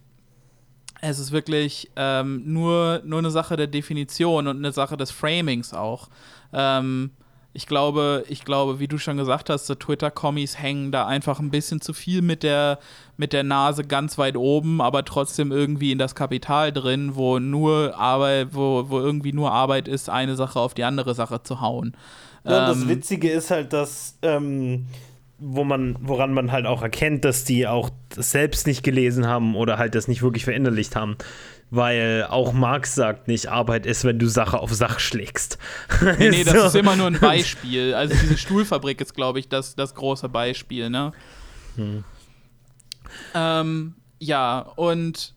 [1.00, 5.74] es ist wirklich ähm, nur, nur eine Sache der Definition und eine Sache des Framings
[5.74, 6.08] auch.
[6.52, 7.10] Ähm,
[7.56, 11.50] ich glaube, ich glaube, wie du schon gesagt hast, so Twitter-Kommis hängen da einfach ein
[11.50, 12.80] bisschen zu viel mit der,
[13.16, 17.96] mit der Nase ganz weit oben, aber trotzdem irgendwie in das Kapital drin, wo nur
[17.96, 21.96] Arbeit, wo, wo irgendwie nur Arbeit ist, eine Sache auf die andere Sache zu hauen.
[22.44, 24.86] Ja, und das ähm, Witzige ist halt, dass ähm,
[25.38, 29.56] wo man, woran man halt auch erkennt, dass die auch das selbst nicht gelesen haben
[29.56, 31.16] oder halt das nicht wirklich verinnerlicht haben.
[31.70, 35.58] Weil auch Marx sagt nicht, Arbeit ist, wenn du Sache auf Sache schlägst.
[36.18, 37.94] Nee, nee, das ist immer nur ein Beispiel.
[37.94, 41.12] Also diese Stuhlfabrik ist, glaube ich, das, das große Beispiel, ne?
[41.76, 42.04] Hm.
[43.34, 45.34] Ähm, ja, und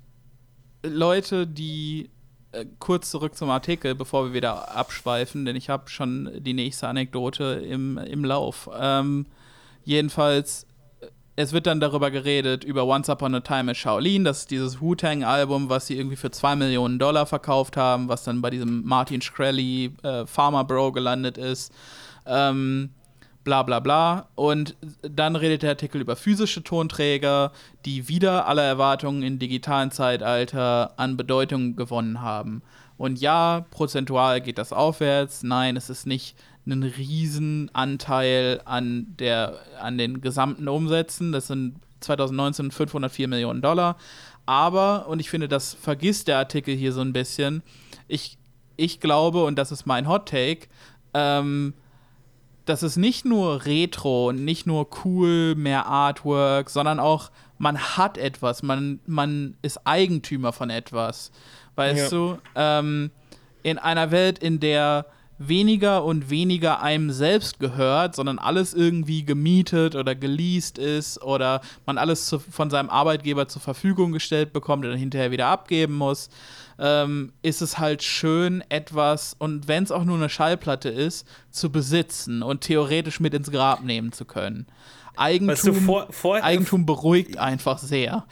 [0.84, 2.12] Leute, die
[2.52, 6.88] äh, kurz zurück zum Artikel, bevor wir wieder abschweifen, denn ich habe schon die nächste
[6.88, 8.70] Anekdote im, im Lauf.
[8.80, 9.26] Ähm,
[9.88, 10.68] Jedenfalls,
[11.38, 14.82] es wird dann darüber geredet, über Once Upon a Time in Shaolin, das ist dieses
[14.82, 19.22] Wu-Tang-Album, was sie irgendwie für 2 Millionen Dollar verkauft haben, was dann bei diesem Martin
[19.22, 21.72] Shkreli äh, Farmer Bro gelandet ist.
[22.26, 22.90] Ähm,
[23.46, 24.28] bla bla bla.
[24.36, 27.54] Und dann redet der Artikel über physische Tonträger,
[27.86, 32.62] die wieder aller Erwartungen im digitalen Zeitalter an Bedeutung gewonnen haben.
[32.98, 35.44] Und ja, prozentual geht das aufwärts.
[35.44, 36.36] Nein, es ist nicht
[36.72, 41.32] einen riesen Anteil an, der, an den gesamten Umsätzen.
[41.32, 43.98] Das sind 2019 504 Millionen Dollar.
[44.46, 47.64] Aber, und ich finde, das vergisst der Artikel hier so ein bisschen,
[48.08, 48.38] ich,
[48.78, 50.68] ich glaube, und das ist mein Hot Take,
[51.14, 51.74] ähm,
[52.66, 58.18] das ist nicht nur Retro und nicht nur cool, mehr Artwork, sondern auch, man hat
[58.18, 61.32] etwas, man, man ist Eigentümer von etwas.
[61.76, 62.18] Weißt ja.
[62.18, 62.38] du?
[62.56, 63.12] Ähm,
[63.64, 65.08] in einer Welt, in der
[65.40, 71.98] weniger und weniger einem selbst gehört, sondern alles irgendwie gemietet oder geleast ist oder man
[71.98, 76.30] alles zu, von seinem Arbeitgeber zur Verfügung gestellt bekommt und dann hinterher wieder abgeben muss,
[76.80, 81.72] ähm, ist es halt schön, etwas, und wenn es auch nur eine Schallplatte ist, zu
[81.72, 84.68] besitzen und theoretisch mit ins Grab nehmen zu können.
[85.16, 88.26] Eigentum, weißt du, vor, vor, Eigentum beruhigt einfach sehr.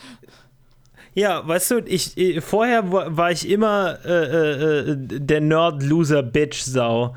[1.15, 7.15] Ja, weißt du, ich, ich vorher war ich immer äh, äh, äh, der Nerd-Loser-Bitch-Sau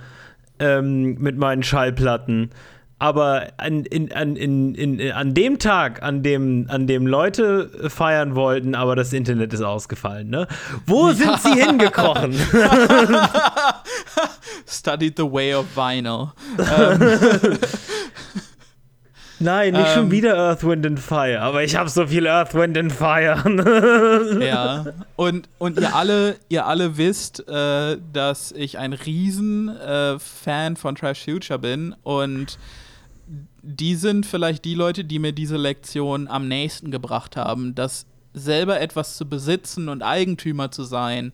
[0.60, 2.50] ähm, mit meinen Schallplatten.
[3.00, 8.36] Aber an, in, an, in, in, an dem Tag, an dem, an dem Leute feiern
[8.36, 10.46] wollten, aber das Internet ist ausgefallen, ne?
[10.86, 12.34] Wo sind sie hingekrochen?
[14.66, 16.32] Studied the way of vinyl.
[16.58, 17.58] ähm.
[19.40, 22.54] Nein, nicht ähm, schon wieder Earth, Wind and Fire, aber ich habe so viel Earth,
[22.54, 24.38] Wind and Fire.
[24.44, 24.86] ja,
[25.16, 30.94] und, und ihr, alle, ihr alle wisst, äh, dass ich ein riesen äh, Fan von
[30.94, 32.58] Trash Future bin und
[33.62, 38.80] die sind vielleicht die Leute, die mir diese Lektion am nächsten gebracht haben, dass selber
[38.80, 41.32] etwas zu besitzen und Eigentümer zu sein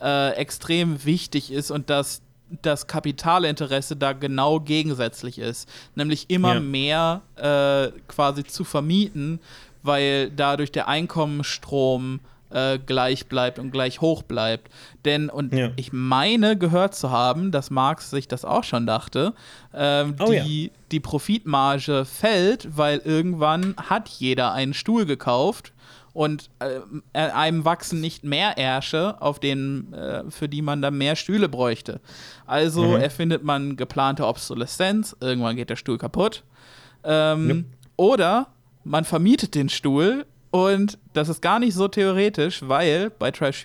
[0.00, 2.22] äh, extrem wichtig ist und dass
[2.62, 5.68] das Kapitalinteresse da genau gegensätzlich ist.
[5.94, 6.60] Nämlich immer ja.
[6.60, 9.40] mehr äh, quasi zu vermieten,
[9.82, 12.20] weil dadurch der Einkommensstrom
[12.50, 14.70] äh, gleich bleibt und gleich hoch bleibt.
[15.04, 15.70] Denn, und ja.
[15.76, 19.34] ich meine gehört zu haben, dass Marx sich das auch schon dachte,
[19.74, 20.70] ähm, oh, die, ja.
[20.90, 25.72] die Profitmarge fällt, weil irgendwann hat jeder einen Stuhl gekauft
[26.12, 31.16] und äh, einem wachsen nicht mehr Ärsche, auf denen, äh, für die man dann mehr
[31.16, 32.00] Stühle bräuchte.
[32.46, 32.96] Also mhm.
[32.96, 36.42] erfindet man geplante Obsoleszenz, irgendwann geht der Stuhl kaputt.
[37.04, 37.56] Ähm, ja.
[37.96, 38.46] Oder
[38.84, 43.64] man vermietet den Stuhl und das ist gar nicht so theoretisch, weil bei Trash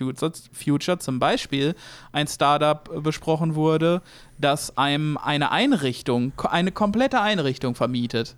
[0.52, 1.74] Future zum Beispiel
[2.12, 4.02] ein Startup besprochen wurde,
[4.38, 8.36] das einem eine Einrichtung, eine komplette Einrichtung vermietet.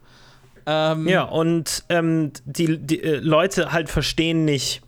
[0.71, 4.83] Ähm, ja, und ähm, die, die äh, Leute halt verstehen nicht,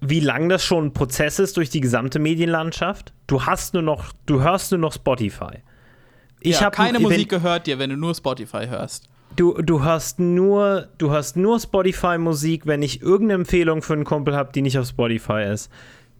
[0.00, 3.12] wie lang das schon ein Prozess ist durch die gesamte Medienlandschaft.
[3.26, 5.58] Du hast nur noch, du hörst nur noch Spotify.
[6.38, 9.08] Ich ja, habe keine wenn, Musik gehört dir, wenn du nur Spotify hörst.
[9.34, 14.36] Du, du hörst nur, du hörst nur Spotify-Musik, wenn ich irgendeine Empfehlung für einen Kumpel
[14.36, 15.68] habe, die nicht auf Spotify ist,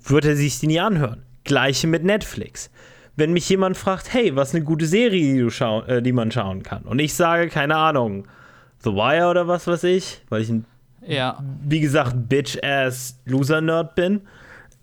[0.02, 1.22] würde er sich die nie anhören.
[1.44, 2.68] Gleiche mit Netflix
[3.16, 6.12] wenn mich jemand fragt, hey, was ist eine gute Serie, die, du schau äh, die
[6.12, 6.82] man schauen kann?
[6.82, 8.26] Und ich sage, keine Ahnung,
[8.82, 10.64] The Wire oder was weiß ich, weil ich ein,
[11.06, 11.42] ja.
[11.62, 14.22] wie gesagt, Bitch-ass Loser-Nerd bin,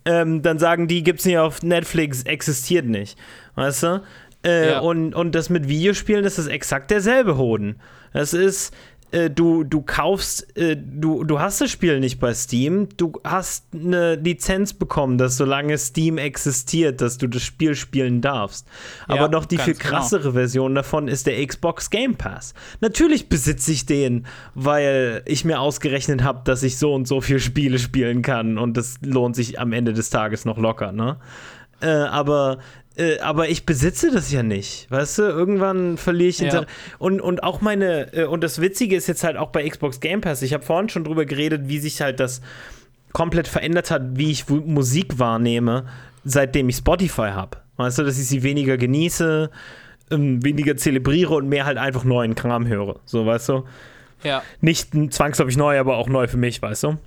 [0.06, 3.18] ähm, dann sagen die, gibt's nicht auf Netflix, existiert nicht.
[3.56, 4.04] Weißt du?
[4.46, 4.80] Äh, ja.
[4.80, 7.80] und, und das mit Videospielen, das ist exakt derselbe Hoden.
[8.14, 8.74] Das ist,
[9.12, 13.66] äh, du, du kaufst, äh, du, du hast das Spiel nicht bei Steam, du hast
[13.74, 18.68] eine Lizenz bekommen, dass solange Steam existiert, dass du das Spiel spielen darfst.
[19.08, 19.90] Aber ja, noch die viel genau.
[19.90, 20.34] krassere genau.
[20.34, 22.54] Version davon ist der Xbox Game Pass.
[22.82, 24.26] Natürlich besitze ich den,
[24.56, 28.76] weil ich mir ausgerechnet habe, dass ich so und so viele Spiele spielen kann und
[28.76, 31.18] das lohnt sich am Ende des Tages noch locker, ne?
[31.80, 32.58] Äh, aber
[32.98, 34.90] äh, aber ich besitze das ja nicht.
[34.90, 36.66] Weißt du, irgendwann verliere ich ja.
[37.00, 40.22] und, und auch meine, äh, und das Witzige ist jetzt halt auch bei Xbox Game
[40.22, 42.42] Pass, ich habe vorhin schon drüber geredet, wie sich halt das
[43.14, 45.86] komplett verändert hat, wie ich Musik wahrnehme,
[46.24, 47.58] seitdem ich Spotify habe.
[47.78, 49.50] Weißt du, dass ich sie weniger genieße,
[50.12, 53.00] ähm, weniger zelebriere und mehr halt einfach neuen Kram höre.
[53.06, 53.64] So, weißt du?
[54.24, 54.42] Ja.
[54.62, 56.98] Nicht zwangsläufig neu, aber auch neu für mich, weißt du?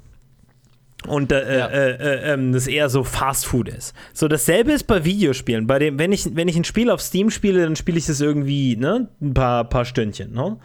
[1.07, 1.67] Und äh, ja.
[1.67, 3.95] äh, äh, ähm, das eher so Fast Food ist.
[4.13, 5.67] So dasselbe ist bei Videospielen.
[5.67, 8.21] Bei dem, wenn ich wenn ich ein Spiel auf Steam spiele, dann spiele ich das
[8.21, 10.33] irgendwie ne ein paar paar Stündchen.
[10.33, 10.59] Ne?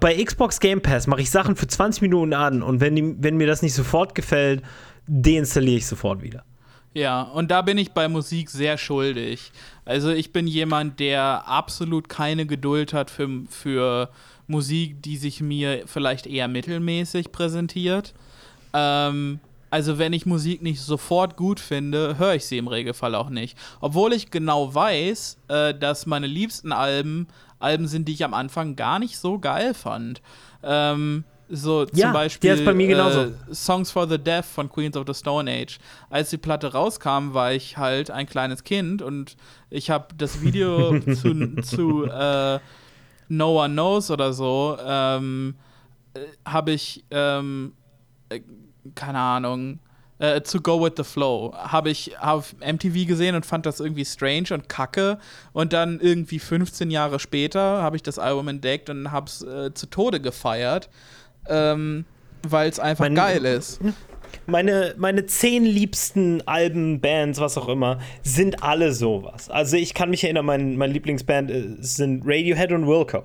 [0.00, 3.36] Bei Xbox Game Pass mache ich Sachen für 20 Minuten an und wenn die, wenn
[3.36, 4.62] mir das nicht sofort gefällt,
[5.06, 6.44] deinstalliere ich sofort wieder.
[6.94, 9.50] Ja, und da bin ich bei Musik sehr schuldig.
[9.84, 14.10] Also ich bin jemand, der absolut keine Geduld hat für, für
[14.46, 18.14] Musik, die sich mir vielleicht eher mittelmäßig präsentiert.
[18.72, 19.40] Ähm,
[19.74, 23.58] also wenn ich Musik nicht sofort gut finde, höre ich sie im Regelfall auch nicht.
[23.80, 27.26] Obwohl ich genau weiß, äh, dass meine liebsten Alben
[27.58, 30.22] Alben sind, die ich am Anfang gar nicht so geil fand.
[30.62, 33.22] Ähm, so ja, zum Beispiel ist bei mir genauso.
[33.22, 35.78] Äh, Songs for the Deaf von Queens of the Stone Age.
[36.08, 39.36] Als die Platte rauskam, war ich halt ein kleines Kind und
[39.70, 42.60] ich habe das Video zu, zu äh,
[43.28, 45.56] No One Knows oder so, ähm,
[46.14, 47.72] äh, habe ich ähm,
[48.28, 48.40] äh,
[48.94, 49.78] keine Ahnung,
[50.18, 51.52] äh, To Go With The Flow.
[51.54, 55.18] Habe ich auf MTV gesehen und fand das irgendwie strange und kacke.
[55.52, 59.72] Und dann irgendwie 15 Jahre später habe ich das Album entdeckt und habe es äh,
[59.74, 60.88] zu Tode gefeiert,
[61.48, 62.04] ähm,
[62.42, 63.80] weil es einfach mein, geil ist.
[64.46, 69.48] Meine, meine zehn liebsten Alben, Bands, was auch immer, sind alle sowas.
[69.48, 73.24] Also ich kann mich erinnern, mein, mein Lieblingsband äh, sind Radiohead und Wilco.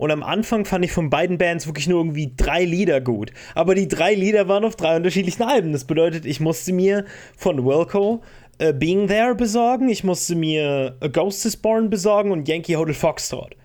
[0.00, 3.32] Und am Anfang fand ich von beiden Bands wirklich nur irgendwie drei Lieder gut.
[3.54, 5.74] Aber die drei Lieder waren auf drei unterschiedlichen Alben.
[5.74, 7.04] Das bedeutet, ich musste mir
[7.36, 8.22] von Wilco
[8.62, 12.94] uh, Being There besorgen, ich musste mir A Ghost is Born besorgen und Yankee Hotel
[12.94, 13.56] Foxtrot.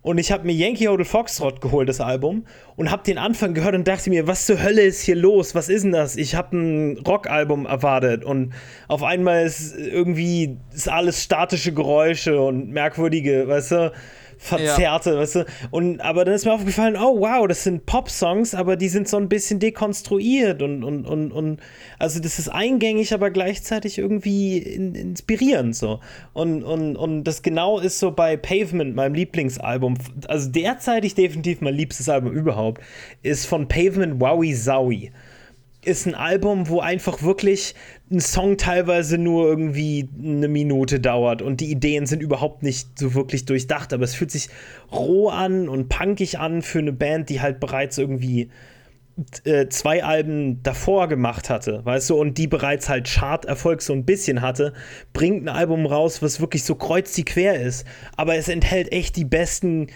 [0.00, 2.46] Und ich habe mir Yankee Hotel Foxtrot geholt, das Album,
[2.76, 5.56] und habe den Anfang gehört und dachte mir, was zur Hölle ist hier los?
[5.56, 6.14] Was ist denn das?
[6.14, 8.52] Ich habe ein Rockalbum erwartet und
[8.86, 13.92] auf einmal ist irgendwie ist alles statische Geräusche und merkwürdige, weißt du?
[14.40, 15.18] Verzerrte, ja.
[15.18, 15.46] weißt du?
[15.70, 19.18] Und aber dann ist mir aufgefallen, oh wow, das sind Pop-Songs, aber die sind so
[19.18, 21.60] ein bisschen dekonstruiert und, und, und, und
[21.98, 26.00] also das ist eingängig, aber gleichzeitig irgendwie in, inspirierend so.
[26.32, 29.98] Und, und, und das genau ist so bei Pavement, meinem Lieblingsalbum.
[30.26, 32.82] Also derzeitig definitiv mein liebstes Album überhaupt,
[33.22, 35.12] ist von Pavement Wowie Zowie
[35.82, 37.74] ist ein Album, wo einfach wirklich
[38.10, 43.14] ein Song teilweise nur irgendwie eine Minute dauert und die Ideen sind überhaupt nicht so
[43.14, 44.48] wirklich durchdacht, aber es fühlt sich
[44.92, 48.50] roh an und punkig an für eine Band, die halt bereits irgendwie
[49.44, 54.04] äh, zwei Alben davor gemacht hatte, weißt du, und die bereits halt Chart-Erfolg so ein
[54.04, 54.74] bisschen hatte,
[55.12, 57.86] bringt ein Album raus, was wirklich so kreuz die quer ist,
[58.16, 59.88] aber es enthält echt die besten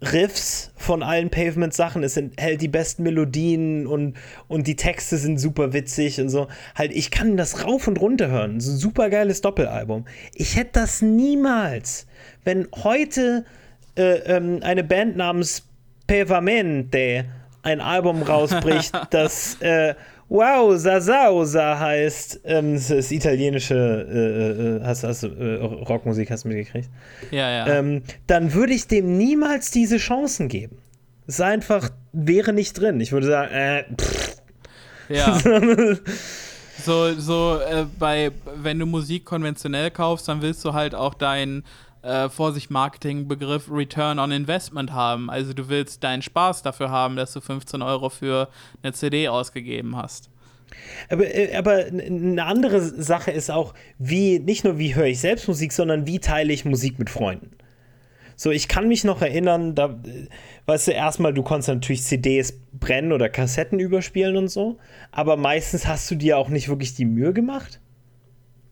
[0.00, 2.02] Riffs von allen Pavement-Sachen.
[2.02, 4.16] Es enthält die besten Melodien und,
[4.48, 6.48] und die Texte sind super witzig und so.
[6.74, 8.60] Halt, ich kann das rauf und runter hören.
[8.60, 10.04] So ein super geiles Doppelalbum.
[10.34, 12.06] Ich hätte das niemals,
[12.44, 13.44] wenn heute
[13.96, 15.64] äh, ähm, eine Band namens
[16.06, 17.26] Pevamente
[17.62, 19.94] ein Album rausbricht, das äh,
[20.32, 26.48] Wow, Sasausa heißt, ähm, das ist italienische äh, äh, hast, hast, äh, Rockmusik, hast du
[26.48, 26.88] mitgekriegt?
[27.30, 27.66] Ja, ja.
[27.66, 30.78] Ähm, dann würde ich dem niemals diese Chancen geben.
[31.26, 32.98] Es ist einfach, wäre nicht drin.
[33.02, 34.36] Ich würde sagen, äh, pff.
[35.10, 35.38] Ja.
[36.82, 41.62] so, so äh, bei, wenn du Musik konventionell kaufst, dann willst du halt auch dein
[42.02, 45.30] äh, Vorsicht Marketingbegriff Return on Investment haben.
[45.30, 48.48] Also du willst deinen Spaß dafür haben, dass du 15 Euro für
[48.82, 50.28] eine CD ausgegeben hast.
[51.08, 55.48] Aber, äh, aber eine andere Sache ist auch, wie, nicht nur wie höre ich selbst
[55.48, 57.50] Musik, sondern wie teile ich Musik mit Freunden.
[58.36, 60.26] So, ich kann mich noch erinnern, da, äh,
[60.66, 64.78] weißt du, erstmal, du konntest natürlich CDs brennen oder Kassetten überspielen und so,
[65.10, 67.80] aber meistens hast du dir auch nicht wirklich die Mühe gemacht.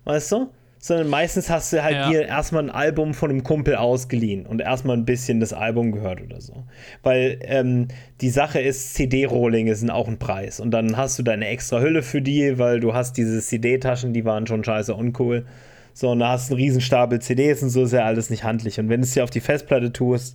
[0.04, 0.50] Weißt du?
[0.82, 2.08] Sondern meistens hast du halt ja.
[2.08, 6.22] dir erstmal ein Album von einem Kumpel ausgeliehen und erstmal ein bisschen das Album gehört
[6.22, 6.64] oder so.
[7.02, 7.88] Weil ähm,
[8.22, 12.02] die Sache ist, CD-Rohlinge sind auch ein Preis und dann hast du deine extra Hülle
[12.02, 15.44] für die, weil du hast diese CD-Taschen, die waren schon scheiße uncool.
[15.92, 18.44] So, und da hast du einen riesen Stapel CDs und so ist ja alles nicht
[18.44, 18.80] handlich.
[18.80, 20.34] Und wenn du es dir auf die Festplatte tust,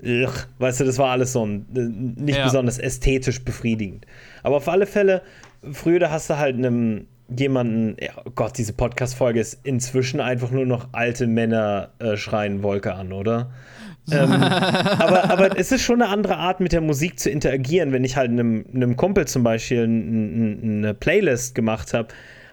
[0.00, 1.66] ugh, weißt du, das war alles so ein,
[2.16, 2.44] nicht ja.
[2.44, 4.06] besonders ästhetisch befriedigend.
[4.44, 5.22] Aber auf alle Fälle,
[5.72, 10.50] früher da hast du halt einem jemanden, ja, oh Gott, diese Podcast-Folge ist inzwischen einfach
[10.50, 13.50] nur noch alte Männer äh, schreien Wolke an, oder?
[14.10, 18.04] ähm, aber, aber es ist schon eine andere Art, mit der Musik zu interagieren, wenn
[18.04, 22.08] ich halt einem, einem Kumpel zum Beispiel eine Playlist gemacht habe,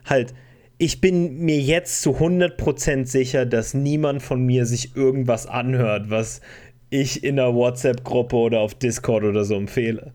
[0.06, 0.34] halt
[0.80, 6.42] ich bin mir jetzt zu 100% sicher, dass niemand von mir sich irgendwas anhört, was
[6.90, 10.14] ich in einer WhatsApp-Gruppe oder auf Discord oder so empfehle.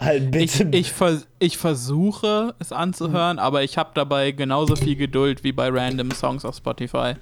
[0.00, 0.64] Halt bitte.
[0.72, 3.42] Ich, ich, vers ich versuche es anzuhören, mhm.
[3.42, 7.14] aber ich habe dabei genauso viel Geduld wie bei random Songs auf Spotify.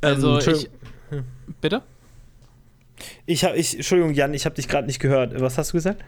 [0.00, 0.70] Also ähm, ich.
[1.60, 1.82] Bitte?
[3.26, 5.38] Ich habe, ich, Entschuldigung, Jan, ich habe dich gerade nicht gehört.
[5.40, 6.02] Was hast du gesagt?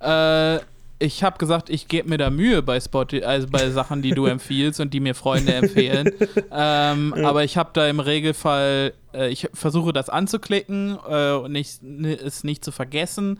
[0.00, 0.58] Äh,
[0.98, 4.26] ich habe gesagt, ich gebe mir da Mühe bei Spotify, also bei Sachen, die du
[4.26, 6.10] empfiehlst und die mir Freunde empfehlen.
[6.50, 7.28] ähm, ja.
[7.28, 12.44] Aber ich habe da im Regelfall, äh, ich versuche das anzuklicken äh, und nicht, es
[12.44, 13.38] nicht zu vergessen.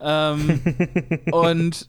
[0.00, 0.60] Ähm,
[1.32, 1.88] und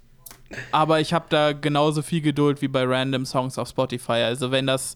[0.72, 4.24] aber ich habe da genauso viel Geduld wie bei Random Songs auf Spotify.
[4.24, 4.96] Also wenn das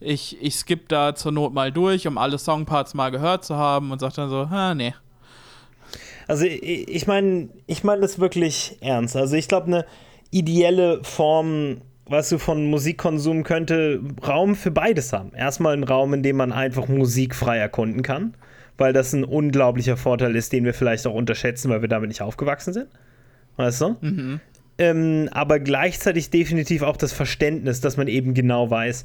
[0.00, 3.90] ich, ich skippe da zur Not mal durch, um alle Songparts mal gehört zu haben
[3.90, 4.94] und sage dann so, ah, nee,
[6.26, 9.16] also ich meine, ich meine das wirklich ernst.
[9.16, 9.86] Also ich glaube, eine
[10.30, 15.32] ideelle Form, was du von Musikkonsum könnte Raum für beides haben.
[15.34, 18.34] Erstmal ein Raum, in dem man einfach Musik frei erkunden kann,
[18.76, 22.22] weil das ein unglaublicher Vorteil ist, den wir vielleicht auch unterschätzen, weil wir damit nicht
[22.22, 22.88] aufgewachsen sind.
[23.56, 23.96] Weißt du?
[24.00, 24.40] Mhm.
[24.78, 29.04] Ähm, aber gleichzeitig definitiv auch das Verständnis, dass man eben genau weiß,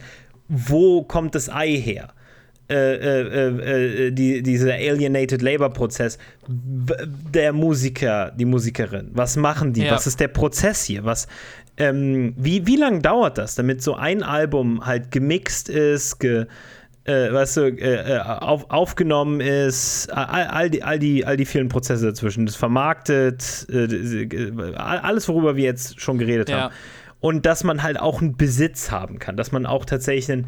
[0.50, 2.10] wo kommt das Ei her?
[2.72, 6.18] Äh, äh, äh, die, dieser Alienated Labor-Prozess
[6.48, 9.10] der Musiker, die Musikerin.
[9.14, 9.84] Was machen die?
[9.84, 9.92] Ja.
[9.92, 11.04] Was ist der Prozess hier?
[11.04, 11.28] Was,
[11.76, 16.46] ähm, wie, wie lange dauert das, damit so ein Album halt gemixt ist, ge,
[17.04, 21.68] äh, weißt du, äh, auf, aufgenommen ist, all, all, die, all, die, all die vielen
[21.68, 26.62] Prozesse dazwischen, das vermarktet, äh, alles, worüber wir jetzt schon geredet ja.
[26.62, 26.74] haben.
[27.20, 30.48] Und dass man halt auch einen Besitz haben kann, dass man auch tatsächlich einen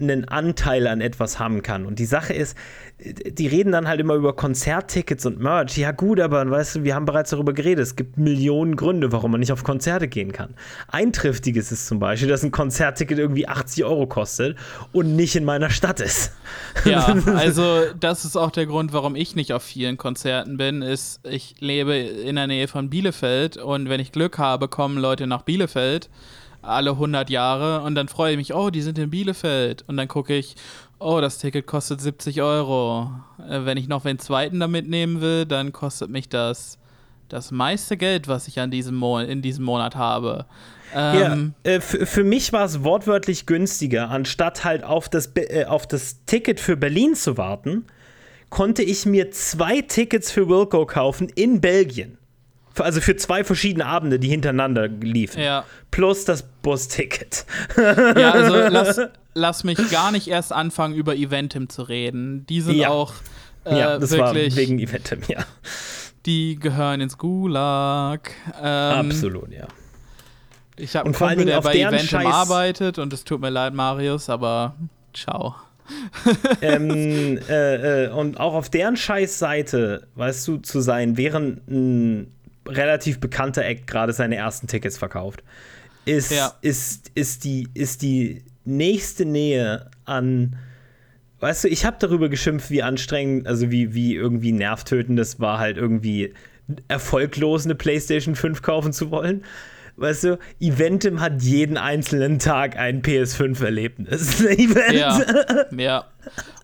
[0.00, 1.86] einen Anteil an etwas haben kann.
[1.86, 2.56] Und die Sache ist,
[3.00, 5.76] die reden dann halt immer über Konzerttickets und Merch.
[5.76, 7.82] Ja, gut, aber weißt du, wir haben bereits darüber geredet.
[7.82, 10.54] Es gibt Millionen Gründe, warum man nicht auf Konzerte gehen kann.
[10.88, 14.56] Ein triftiges ist zum Beispiel, dass ein Konzertticket irgendwie 80 Euro kostet
[14.92, 16.32] und nicht in meiner Stadt ist.
[16.84, 20.82] Ja, also das ist auch der Grund, warum ich nicht auf vielen Konzerten bin.
[20.82, 25.26] Ist, ich lebe in der Nähe von Bielefeld und wenn ich Glück habe, kommen Leute
[25.26, 26.10] nach Bielefeld
[26.68, 29.84] alle 100 Jahre und dann freue ich mich, oh, die sind in Bielefeld.
[29.86, 30.54] Und dann gucke ich,
[30.98, 33.10] oh, das Ticket kostet 70 Euro.
[33.38, 36.78] Äh, wenn ich noch den zweiten da mitnehmen will, dann kostet mich das
[37.28, 40.46] das meiste Geld, was ich an diesem Mo in diesem Monat habe.
[40.94, 45.86] Ähm, ja, äh, für mich war es wortwörtlich günstiger, anstatt halt auf das, äh, auf
[45.86, 47.84] das Ticket für Berlin zu warten,
[48.48, 52.16] konnte ich mir zwei Tickets für Wilco kaufen in Belgien
[52.80, 55.40] also für zwei verschiedene Abende, die hintereinander liefen.
[55.40, 55.64] Ja.
[55.90, 57.46] Plus das Busticket.
[57.76, 59.00] Ja, also lass,
[59.34, 62.46] lass mich gar nicht erst anfangen, über Eventim zu reden.
[62.46, 62.88] Die sind ja.
[62.88, 63.14] auch
[63.64, 64.54] äh, ja, das wirklich.
[64.54, 65.44] War wegen Eventim, ja.
[66.26, 68.30] Die gehören ins Gulag.
[68.60, 69.66] Ähm, Absolut, ja.
[70.76, 74.28] Ich habe einen Kumpel, der bei Eventim Scheiß arbeitet und es tut mir leid, Marius,
[74.28, 74.74] aber
[75.12, 75.54] ciao.
[76.62, 82.32] ähm, äh, äh, und auch auf deren Scheißseite, weißt du, zu sein, während ein
[82.68, 85.42] relativ bekannter Act gerade seine ersten Tickets verkauft,
[86.04, 86.54] ist, ja.
[86.62, 90.56] ist, ist, die, ist die nächste Nähe an.
[91.40, 95.58] Weißt du, ich habe darüber geschimpft, wie anstrengend, also wie, wie irgendwie nervtötend das war,
[95.58, 96.34] halt irgendwie
[96.88, 99.44] erfolglos eine PlayStation 5 kaufen zu wollen.
[99.96, 104.44] Weißt du, Eventim hat jeden einzelnen Tag ein PS5-Erlebnis.
[104.92, 106.04] Ja, ja.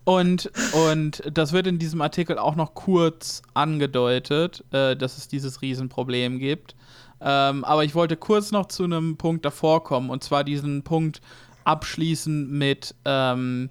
[0.04, 5.62] Und, und das wird in diesem Artikel auch noch kurz angedeutet, äh, dass es dieses
[5.62, 6.76] Riesenproblem gibt.
[7.20, 11.22] Ähm, aber ich wollte kurz noch zu einem Punkt davor kommen, und zwar diesen Punkt
[11.64, 13.70] abschließen mit, ähm,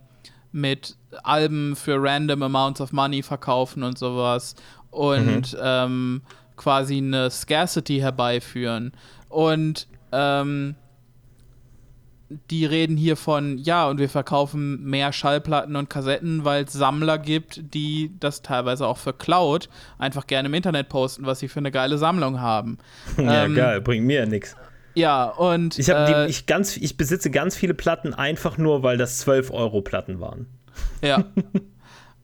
[0.52, 4.56] mit Alben für random amounts of money verkaufen und sowas
[4.90, 5.60] und mhm.
[5.62, 6.22] ähm,
[6.56, 8.94] quasi eine Scarcity herbeiführen.
[9.30, 10.76] Und ähm,
[12.50, 17.18] die reden hier von, ja, und wir verkaufen mehr Schallplatten und Kassetten, weil es Sammler
[17.18, 21.60] gibt, die das teilweise auch für Cloud einfach gerne im Internet posten, was sie für
[21.60, 22.78] eine geile Sammlung haben.
[23.18, 24.56] Ja, ähm, geil, bringt mir ja nichts.
[24.96, 25.78] Ja, und.
[25.80, 26.46] Ich, äh, ich,
[26.82, 30.48] ich besitze ganz viele Platten einfach nur, weil das 12-Euro-Platten waren.
[31.02, 31.26] Ja.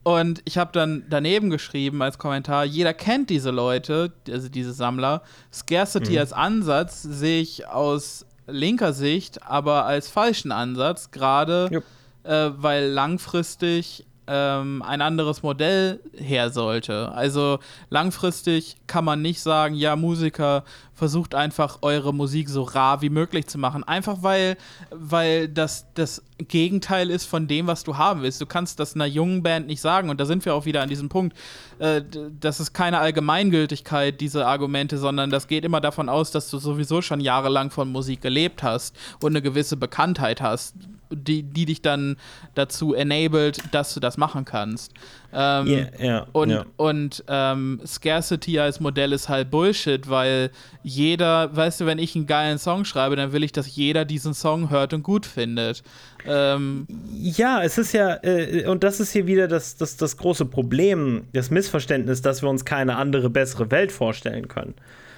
[0.02, 5.22] Und ich habe dann daneben geschrieben als Kommentar, jeder kennt diese Leute, also diese Sammler.
[5.52, 6.18] Scarcity mhm.
[6.18, 11.84] als Ansatz sehe ich aus linker Sicht aber als falschen Ansatz, gerade Jupp.
[12.24, 17.10] äh, weil langfristig ähm, ein anderes Modell her sollte.
[17.12, 17.58] Also
[17.88, 20.62] langfristig kann man nicht sagen, ja, Musiker,
[21.00, 23.84] versucht einfach eure Musik so rar wie möglich zu machen.
[23.84, 24.58] Einfach weil,
[24.90, 28.38] weil das das Gegenteil ist von dem, was du haben willst.
[28.38, 30.10] Du kannst das einer jungen Band nicht sagen.
[30.10, 31.34] Und da sind wir auch wieder an diesem Punkt.
[31.78, 32.02] Äh,
[32.38, 37.00] das ist keine Allgemeingültigkeit, diese Argumente, sondern das geht immer davon aus, dass du sowieso
[37.00, 40.74] schon jahrelang von Musik gelebt hast und eine gewisse Bekanntheit hast
[41.10, 42.16] die, die dich dann
[42.54, 44.92] dazu enabled, dass du das machen kannst.
[45.32, 46.64] Ähm, Yeah, ja, und ja.
[46.76, 50.50] und ähm, Scarcity als Modell ist halt Bullshit, weil
[50.82, 54.34] jeder, weißt du, wenn ich einen geilen Song schreibe, dann will ich, dass jeder diesen
[54.34, 55.82] Song hört und gut findet.
[56.26, 60.46] Ähm, Ja, es ist ja, äh, und das ist hier wieder das, das, das große
[60.46, 64.74] Problem, das Missverständnis, dass wir uns keine andere, bessere Welt vorstellen können.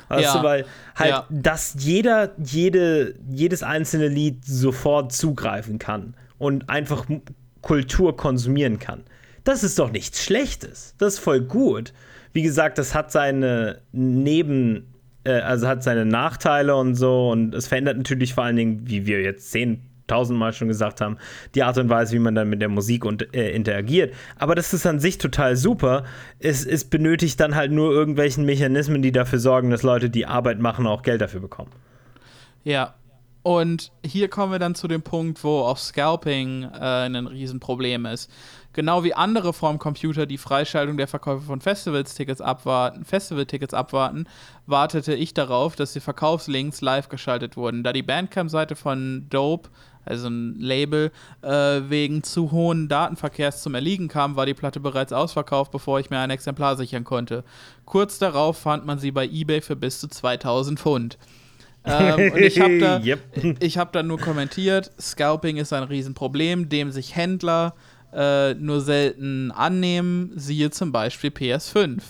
[0.09, 0.39] Weißt Ja.
[0.41, 1.27] du, weil halt, Ja.
[1.31, 7.07] dass jeder, jede, jedes einzelne Lied sofort zugreifen kann und einfach
[7.63, 9.05] Kultur konsumieren kann.
[9.45, 10.95] Das ist doch nichts Schlechtes.
[10.99, 11.93] Das ist voll gut.
[12.33, 14.95] Wie gesagt, das hat seine Neben,
[15.25, 19.07] äh, also hat seine Nachteile und so und es verändert natürlich vor allen Dingen, wie
[19.07, 21.17] wir jetzt sehen, tausendmal schon gesagt haben,
[21.55, 24.15] die Art und Weise, wie man dann mit der Musik und, äh, interagiert.
[24.37, 26.05] Aber das ist an sich total super.
[26.39, 30.59] Es, es benötigt dann halt nur irgendwelchen Mechanismen, die dafür sorgen, dass Leute, die Arbeit
[30.59, 31.71] machen, auch Geld dafür bekommen.
[32.65, 32.95] Ja.
[33.45, 38.31] Und hier kommen wir dann zu dem Punkt, wo auch Scalping äh, ein Riesenproblem ist.
[38.73, 44.27] Genau wie andere vom Computer die Freischaltung der Verkäufe von Festivals-Tickets abwarten, Festival-Tickets abwarten,
[44.67, 47.85] wartete ich darauf, dass die Verkaufslinks live geschaltet wurden.
[47.85, 49.69] Da die Bandcamp-Seite von Dope,
[50.05, 51.13] also ein Label,
[51.43, 51.49] äh,
[51.89, 56.19] wegen zu hohen Datenverkehrs zum Erliegen kam, war die Platte bereits ausverkauft, bevor ich mir
[56.19, 57.45] ein Exemplar sichern konnte.
[57.85, 61.19] Kurz darauf fand man sie bei eBay für bis zu 2000 Pfund.
[61.85, 63.57] ähm, und ich habe da, Yep.
[63.61, 67.75] ich hab da nur kommentiert, Scalping ist ein Riesenproblem, dem sich Händler
[68.13, 72.01] äh, nur selten annehmen, siehe zum Beispiel PS5.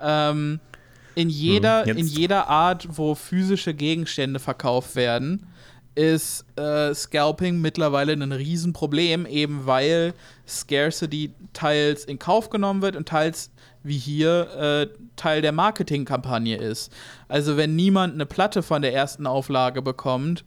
[0.00, 0.60] Ähm,
[1.14, 5.46] in, jeder, Hm, in jeder Art, wo physische Gegenstände verkauft werden,
[5.94, 10.14] ist äh, Scalping mittlerweile ein Riesenproblem, eben weil
[10.46, 13.50] Scarcity teils in Kauf genommen wird und teils
[13.82, 16.92] wie hier äh, Teil der Marketingkampagne ist.
[17.26, 20.44] Also wenn niemand eine Platte von der ersten Auflage bekommt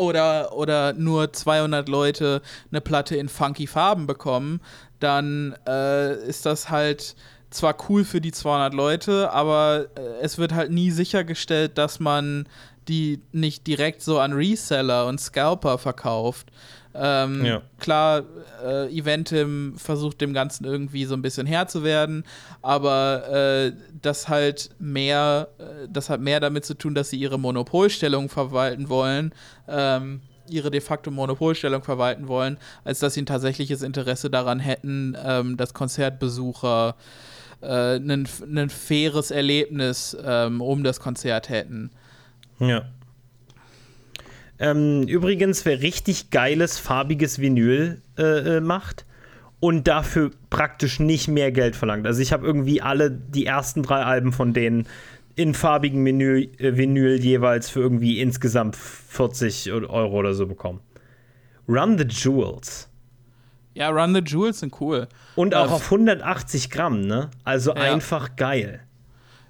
[0.00, 4.60] oder, oder nur 200 Leute eine Platte in funky Farben bekommen,
[4.98, 7.14] dann äh, ist das halt
[7.50, 12.48] zwar cool für die 200 Leute, aber äh, es wird halt nie sichergestellt, dass man
[12.88, 16.48] die nicht direkt so an Reseller und Scalper verkauft.
[16.94, 17.62] Ähm, Ja.
[17.78, 18.24] Klar,
[18.64, 22.24] äh, Eventim versucht dem Ganzen irgendwie so ein bisschen Herr zu werden,
[22.62, 23.72] aber äh,
[24.02, 28.88] das halt mehr, äh, das hat mehr damit zu tun, dass sie ihre Monopolstellung verwalten
[28.88, 29.32] wollen,
[29.68, 35.16] ähm, ihre de facto Monopolstellung verwalten wollen, als dass sie ein tatsächliches Interesse daran hätten,
[35.24, 36.96] ähm, dass Konzertbesucher
[37.60, 38.26] äh, ein,
[38.68, 41.90] faires Erlebnis ähm, um das Konzert hätten.
[42.58, 42.82] Ja.
[44.60, 49.06] Ähm, übrigens, wer richtig geiles, farbiges Vinyl äh, äh, macht
[49.58, 52.06] und dafür praktisch nicht mehr Geld verlangt.
[52.06, 54.86] Also ich habe irgendwie alle die ersten drei Alben von denen
[55.34, 60.80] in farbigen Vinyl, äh, Vinyl jeweils für irgendwie insgesamt 40 Euro oder so bekommen.
[61.66, 62.88] Run the Jewels.
[63.72, 65.08] Ja, Run the Jewels sind cool.
[65.36, 67.30] Und auch Äh, auf 180 Gramm, ne?
[67.44, 67.80] Also Ja.
[67.80, 68.80] einfach geil.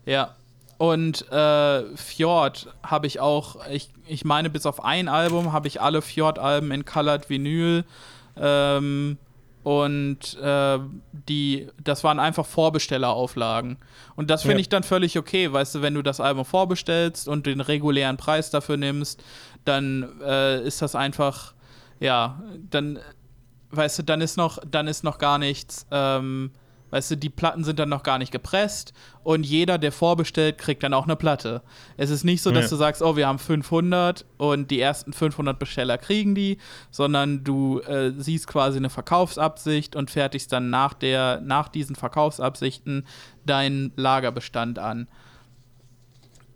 [0.07, 0.37] Ja.
[0.81, 5.83] Und äh, Fjord habe ich auch, ich, ich meine, bis auf ein Album habe ich
[5.83, 7.85] alle Fjord-Alben in Colored Vinyl.
[8.39, 9.19] Ähm,
[9.63, 10.79] und äh,
[11.29, 13.77] die, das waren einfach Vorbestellerauflagen.
[14.17, 14.61] Und das finde Ja.
[14.61, 18.49] ich dann völlig okay, weißt du, wenn du das Album vorbestellst und den regulären Preis
[18.49, 19.23] dafür nimmst,
[19.67, 21.53] dann äh, ist das einfach,
[21.99, 22.99] ja, dann,
[23.71, 26.53] weißt du, dann ist noch, dann ist noch gar nichts, ähm,
[26.91, 28.93] weißt du, die Platten sind dann noch gar nicht gepresst
[29.23, 31.63] und jeder, der vorbestellt, kriegt dann auch eine Platte.
[31.97, 32.71] Es ist nicht so, dass Ja.
[32.71, 36.59] du sagst, oh, wir haben 500 und die ersten 500 Besteller kriegen die,
[36.91, 43.07] sondern du äh, siehst quasi eine Verkaufsabsicht und fertigst dann nach, der, nach diesen Verkaufsabsichten
[43.47, 45.09] deinen Lagerbestand an.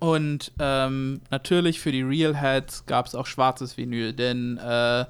[0.01, 5.07] Und ähm, natürlich für die Real Heads gab es auch schwarzes Vinyl, denn äh,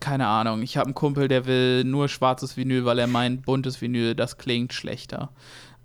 [0.00, 3.80] keine Ahnung, ich habe einen Kumpel, der will nur schwarzes Vinyl, weil er meint, buntes
[3.80, 5.30] Vinyl, das klingt schlechter.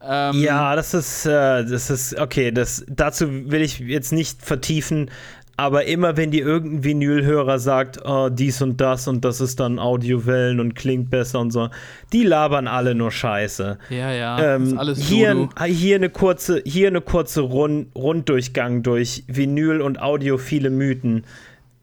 [0.01, 5.09] Ähm, Ja, das ist, äh, das ist, okay, das, dazu will ich jetzt nicht vertiefen,
[5.57, 9.77] aber immer wenn dir irgendein Vinylhörer sagt, oh, dies und das und das ist dann
[9.77, 11.67] Audiowellen und klingt besser und so,
[12.13, 13.77] die labern alle nur Scheiße.
[13.89, 14.55] Ja, ja.
[14.55, 20.69] Ähm, alles hier, hier eine kurze, hier eine kurze Rund, Runddurchgang durch Vinyl und audiophile
[20.69, 21.25] Mythen,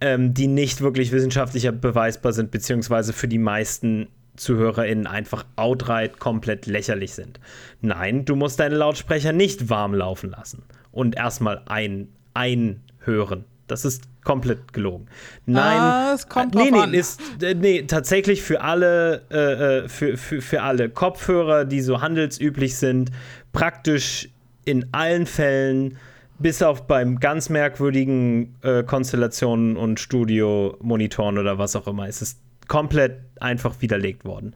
[0.01, 6.66] ähm, die nicht wirklich wissenschaftlicher beweisbar sind, beziehungsweise für die meisten ZuhörerInnen einfach outright komplett
[6.66, 7.40] lächerlich sind.
[7.81, 10.62] Nein, du musst deine Lautsprecher nicht warm laufen lassen
[10.93, 13.44] und erstmal ein, einhören.
[13.66, 15.06] Das ist komplett gelogen.
[15.47, 16.94] Nein, ah, es kommt nee, nee, an.
[16.94, 22.01] ist äh, nee, tatsächlich für alle äh, äh, für, für, für alle Kopfhörer, die so
[22.01, 23.10] handelsüblich sind,
[23.52, 24.28] praktisch
[24.64, 25.98] in allen Fällen
[26.38, 32.36] bis auf beim ganz merkwürdigen äh, Konstellationen und Studio-Monitoren oder was auch immer, ist es
[32.68, 34.54] komplett einfach widerlegt worden.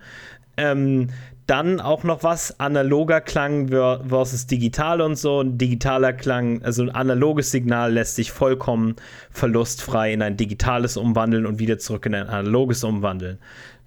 [0.56, 1.08] Ähm,
[1.46, 5.40] dann auch noch was, analoger Klang versus digital und so.
[5.40, 8.94] Ein digitaler Klang, also ein analoges Signal lässt sich vollkommen
[9.32, 13.38] verlustfrei in ein digitales umwandeln und wieder zurück in ein analoges umwandeln.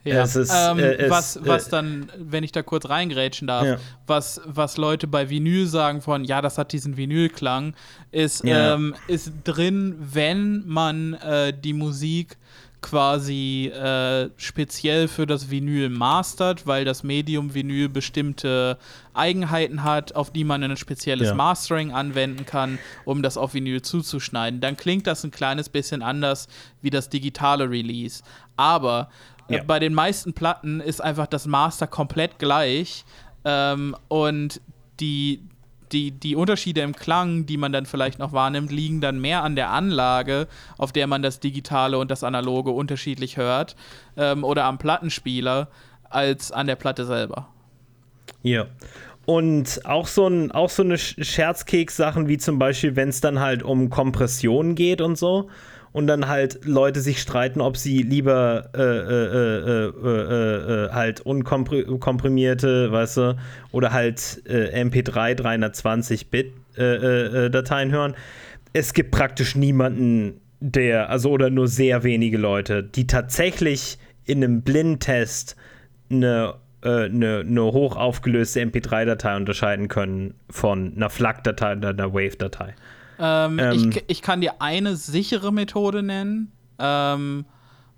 [0.03, 0.23] Ja.
[0.23, 3.77] Ist, ähm, äh, was, was dann, wenn ich da kurz reingrätschen darf, ja.
[4.05, 7.73] was, was Leute bei Vinyl sagen von, ja, das hat diesen Vinylklang,
[8.11, 8.73] ist, ja.
[8.73, 12.37] ähm, ist drin, wenn man äh, die Musik
[12.83, 18.77] quasi äh, speziell für das Vinyl mastert, weil das Medium Vinyl bestimmte
[19.15, 21.33] Eigenheiten hat, auf die man ein spezielles ja.
[21.33, 24.59] Mastering anwenden kann, um das auf Vinyl zuzuschneiden.
[24.59, 26.47] Dann klingt das ein kleines bisschen anders
[26.81, 28.21] wie das digitale Release.
[28.57, 29.09] Aber
[29.47, 29.63] äh, ja.
[29.63, 33.05] bei den meisten Platten ist einfach das Master komplett gleich
[33.45, 34.61] ähm, und
[34.99, 35.41] die,
[35.93, 39.55] die, die Unterschiede im Klang, die man dann vielleicht noch wahrnimmt, liegen dann mehr an
[39.55, 40.47] der Anlage,
[40.77, 43.75] auf der man das Digitale und das Analoge unterschiedlich hört,
[44.17, 45.69] ähm, oder am Plattenspieler,
[46.09, 47.47] als an der Platte selber.
[48.41, 48.67] Ja.
[49.25, 53.63] Und auch so, ein, auch so eine Scherzkeks-Sachen wie zum Beispiel, wenn es dann halt
[53.63, 55.49] um Kompression geht und so
[55.93, 63.17] und dann halt Leute sich streiten, ob sie lieber äh, äh, äh, halt unkomprimierte, weißt
[63.17, 63.37] du,
[63.71, 68.15] oder halt MP3 320-Bit Dateien hören.
[68.73, 74.63] Es gibt praktisch niemanden, der, also oder nur sehr wenige Leute, die tatsächlich in einem
[74.63, 75.55] Blindtest
[76.09, 82.75] eine eine, eine hoch aufgelöste MP3-Datei unterscheiden können von einer FLAC-Datei oder einer Wave-Datei.
[83.19, 86.51] Ähm, ähm, ich, ich, kann dir eine sichere Methode nennen.
[86.79, 87.45] Ähm,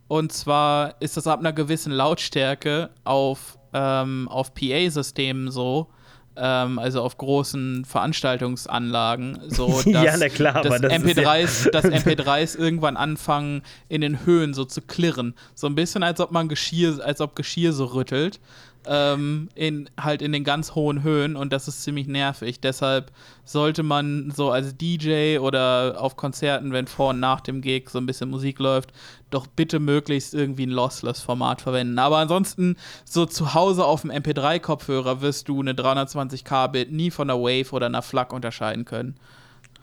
[0.07, 5.87] und zwar ist das ab einer gewissen Lautstärke auf, ähm, auf PA-Systemen so,
[6.35, 11.85] ähm, also auf großen Veranstaltungsanlagen, so dass, ja, na klar, dass das MP3s, ja dass
[11.85, 15.33] MP3s irgendwann anfangen, in den Höhen so zu klirren.
[15.55, 18.39] So ein bisschen, als ob man Geschirr, als ob Geschirr so rüttelt
[18.87, 22.61] ähm, in, halt in den ganz hohen Höhen und das ist ziemlich nervig.
[22.61, 23.11] Deshalb
[23.43, 27.99] sollte man so als DJ oder auf Konzerten, wenn vor und nach dem Gig so
[27.99, 28.91] ein bisschen Musik läuft,
[29.29, 31.99] doch bitte möglichst irgendwie ein Lossless-Format verwenden.
[31.99, 37.39] Aber ansonsten, so zu Hause auf dem MP3-Kopfhörer wirst du eine 320k-Bit nie von einer
[37.39, 39.15] Wave oder einer FLAC unterscheiden können.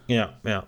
[0.06, 0.64] Ja, ja.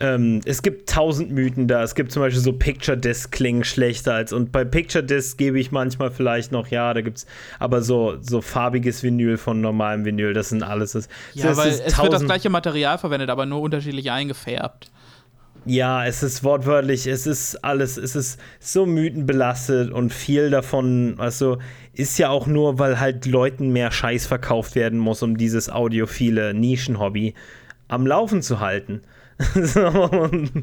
[0.00, 1.82] Ähm, es gibt tausend Mythen da.
[1.82, 5.58] Es gibt zum Beispiel so Picture Disc klingen schlechter als und bei Picture Disc gebe
[5.58, 7.26] ich manchmal vielleicht noch, ja, da gibt's
[7.58, 10.92] aber so, so farbiges Vinyl von normalem Vinyl, das sind alles.
[10.92, 14.90] Das, ja, das weil es wird das gleiche Material verwendet, aber nur unterschiedlich eingefärbt.
[15.64, 21.58] Ja, es ist wortwörtlich, es ist alles, es ist so mythenbelastet und viel davon, also
[21.92, 26.54] ist ja auch nur, weil halt Leuten mehr Scheiß verkauft werden muss, um dieses audiophile
[26.54, 27.34] Nischenhobby
[27.88, 29.02] am Laufen zu halten.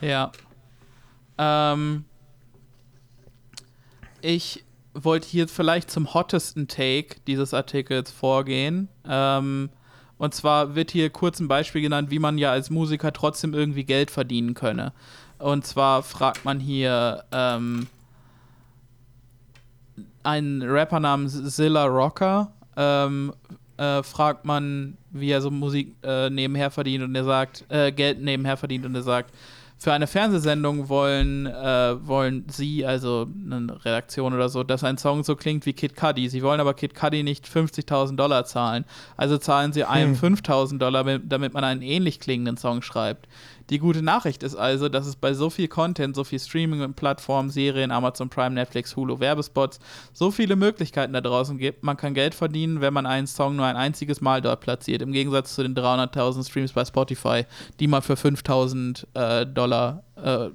[0.00, 0.32] ja.
[1.38, 2.04] Ähm,
[4.20, 4.64] ich
[4.94, 8.88] wollte hier vielleicht zum hottesten Take dieses Artikels vorgehen.
[9.08, 9.70] Ähm,
[10.18, 13.84] und zwar wird hier kurz ein Beispiel genannt, wie man ja als Musiker trotzdem irgendwie
[13.84, 14.92] Geld verdienen könne.
[15.38, 17.86] Und zwar fragt man hier ähm,
[20.22, 23.32] einen Rapper namens Zilla Rocker, ähm,
[23.80, 28.20] äh, fragt man, wie er so Musik äh, nebenher verdient und er sagt, äh, Geld
[28.20, 29.32] nebenher verdient und er sagt,
[29.78, 35.24] für eine Fernsehsendung wollen, äh, wollen sie, also eine Redaktion oder so, dass ein Song
[35.24, 36.28] so klingt wie Kid Cudi.
[36.28, 38.84] Sie wollen aber Kid Cudi nicht 50.000 Dollar zahlen.
[39.16, 40.34] Also zahlen sie einem hm.
[40.34, 43.26] 5.000 Dollar, damit man einen ähnlich klingenden Song schreibt.
[43.70, 47.92] Die gute Nachricht ist also, dass es bei so viel Content, so viel Streaming-Plattformen, Serien,
[47.92, 49.78] Amazon Prime, Netflix, Hulu, Werbespots,
[50.12, 51.84] so viele Möglichkeiten da draußen gibt.
[51.84, 55.12] Man kann Geld verdienen, wenn man einen Song nur ein einziges Mal dort platziert, im
[55.12, 57.44] Gegensatz zu den 300.000 Streams bei Spotify,
[57.78, 60.48] die man für 5.000 äh, Dollar äh,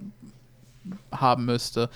[1.14, 1.90] haben müsste.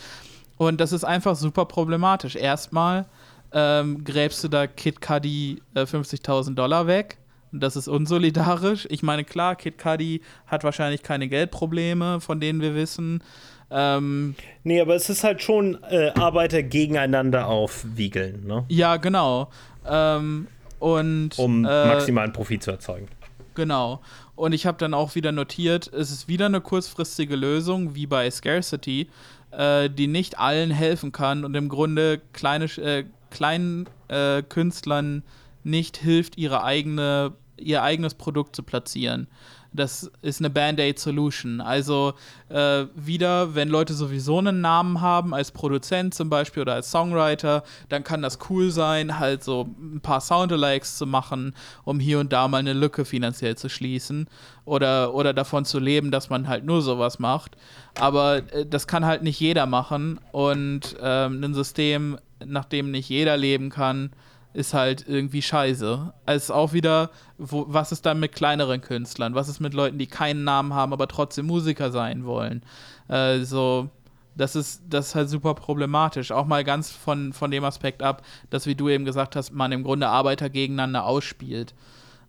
[0.57, 2.37] Und das ist einfach super problematisch.
[2.37, 3.05] Erstmal
[3.51, 7.18] ähm, gräbst du da Kid Cudi äh, 50.000 Dollar weg
[7.51, 8.87] Das ist unsolidarisch.
[8.89, 13.23] Ich meine, klar, Kid Cudi hat wahrscheinlich keine Geldprobleme, von denen wir wissen.
[13.71, 18.65] Ähm, nee, aber es ist halt schon äh, Arbeiter gegeneinander aufwiegeln, ne?
[18.67, 19.49] Ja, genau.
[19.87, 20.47] Ähm,
[20.79, 23.07] und, um äh, maximalen Profit zu erzeugen.
[23.55, 24.01] Genau.
[24.35, 28.29] Und ich habe dann auch wieder notiert, es ist wieder eine kurzfristige Lösung, wie bei
[28.31, 29.09] Scarcity,
[29.51, 35.23] äh, die nicht allen helfen kann und im Grunde kleine, äh, kleinen äh, Künstlern
[35.63, 39.27] nicht hilft, ihre eigene, ihr eigenes Produkt zu platzieren.
[39.71, 41.61] Das ist eine Band-Aid-Solution.
[41.61, 42.13] Also
[42.49, 47.63] äh, wieder, wenn Leute sowieso einen Namen haben, als Produzent zum Beispiel oder als Songwriter,
[47.87, 51.53] dann kann das cool sein, halt so ein paar Soundalikes zu machen,
[51.83, 54.27] um hier und da mal eine Lücke finanziell zu schließen
[54.65, 57.55] oder, oder davon zu leben, dass man halt nur sowas macht.
[57.99, 63.09] Aber äh, das kann halt nicht jeder machen und ähm, ein System, nach dem nicht
[63.09, 64.11] jeder leben kann,
[64.53, 66.13] ist halt irgendwie scheiße.
[66.25, 69.35] Also auch wieder, wo, was ist dann mit kleineren Künstlern?
[69.35, 72.63] Was ist mit Leuten, die keinen Namen haben, aber trotzdem Musiker sein wollen?
[73.07, 73.89] Also,
[74.35, 76.31] das ist, das ist halt super problematisch.
[76.31, 79.71] Auch mal ganz von, von dem Aspekt ab, dass, wie du eben gesagt hast, man
[79.71, 81.75] im Grunde Arbeiter gegeneinander ausspielt.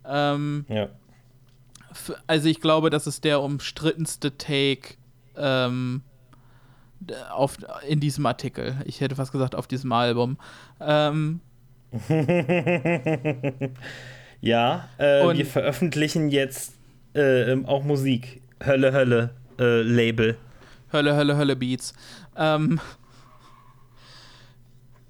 [0.04, 0.88] Ähm, ja.
[2.26, 4.96] Also, ich glaube, das ist der umstrittenste Take
[5.36, 6.02] ähm,
[7.32, 7.56] auf,
[7.88, 8.76] in diesem Artikel.
[8.84, 10.36] Ich hätte fast gesagt, auf diesem Album.
[10.80, 11.40] Ähm,
[14.40, 16.74] ja, äh, wir veröffentlichen jetzt
[17.14, 18.42] äh, auch Musik.
[18.64, 20.36] Hölle, Hölle, äh, Label.
[20.92, 21.94] Hölle, Hölle, Hölle Beats.
[22.36, 22.80] Ähm,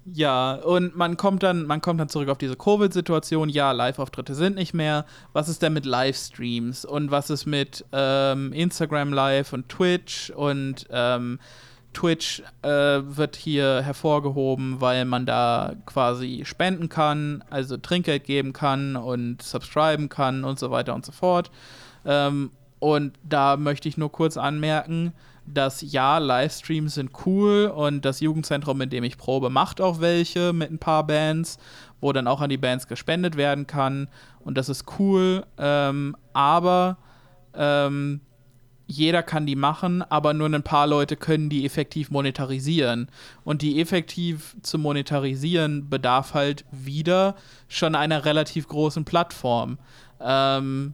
[0.05, 3.49] ja, und man kommt dann, man kommt dann zurück auf diese Covid-Situation.
[3.49, 5.05] Ja, Live-Auftritte sind nicht mehr.
[5.33, 6.85] Was ist denn mit Livestreams?
[6.85, 11.39] Und was ist mit ähm, Instagram Live und Twitch und ähm,
[11.93, 18.95] Twitch äh, wird hier hervorgehoben, weil man da quasi spenden kann, also Trinkgeld geben kann
[18.95, 21.51] und subscriben kann und so weiter und so fort.
[22.05, 25.13] Ähm, und da möchte ich nur kurz anmerken,
[25.45, 30.53] dass ja, Livestreams sind cool und das Jugendzentrum, in dem ich probe, macht auch welche
[30.53, 31.57] mit ein paar Bands,
[31.99, 34.07] wo dann auch an die Bands gespendet werden kann.
[34.39, 35.45] Und das ist cool.
[35.57, 36.97] Ähm, aber
[37.53, 38.21] ähm,
[38.91, 43.07] jeder kann die machen, aber nur ein paar Leute können die effektiv monetarisieren.
[43.43, 47.35] Und die effektiv zu monetarisieren bedarf halt wieder
[47.67, 49.79] schon einer relativ großen Plattform.
[50.19, 50.93] Ähm,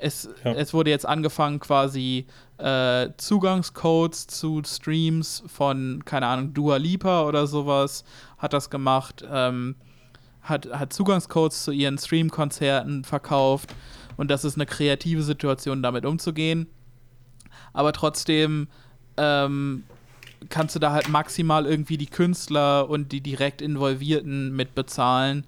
[0.00, 0.52] es, ja.
[0.52, 2.26] es wurde jetzt angefangen, quasi
[2.58, 8.04] äh, Zugangscodes zu Streams von, keine Ahnung, Dua Lipa oder sowas
[8.38, 9.76] hat das gemacht, ähm,
[10.42, 13.74] hat, hat Zugangscodes zu ihren Streamkonzerten verkauft.
[14.16, 16.66] Und das ist eine kreative Situation, damit umzugehen
[17.72, 18.68] aber trotzdem
[19.16, 19.84] ähm,
[20.48, 25.44] kannst du da halt maximal irgendwie die Künstler und die direkt Involvierten mit bezahlen.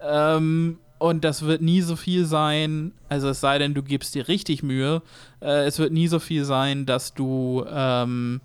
[0.00, 4.26] Ähm, und das wird nie so viel sein, also es sei denn, du gibst dir
[4.26, 5.02] richtig Mühe,
[5.40, 8.40] äh, es wird nie so viel sein, dass du, ähm,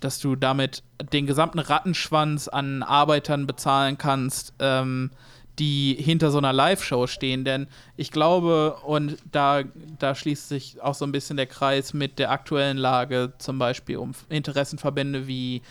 [0.00, 5.10] dass du damit den gesamten Rattenschwanz an Arbeitern bezahlen kannst, ähm,
[5.58, 7.44] die hinter so einer Live-Show stehen.
[7.44, 7.66] Denn
[7.96, 9.62] ich glaube, und da,
[9.98, 13.96] da schließt sich auch so ein bisschen der Kreis mit der aktuellen Lage, zum Beispiel
[13.98, 15.62] um Interessenverbände wie,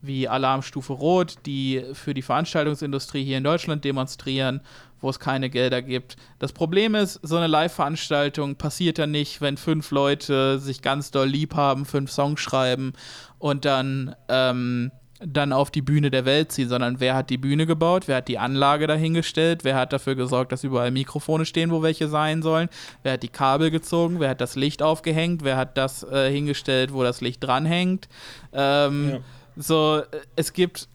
[0.00, 4.60] wie Alarmstufe Rot, die für die Veranstaltungsindustrie hier in Deutschland demonstrieren,
[5.00, 6.16] wo es keine Gelder gibt.
[6.38, 11.28] Das Problem ist, so eine Live-Veranstaltung passiert ja nicht, wenn fünf Leute sich ganz doll
[11.28, 12.92] lieb haben, fünf Songs schreiben
[13.38, 14.14] und dann.
[14.28, 14.92] Ähm,
[15.26, 18.28] dann auf die Bühne der Welt ziehen, sondern wer hat die Bühne gebaut, wer hat
[18.28, 22.68] die Anlage dahingestellt, wer hat dafür gesorgt, dass überall Mikrofone stehen, wo welche sein sollen,
[23.02, 26.92] wer hat die Kabel gezogen, wer hat das Licht aufgehängt, wer hat das äh, hingestellt,
[26.92, 28.08] wo das Licht dranhängt.
[28.52, 29.18] Ähm, ja.
[29.56, 30.02] So,
[30.34, 30.88] es gibt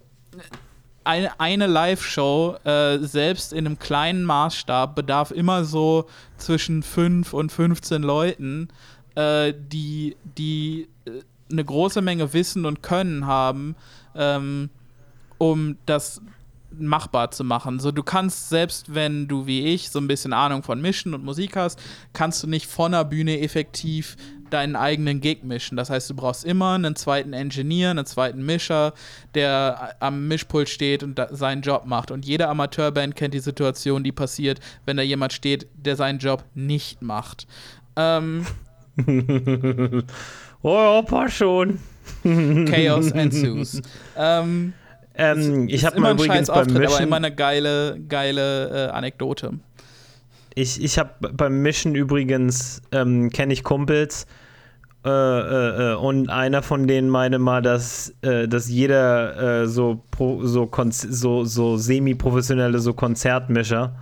[1.08, 7.52] eine, eine Live-Show, äh, selbst in einem kleinen Maßstab, bedarf immer so zwischen 5 und
[7.52, 8.68] 15 Leuten,
[9.16, 11.12] äh, die, die äh,
[11.50, 13.76] eine große Menge Wissen und Können haben,
[14.18, 14.70] ähm,
[15.38, 16.22] um das
[16.80, 17.80] machbar zu machen.
[17.80, 21.24] So, du kannst, selbst wenn du wie ich so ein bisschen Ahnung von Mischen und
[21.24, 21.80] Musik hast,
[22.14, 24.18] kannst du nicht von der Bühne effektiv
[24.50, 25.76] deinen eigenen Gig mischen.
[25.76, 28.94] Das heißt, du brauchst immer einen zweiten Engineer, einen zweiten Mischer,
[29.34, 32.12] der am Mischpult steht und seinen Job macht.
[32.12, 36.46] Und jede Amateurband kennt die Situation, die passiert, wenn da jemand steht, der seinen Job
[36.54, 37.48] nicht macht.
[37.96, 38.46] Ähm,
[40.62, 41.80] oh, Opa schon.
[42.24, 43.82] Chaos ensues.
[44.18, 44.74] ähm,
[45.16, 49.54] ähm, ich habe mal übrigens beim Mischen, aber immer eine geile, geile äh, Anekdote.
[50.54, 54.26] Ich, ich habe beim Mischen übrigens ähm, kenne ich Kumpels
[55.06, 60.04] äh, äh, äh, und einer von denen meinte mal, dass, äh, dass jeder äh, so,
[60.12, 63.96] pro, so, so, so semi-professionelle so Konzertmischer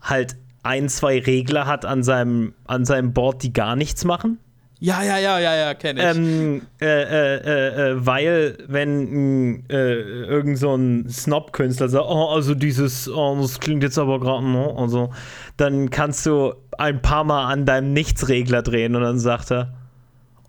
[0.00, 4.38] halt ein, zwei Regler hat an seinem, an seinem Board, die gar nichts machen.
[4.82, 6.16] Ja, ja, ja, ja, ja, kenne ich.
[6.16, 13.08] Ähm, äh, äh, äh, weil, wenn äh, irgend so ein Snob-Künstler sagt, oh, also dieses,
[13.08, 15.12] oh, das klingt jetzt aber gerade, no, also,
[15.56, 19.72] dann kannst du ein paar Mal an deinem Nichtsregler drehen und dann sagt er,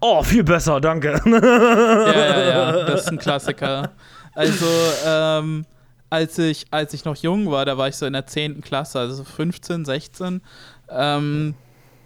[0.01, 1.21] oh, viel besser, danke.
[1.25, 3.91] Ja, ja, ja, das ist ein Klassiker.
[4.33, 4.65] Also,
[5.05, 5.63] ähm,
[6.09, 8.61] als ich, als ich noch jung war, da war ich so in der 10.
[8.61, 10.41] Klasse, also 15, 16,
[10.89, 11.53] ähm,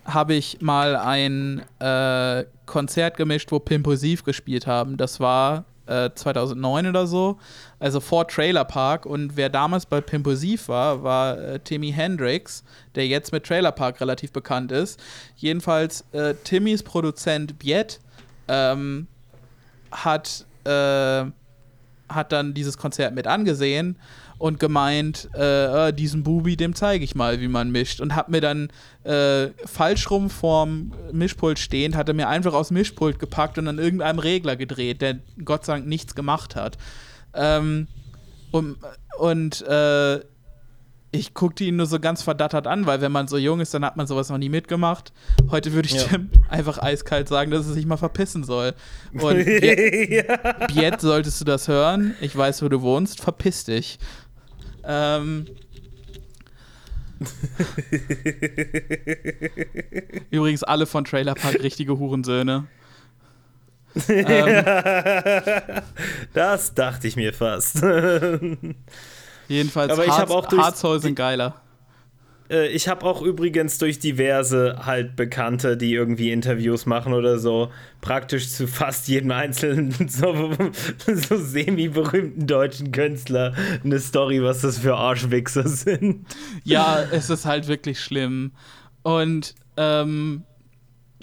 [0.07, 4.95] habe ich mal ein äh, Konzert gemischt, wo Pimpulsiv gespielt haben.
[4.95, 7.37] Das war äh, 2009 oder so,
[7.79, 9.05] also vor Trailer Park.
[9.05, 12.63] Und wer damals bei Pimpulsiv war, war äh, Timmy Hendrix,
[12.95, 14.99] der jetzt mit Trailer Park relativ bekannt ist.
[15.35, 17.99] Jedenfalls, äh, Timmys Produzent Biet
[18.47, 19.07] ähm,
[19.91, 21.25] hat, äh,
[22.09, 23.97] hat dann dieses Konzert mit angesehen
[24.37, 28.01] und gemeint, äh, äh, diesen Bubi, dem zeige ich mal, wie man mischt.
[28.01, 28.69] Und hab mir dann
[29.03, 33.79] äh, falsch rum vorm Mischpult stehend, hat er mir einfach aus Mischpult gepackt und an
[33.79, 36.77] irgendeinem Regler gedreht, der Gott sei Dank nichts gemacht hat.
[37.33, 37.87] Ähm,
[38.51, 38.77] und
[39.17, 40.21] und äh,
[41.11, 43.85] ich guckte ihn nur so ganz verdattert an, weil wenn man so jung ist, dann
[43.85, 45.13] hat man sowas noch nie mitgemacht.
[45.49, 46.03] Heute würde ich ja.
[46.03, 48.73] Tim einfach eiskalt sagen, dass er sich mal verpissen soll.
[49.13, 50.27] Und Biet,
[50.67, 53.99] Biet, solltest du das hören, ich weiß, wo du wohnst, verpiss dich.
[54.87, 55.45] Ähm.
[60.31, 62.67] Übrigens alle von Trailer Park richtige Hurensöhne.
[64.07, 64.65] ähm,
[66.33, 67.81] das dachte ich mir fast.
[69.47, 71.61] Jedenfalls, Aber ich Harz, auch Harzhäuser sind geiler.
[72.49, 77.71] Äh, ich habe auch übrigens durch diverse halt Bekannte, die irgendwie Interviews machen oder so,
[78.01, 80.51] praktisch zu fast jedem einzelnen so,
[81.05, 83.53] so semi-berühmten deutschen Künstler
[83.83, 86.25] eine Story, was das für Arschwichser sind.
[86.63, 88.51] Ja, es ist halt wirklich schlimm.
[89.03, 90.43] Und ähm,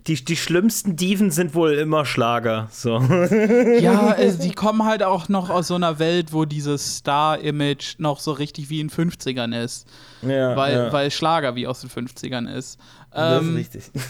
[0.06, 2.68] die, die schlimmsten Diven sind wohl immer Schlager.
[2.70, 2.98] So.
[2.98, 8.20] Ja, also die kommen halt auch noch aus so einer Welt, wo dieses Star-Image noch
[8.20, 9.86] so richtig wie in den 50ern ist.
[10.22, 10.92] Ja, weil, ja.
[10.92, 12.78] weil Schlager wie aus den 50ern ist.
[13.10, 13.90] Das ähm, ist richtig.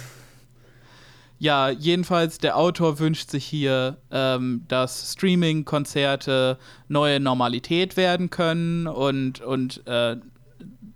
[1.41, 6.57] Ja, jedenfalls, der Autor wünscht sich hier, ähm, dass Streaming-Konzerte
[6.89, 10.17] neue Normalität werden können und, und äh,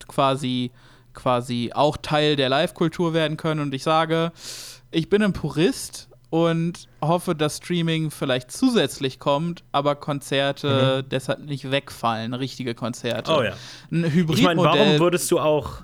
[0.06, 0.70] quasi,
[1.12, 3.60] quasi auch Teil der Live-Kultur werden können.
[3.60, 4.32] Und ich sage,
[4.90, 11.08] ich bin ein Purist und hoffe, dass Streaming vielleicht zusätzlich kommt, aber Konzerte mhm.
[11.08, 13.32] deshalb nicht wegfallen, richtige Konzerte.
[13.32, 13.52] Oh ja.
[13.90, 14.34] Ein Hybridmodell.
[14.34, 15.82] Ich meine, warum würdest du auch,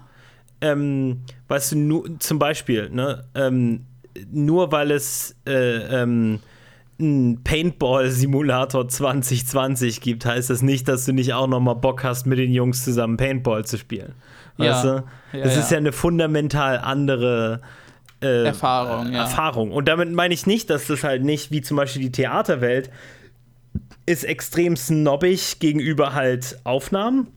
[0.61, 3.87] ähm, weißt du, nur, zum Beispiel, ne, ähm,
[4.31, 6.41] nur weil es äh, ähm,
[7.01, 12.27] ein Paintball-Simulator 2020 gibt, heißt das nicht, dass du nicht auch noch mal Bock hast,
[12.27, 14.15] mit den Jungs zusammen Paintball zu spielen.
[14.59, 15.01] Weißt ja.
[15.01, 15.05] du?
[15.33, 17.61] Das ja, ist ja eine fundamental andere
[18.25, 19.23] äh, Erfahrung, ja.
[19.23, 19.73] Erfahrung.
[19.73, 22.91] Und damit meine ich nicht, dass das halt nicht, wie zum Beispiel die Theaterwelt,
[24.07, 27.29] ist extrem snobbig gegenüber halt Aufnahmen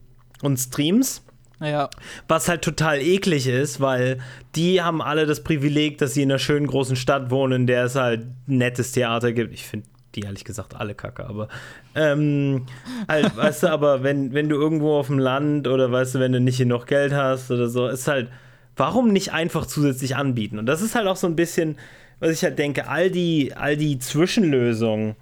[0.42, 1.24] und Streams.
[1.60, 1.90] Ja.
[2.28, 4.20] Was halt total eklig ist, weil
[4.56, 7.86] die haben alle das Privileg, dass sie in einer schönen großen Stadt wohnen, in der
[7.86, 9.54] es halt nettes Theater gibt.
[9.54, 11.48] Ich finde die ehrlich gesagt alle kacke, aber
[11.96, 12.66] ähm,
[13.08, 16.32] halt, weißt du, aber wenn, wenn du irgendwo auf dem Land oder weißt du, wenn
[16.32, 18.30] du nicht genug Geld hast oder so, ist halt
[18.78, 20.60] warum nicht einfach zusätzlich anbieten?
[20.60, 21.78] Und das ist halt auch so ein bisschen,
[22.20, 25.16] was ich halt denke, all die, all die Zwischenlösungen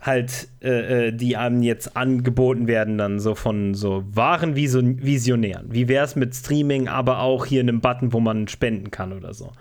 [0.00, 5.66] halt, äh, äh die einem jetzt angeboten werden, dann so von so wahren Visionären.
[5.70, 9.34] Wie wäre es mit Streaming, aber auch hier einem Button, wo man spenden kann oder
[9.34, 9.52] so.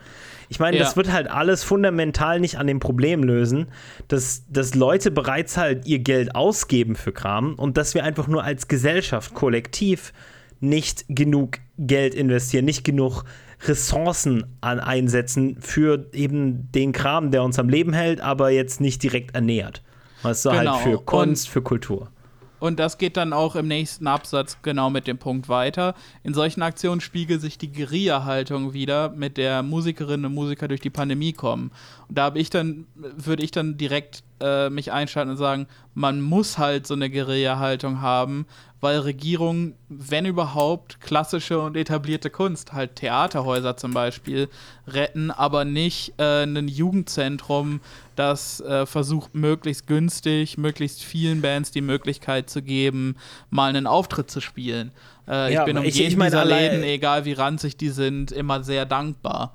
[0.49, 0.83] Ich meine, ja.
[0.83, 3.67] das wird halt alles fundamental nicht an dem Problem lösen,
[4.07, 8.43] dass, dass Leute bereits halt ihr Geld ausgeben für Kram und dass wir einfach nur
[8.43, 10.13] als Gesellschaft kollektiv
[10.59, 13.23] nicht genug Geld investieren, nicht genug
[13.67, 19.01] Ressourcen an einsetzen für eben den Kram, der uns am Leben hält, aber jetzt nicht
[19.03, 19.81] direkt ernährt.
[20.21, 20.75] Weißt du, halt genau.
[20.75, 22.09] halt für Kunst, und, für Kultur.
[22.59, 25.95] Und das geht dann auch im nächsten Absatz genau mit dem Punkt weiter.
[26.23, 30.89] In solchen Aktionen spiegelt sich die Guerilla-Haltung wieder, mit der Musikerinnen und Musiker durch die
[30.89, 31.71] Pandemie kommen.
[32.07, 36.21] Und da habe ich dann, würde ich dann direkt äh, mich einschalten und sagen, man
[36.21, 38.45] muss halt so eine Guerilla-Haltung haben,
[38.81, 44.49] weil Regierungen, wenn überhaupt, klassische und etablierte Kunst, halt Theaterhäuser zum Beispiel,
[44.85, 47.79] retten, aber nicht äh, ein Jugendzentrum,
[48.17, 53.15] das äh, versucht, möglichst günstig, möglichst vielen Bands die Möglichkeit zu geben,
[53.49, 54.91] mal einen Auftritt zu spielen.
[55.29, 57.89] Äh, ja, ich bin um ich, jeden ich mein, dieser Läden, egal wie ranzig die
[57.89, 59.53] sind, immer sehr dankbar.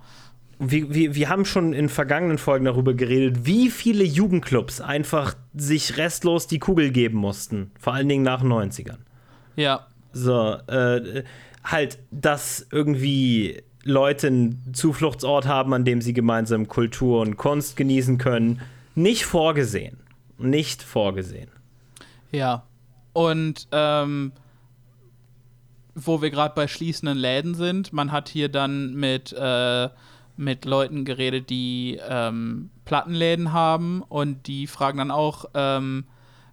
[0.61, 5.97] Wir, wir, wir haben schon in vergangenen Folgen darüber geredet, wie viele Jugendclubs einfach sich
[5.97, 7.71] restlos die Kugel geben mussten.
[7.79, 8.99] Vor allen Dingen nach den 90ern.
[9.57, 9.87] Ja.
[10.13, 11.23] So, äh,
[11.65, 18.19] halt, dass irgendwie Leute einen Zufluchtsort haben, an dem sie gemeinsam Kultur und Kunst genießen
[18.19, 18.61] können,
[18.95, 19.99] nicht vorgesehen.
[20.39, 21.51] Nicht vorgesehen.
[22.31, 22.65] Ja.
[23.13, 24.33] Und ähm,
[25.95, 29.89] wo wir gerade bei schließenden Läden sind, man hat hier dann mit, äh,
[30.39, 36.05] mit Leuten geredet, die ähm, Plattenläden haben und die fragen dann auch, ähm,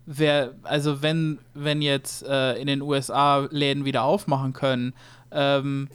[0.07, 4.93] wer, also wenn, wenn jetzt äh, in den USA Läden wieder aufmachen können,
[5.31, 5.87] ähm,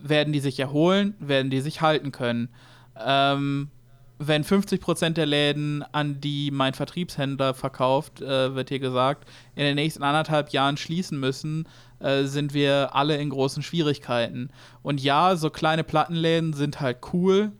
[0.00, 2.48] werden die sich erholen, werden die sich halten können.
[2.96, 3.70] Ähm,
[4.18, 9.74] wenn 50% der Läden, an die mein Vertriebshändler verkauft, äh, wird hier gesagt, in den
[9.74, 11.66] nächsten anderthalb Jahren schließen müssen,
[12.02, 14.50] äh, sind wir alle in großen Schwierigkeiten.
[14.82, 17.52] Und ja, so kleine Plattenläden sind halt cool,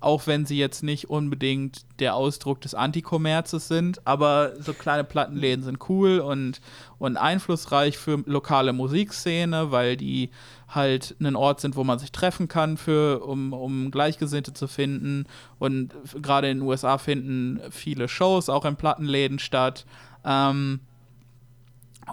[0.00, 5.62] auch wenn sie jetzt nicht unbedingt der Ausdruck des Antikommerzes sind, aber so kleine Plattenläden
[5.62, 6.60] sind cool und,
[6.98, 10.30] und einflussreich für lokale Musikszene, weil die
[10.68, 15.26] halt ein Ort sind, wo man sich treffen kann, für, um, um Gleichgesinnte zu finden.
[15.58, 15.92] Und
[16.22, 19.84] gerade in den USA finden viele Shows auch in Plattenläden statt.
[20.24, 20.80] Ähm,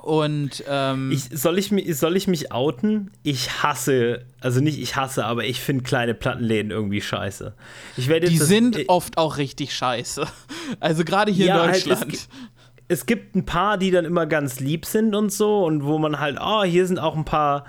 [0.01, 3.11] und ähm, ich, soll, ich, soll ich mich outen?
[3.23, 7.53] Ich hasse, also nicht ich hasse, aber ich finde kleine Plattenläden irgendwie scheiße.
[7.97, 10.25] Ich werde die sind ich, oft auch richtig scheiße.
[10.81, 12.01] Also gerade hier ja, in Deutschland.
[12.01, 12.29] Halt, es,
[12.89, 16.19] es, gibt ein paar, die dann immer ganz lieb sind und so und wo man
[16.19, 17.63] halt, oh, hier sind auch ein paar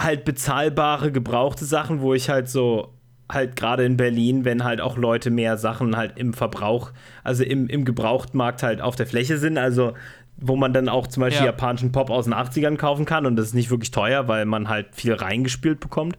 [0.00, 2.94] halt bezahlbare, gebrauchte Sachen, wo ich halt so
[3.30, 6.92] halt gerade in Berlin, wenn halt auch Leute mehr Sachen halt im Verbrauch,
[7.22, 9.94] also im, im Gebrauchtmarkt halt auf der Fläche sind, also
[10.36, 11.52] wo man dann auch zum Beispiel ja.
[11.52, 14.68] japanischen Pop aus den 80ern kaufen kann und das ist nicht wirklich teuer, weil man
[14.68, 16.16] halt viel reingespielt bekommt.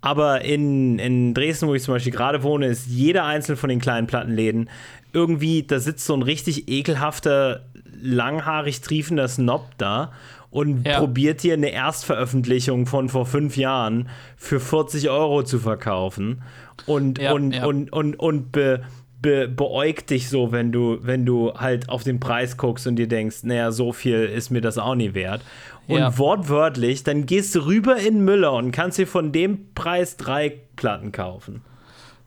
[0.00, 3.80] Aber in, in Dresden, wo ich zum Beispiel gerade wohne, ist jeder einzelne von den
[3.80, 4.70] kleinen Plattenläden
[5.12, 7.64] irgendwie, da sitzt so ein richtig ekelhafter,
[8.00, 10.12] langhaarig triefender Snob da
[10.50, 10.98] und ja.
[10.98, 16.42] probiert hier eine Erstveröffentlichung von vor fünf Jahren für 40 Euro zu verkaufen
[16.86, 17.64] und, ja, und, ja.
[17.64, 18.82] und, und, und be,
[19.20, 23.08] be, beäugt dich so, wenn du, wenn du halt auf den Preis guckst und dir
[23.08, 25.42] denkst, naja, so viel ist mir das auch nie wert.
[25.88, 26.18] Und ja.
[26.18, 31.12] wortwörtlich, dann gehst du rüber in Müller und kannst dir von dem Preis drei Platten
[31.12, 31.62] kaufen.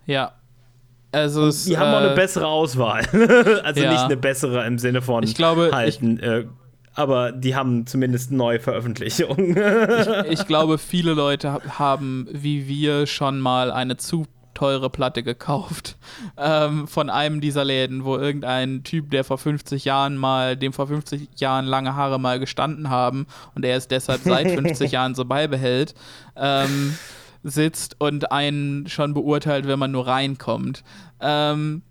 [0.05, 0.33] Ja.
[1.11, 3.05] Also es, die haben auch eine äh, bessere Auswahl.
[3.63, 3.91] also ja.
[3.91, 6.17] nicht eine bessere im Sinne von ich glaube, halten.
[6.17, 6.45] Ich, äh,
[6.93, 9.57] aber die haben zumindest neue Veröffentlichungen.
[9.57, 14.25] ich, ich, glaube, viele Leute haben, wie wir, schon mal eine zu
[14.59, 15.97] teure Platte gekauft
[16.37, 20.87] ähm, von einem dieser Läden, wo irgendein Typ, der vor 50 Jahren mal, dem vor
[20.87, 23.25] 50 Jahren lange Haare mal gestanden haben
[23.55, 25.95] und er es deshalb seit 50 Jahren so beibehält,
[26.35, 26.97] ähm,
[27.41, 30.83] sitzt und einen schon beurteilt, wenn man nur reinkommt.
[31.21, 31.81] Ähm,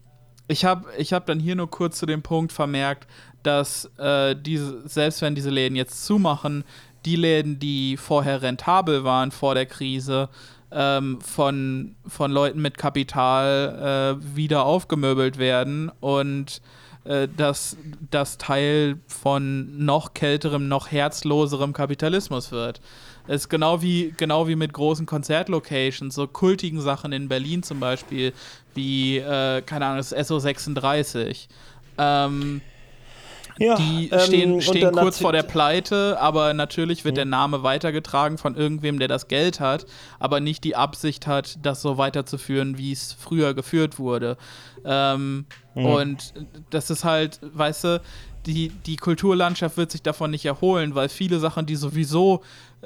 [0.46, 3.06] ich habe ich hab dann hier nur kurz zu dem Punkt vermerkt,
[3.42, 6.64] dass äh, diese, selbst wenn diese Läden jetzt zumachen,
[7.06, 10.28] die Läden, die vorher rentabel waren vor der Krise,
[10.70, 16.60] ähm, von, von Leuten mit Kapital äh, wieder aufgemöbelt werden und
[17.04, 17.76] äh, dass
[18.10, 22.80] das Teil von noch kälterem, noch herzloserem Kapitalismus wird.
[23.26, 27.78] Es ist genau wie, genau wie mit großen Konzertlocations, so kultigen Sachen in Berlin zum
[27.80, 28.32] Beispiel,
[28.74, 31.48] wie, äh, keine Ahnung, das SO36.
[31.98, 32.60] Ähm,
[33.59, 37.16] ja, die ähm, stehen, stehen kurz vor der Pleite, aber natürlich wird mhm.
[37.16, 39.86] der Name weitergetragen von irgendwem, der das Geld hat,
[40.18, 44.36] aber nicht die Absicht hat, das so weiterzuführen, wie es früher geführt wurde.
[44.85, 45.85] Ähm, mhm.
[45.85, 46.35] Und
[46.70, 48.02] das ist halt, weißt du,
[48.48, 52.42] die, die Kulturlandschaft wird sich davon nicht erholen, weil viele Sachen, die sowieso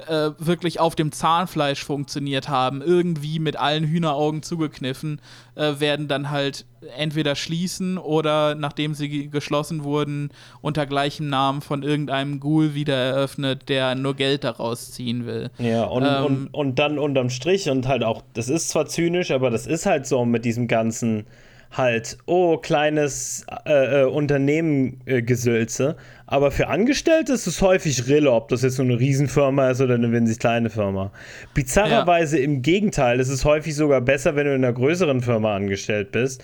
[0.07, 5.21] äh, wirklich auf dem Zahnfleisch funktioniert haben, irgendwie mit allen Hühneraugen zugekniffen,
[5.55, 6.65] äh, werden dann halt
[6.97, 10.31] entweder schließen oder nachdem sie geschlossen wurden,
[10.61, 15.49] unter gleichem Namen von irgendeinem Ghoul wieder eröffnet, der nur Geld daraus ziehen will.
[15.59, 19.31] Ja, und, ähm, und, und dann unterm Strich und halt auch, das ist zwar zynisch,
[19.31, 21.25] aber das ist halt so mit diesem ganzen
[21.73, 25.95] halt, oh, kleines äh, äh, Unternehmen-Gesülze.
[25.97, 29.81] Äh, Aber für Angestellte ist es häufig Rille, ob das jetzt so eine Riesenfirma ist
[29.81, 31.11] oder eine winzig kleine Firma.
[31.53, 32.45] Bizarrerweise ja.
[32.45, 36.43] im Gegenteil, es ist häufig sogar besser, wenn du in einer größeren Firma angestellt bist.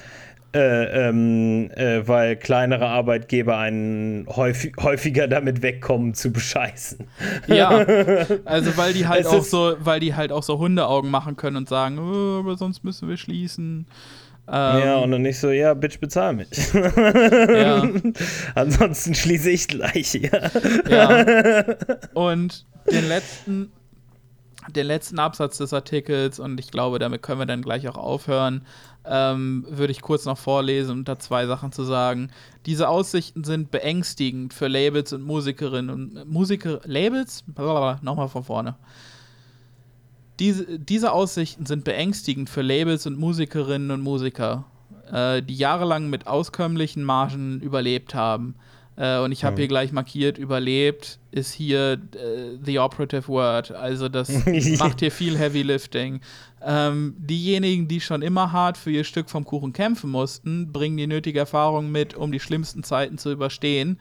[0.51, 7.05] Äh, ähm, äh, weil kleinere Arbeitgeber einen häufig, häufiger damit wegkommen zu bescheißen.
[7.45, 7.69] Ja,
[8.45, 11.69] also weil die halt auch so, weil die halt auch so Hundeaugen machen können und
[11.69, 13.85] sagen, oh, aber sonst müssen wir schließen.
[14.51, 16.49] Ähm, ja, und dann nicht so, ja, Bitch, bezahl mich.
[16.73, 17.87] ja.
[18.55, 20.51] Ansonsten schließe ich gleich hier.
[20.89, 21.65] ja.
[22.15, 23.71] Und den letzten,
[24.75, 28.65] den letzten Absatz des Artikels, und ich glaube, damit können wir dann gleich auch aufhören,
[29.05, 32.31] ähm, würde ich kurz noch vorlesen, um da zwei Sachen zu sagen.
[32.65, 36.79] Diese Aussichten sind beängstigend für Labels und Musikerinnen und Musiker.
[36.85, 37.43] Labels?
[37.55, 38.75] Nochmal von vorne.
[40.39, 44.65] Diese, diese Aussichten sind beängstigend für Labels und Musikerinnen und Musiker,
[45.11, 48.55] äh, die jahrelang mit auskömmlichen Margen überlebt haben.
[48.95, 49.57] Äh, und ich habe mhm.
[49.57, 53.71] hier gleich markiert, überlebt ist hier äh, the operative word.
[53.71, 54.29] Also das
[54.79, 56.21] macht hier viel Heavy Lifting.
[56.61, 61.07] Ähm, diejenigen, die schon immer hart für ihr Stück vom Kuchen kämpfen mussten, bringen die
[61.07, 63.99] nötige Erfahrung mit, um die schlimmsten Zeiten zu überstehen.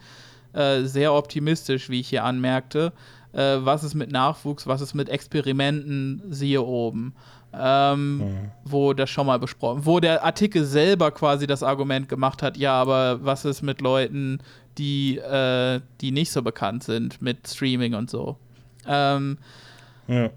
[0.52, 2.92] Äh, sehr optimistisch, wie ich hier anmerkte.
[3.32, 7.14] Äh, was ist mit Nachwuchs, was ist mit Experimenten, siehe oben.
[7.50, 8.50] Ähm, mhm.
[8.64, 12.74] wo das schon mal besprochen, wo der Artikel selber quasi das Argument gemacht hat, ja,
[12.74, 14.40] aber was ist mit Leuten,
[14.76, 18.36] die, äh, die nicht so bekannt sind mit Streaming und so.
[18.86, 19.38] Ähm,
[20.08, 20.28] ja.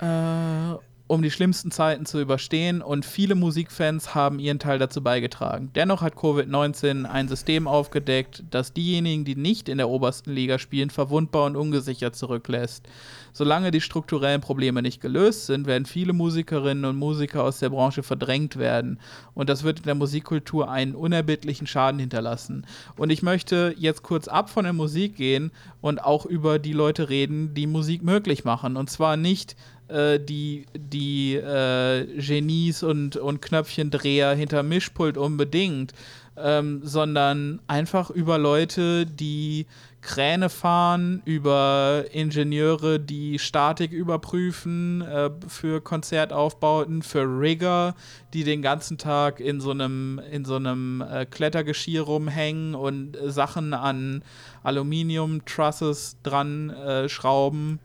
[0.00, 0.78] Äh,
[1.10, 5.72] um die schlimmsten Zeiten zu überstehen und viele Musikfans haben ihren Teil dazu beigetragen.
[5.74, 10.88] Dennoch hat Covid-19 ein System aufgedeckt, das diejenigen, die nicht in der obersten Liga spielen,
[10.88, 12.86] verwundbar und ungesichert zurücklässt.
[13.32, 18.04] Solange die strukturellen Probleme nicht gelöst sind, werden viele Musikerinnen und Musiker aus der Branche
[18.04, 19.00] verdrängt werden
[19.34, 22.64] und das wird in der Musikkultur einen unerbittlichen Schaden hinterlassen.
[22.96, 25.50] Und ich möchte jetzt kurz ab von der Musik gehen
[25.80, 28.76] und auch über die Leute reden, die Musik möglich machen.
[28.76, 29.56] Und zwar nicht
[29.90, 35.92] äh, die, die äh, Genies und, und Knöpfchendreher hinter Mischpult unbedingt,
[36.36, 39.66] ähm, sondern einfach über Leute, die
[40.02, 47.94] Kräne fahren, über Ingenieure, die Statik überprüfen äh, für Konzertaufbauten, für Rigger,
[48.32, 53.74] die den ganzen Tag in so einem, in so einem äh, Klettergeschirr rumhängen und Sachen
[53.74, 54.22] an
[54.62, 57.78] Aluminium-Trusses dran äh, schrauben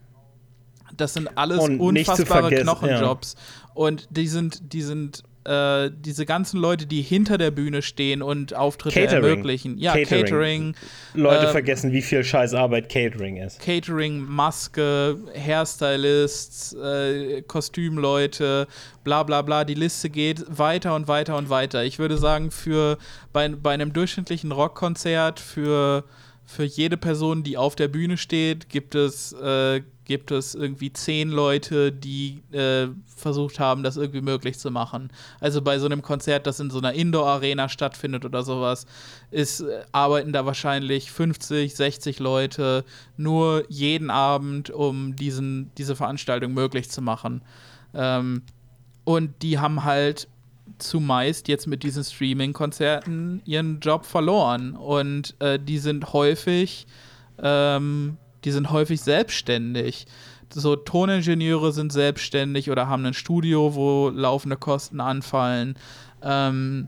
[0.97, 3.35] das sind alles und unfassbare Knochenjobs.
[3.35, 3.71] Ja.
[3.73, 8.55] Und die sind, die sind äh, diese ganzen Leute, die hinter der Bühne stehen und
[8.55, 9.23] Auftritte Catering.
[9.23, 9.77] ermöglichen.
[9.77, 10.23] Ja, Catering.
[10.23, 10.75] Catering
[11.13, 13.59] Leute äh, vergessen, wie viel scheiß Arbeit Catering ist.
[13.59, 18.67] Catering, Maske, Hairstylists, äh, Kostümleute,
[19.03, 19.65] bla bla bla.
[19.65, 21.83] Die Liste geht weiter und weiter und weiter.
[21.83, 22.97] Ich würde sagen, für
[23.31, 26.05] bei, bei einem durchschnittlichen Rockkonzert für
[26.45, 31.29] für jede Person, die auf der Bühne steht, gibt es, äh, gibt es irgendwie zehn
[31.29, 35.09] Leute, die äh, versucht haben, das irgendwie möglich zu machen.
[35.39, 38.85] Also bei so einem Konzert, das in so einer Indoor-Arena stattfindet oder sowas,
[39.31, 42.85] ist, äh, arbeiten da wahrscheinlich 50, 60 Leute
[43.17, 47.41] nur jeden Abend, um diesen, diese Veranstaltung möglich zu machen.
[47.93, 48.43] Ähm,
[49.03, 50.27] und die haben halt
[50.77, 54.75] zumeist jetzt mit diesen Streaming-Konzerten ihren Job verloren.
[54.75, 56.87] Und äh, die sind häufig,
[57.41, 60.05] ähm, die sind häufig selbstständig.
[60.53, 65.75] So Toningenieure sind selbstständig oder haben ein Studio, wo laufende Kosten anfallen.
[66.21, 66.87] Ähm,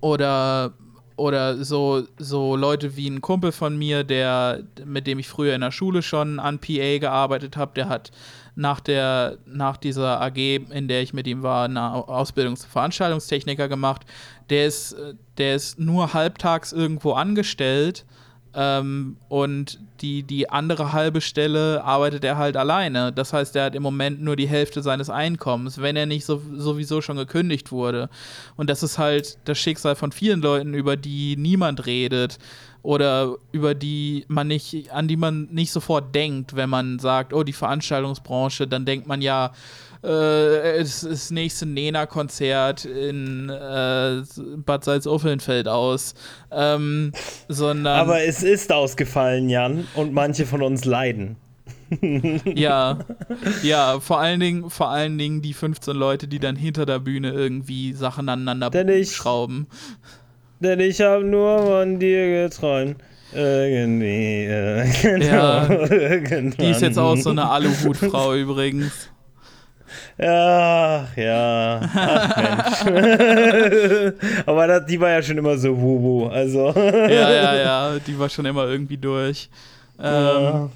[0.00, 0.72] oder
[1.16, 5.62] oder so, so Leute wie ein Kumpel von mir, der, mit dem ich früher in
[5.62, 8.10] der Schule schon an PA gearbeitet habe, der hat
[8.54, 13.68] nach, der, nach dieser AG, in der ich mit ihm war, eine Ausbildung zum Veranstaltungstechniker
[13.68, 14.02] gemacht.
[14.50, 14.94] Der ist,
[15.38, 18.04] der ist nur halbtags irgendwo angestellt
[18.58, 23.12] ähm, und die, die andere halbe Stelle arbeitet er halt alleine.
[23.12, 26.40] Das heißt, er hat im Moment nur die Hälfte seines Einkommens, wenn er nicht so,
[26.54, 28.08] sowieso schon gekündigt wurde.
[28.56, 32.38] Und das ist halt das Schicksal von vielen Leuten, über die niemand redet
[32.82, 37.42] oder über die man nicht, an die man nicht sofort denkt, wenn man sagt, oh,
[37.42, 39.52] die Veranstaltungsbranche, dann denkt man ja,
[40.02, 44.22] äh, es ist das nächste Nena-Konzert in äh,
[44.64, 46.14] Bad Salzuffeln fällt aus.
[46.50, 47.12] Ähm,
[47.48, 51.36] sondern Aber es ist ausgefallen, Jan, und manche von uns leiden.
[52.44, 52.98] ja,
[53.62, 57.30] ja, vor allen Dingen, vor allen Dingen die 15 Leute, die dann hinter der Bühne
[57.30, 59.68] irgendwie Sachen aneinander denn ich, schrauben.
[60.60, 62.96] Denn ich habe nur von dir geträumt.
[63.32, 64.44] Irgendwie,
[65.04, 66.50] irgendwann.
[66.50, 69.10] Ja, die ist jetzt auch so eine Aluhutfrau übrigens.
[70.18, 74.14] Ach ja, ach Mensch.
[74.46, 76.72] Aber das, die war ja schon immer so wubu, also.
[76.74, 79.50] ja, ja, ja, die war schon immer irgendwie durch.
[79.98, 80.70] Ähm, ja.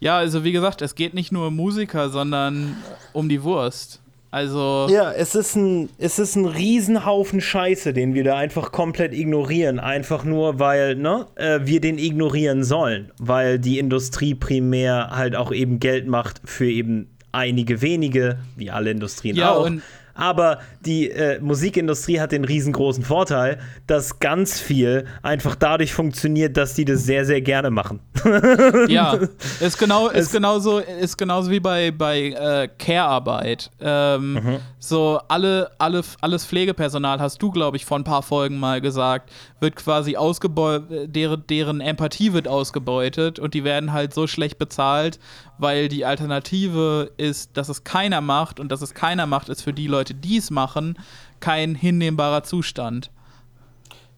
[0.00, 2.76] ja, also wie gesagt, es geht nicht nur um Musiker, sondern
[3.12, 4.00] um die Wurst.
[4.32, 4.88] Also.
[4.90, 9.78] Ja, es ist ein, es ist ein Riesenhaufen Scheiße, den wir da einfach komplett ignorieren.
[9.78, 13.12] Einfach nur, weil, ne, äh, wir den ignorieren sollen.
[13.18, 18.90] Weil die Industrie primär halt auch eben Geld macht für eben einige wenige, wie alle
[18.90, 19.70] Industrien ja, auch.
[20.16, 26.72] Aber die äh, Musikindustrie hat den riesengroßen Vorteil, dass ganz viel einfach dadurch funktioniert, dass
[26.72, 28.00] die das sehr, sehr gerne machen.
[28.88, 29.18] ja,
[29.60, 33.70] ist, genau, ist, genauso, ist genauso wie bei, bei äh, Care-Arbeit.
[33.78, 34.56] Ähm, mhm.
[34.78, 39.30] So, alle, alle, alles Pflegepersonal, hast du, glaube ich, vor ein paar Folgen mal gesagt,
[39.60, 45.18] wird quasi ausgebeutet, deren, deren Empathie wird ausgebeutet und die werden halt so schlecht bezahlt,
[45.58, 49.72] weil die Alternative ist, dass es keiner macht und dass es keiner macht, ist für
[49.72, 50.98] die Leute, die es machen,
[51.40, 53.10] kein hinnehmbarer Zustand.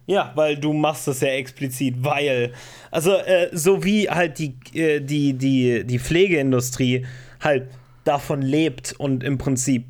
[0.07, 2.55] Ja, weil du machst das ja explizit, weil,
[2.91, 7.05] also äh, so wie halt die, äh, die, die, die Pflegeindustrie
[7.41, 7.69] halt
[8.05, 9.85] davon lebt und im Prinzip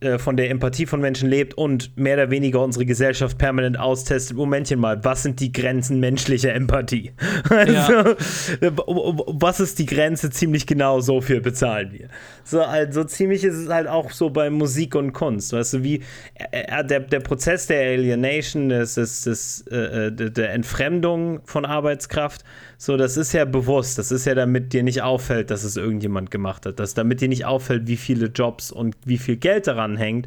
[0.00, 4.36] äh, von der Empathie von Menschen lebt und mehr oder weniger unsere Gesellschaft permanent austestet.
[4.36, 7.12] Momentchen mal, was sind die Grenzen menschlicher Empathie?
[7.48, 8.72] Also, ja.
[8.76, 10.30] was ist die Grenze?
[10.30, 12.08] Ziemlich genau so viel bezahlen wir.
[12.44, 15.52] So, also ziemlich ist es halt auch so bei Musik und Kunst.
[15.52, 16.02] Weißt du, wie
[16.50, 22.44] äh, der, der Prozess der Alienation, des, des, des, äh, der Entfremdung von Arbeitskraft,
[22.78, 23.98] so, das ist ja bewusst.
[23.98, 26.78] Das ist ja, damit dir nicht auffällt, dass es irgendjemand gemacht hat.
[26.78, 30.26] Das, damit dir nicht auffällt, wie viele Jobs und wie viel Geld daran hängt.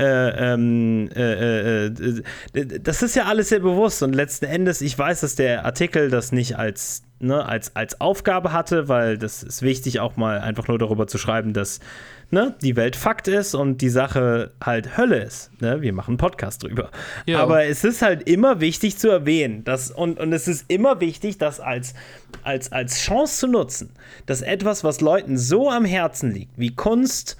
[0.00, 1.90] Äh, ähm, äh, äh,
[2.52, 6.30] das ist ja alles sehr bewusst und letzten Endes, ich weiß, dass der Artikel das
[6.30, 10.78] nicht als, ne, als, als Aufgabe hatte, weil das ist wichtig, auch mal einfach nur
[10.78, 11.80] darüber zu schreiben, dass
[12.30, 15.50] ne, die Welt Fakt ist und die Sache halt Hölle ist.
[15.60, 15.80] Ne?
[15.80, 16.90] Wir machen einen Podcast drüber.
[17.26, 17.40] Ja.
[17.40, 21.38] Aber es ist halt immer wichtig zu erwähnen, dass, und, und es ist immer wichtig,
[21.38, 21.94] das als,
[22.42, 23.90] als, als Chance zu nutzen,
[24.26, 27.36] dass etwas, was Leuten so am Herzen liegt, wie Kunst,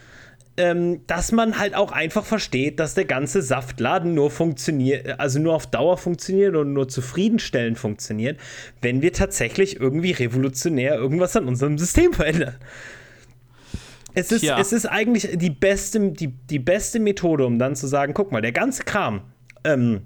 [0.56, 5.54] ähm, dass man halt auch einfach versteht, dass der ganze Saftladen nur funktioniert, also nur
[5.54, 8.40] auf Dauer funktioniert und nur zufriedenstellend funktioniert,
[8.82, 12.56] wenn wir tatsächlich irgendwie revolutionär irgendwas an unserem System verändern.
[14.14, 18.14] Es ist, es ist eigentlich die beste, die, die beste Methode, um dann zu sagen,
[18.14, 19.22] guck mal, der ganze Kram,
[19.64, 20.02] ähm,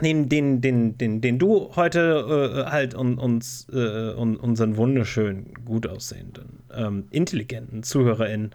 [0.00, 5.52] den, den, den, den, den du heute äh, halt un, uns, äh, un, unseren wunderschönen,
[5.64, 8.54] gut aussehenden, ähm, intelligenten ZuhörerInnen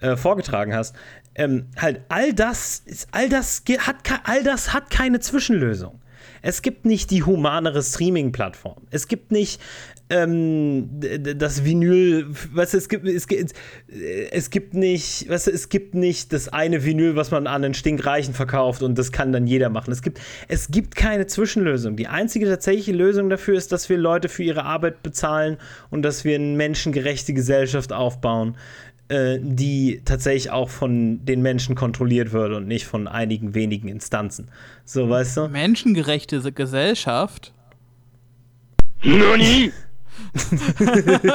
[0.00, 0.94] äh, vorgetragen hast,
[1.34, 6.00] ähm, halt all das, ist, all das hat all das hat keine Zwischenlösung.
[6.42, 8.82] Es gibt nicht die humanere Streaming-Plattform.
[8.90, 9.60] Es gibt nicht
[10.10, 10.88] ähm,
[11.36, 13.52] das Vinyl, weißt du, es gibt, es, gibt,
[14.30, 17.74] es gibt nicht, weißt du, es gibt nicht das eine Vinyl, was man an den
[17.74, 19.92] Stinkreichen verkauft und das kann dann jeder machen.
[19.92, 21.96] Es gibt, es gibt keine Zwischenlösung.
[21.96, 25.58] Die einzige tatsächliche Lösung dafür ist, dass wir Leute für ihre Arbeit bezahlen
[25.90, 28.56] und dass wir eine menschengerechte Gesellschaft aufbauen,
[29.08, 34.48] äh, die tatsächlich auch von den Menschen kontrolliert wird und nicht von einigen wenigen Instanzen.
[34.84, 35.48] So, weißt du?
[35.48, 37.52] Menschengerechte Gesellschaft?
[39.02, 39.70] Nani?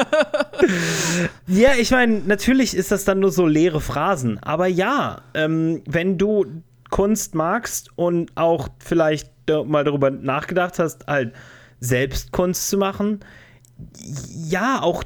[1.47, 6.17] ja, ich meine, natürlich ist das dann nur so leere Phrasen, aber ja, ähm, wenn
[6.17, 6.45] du
[6.89, 9.29] Kunst magst und auch vielleicht
[9.65, 11.33] mal darüber nachgedacht hast, halt
[11.79, 13.19] selbst Kunst zu machen,
[14.47, 15.03] ja, auch,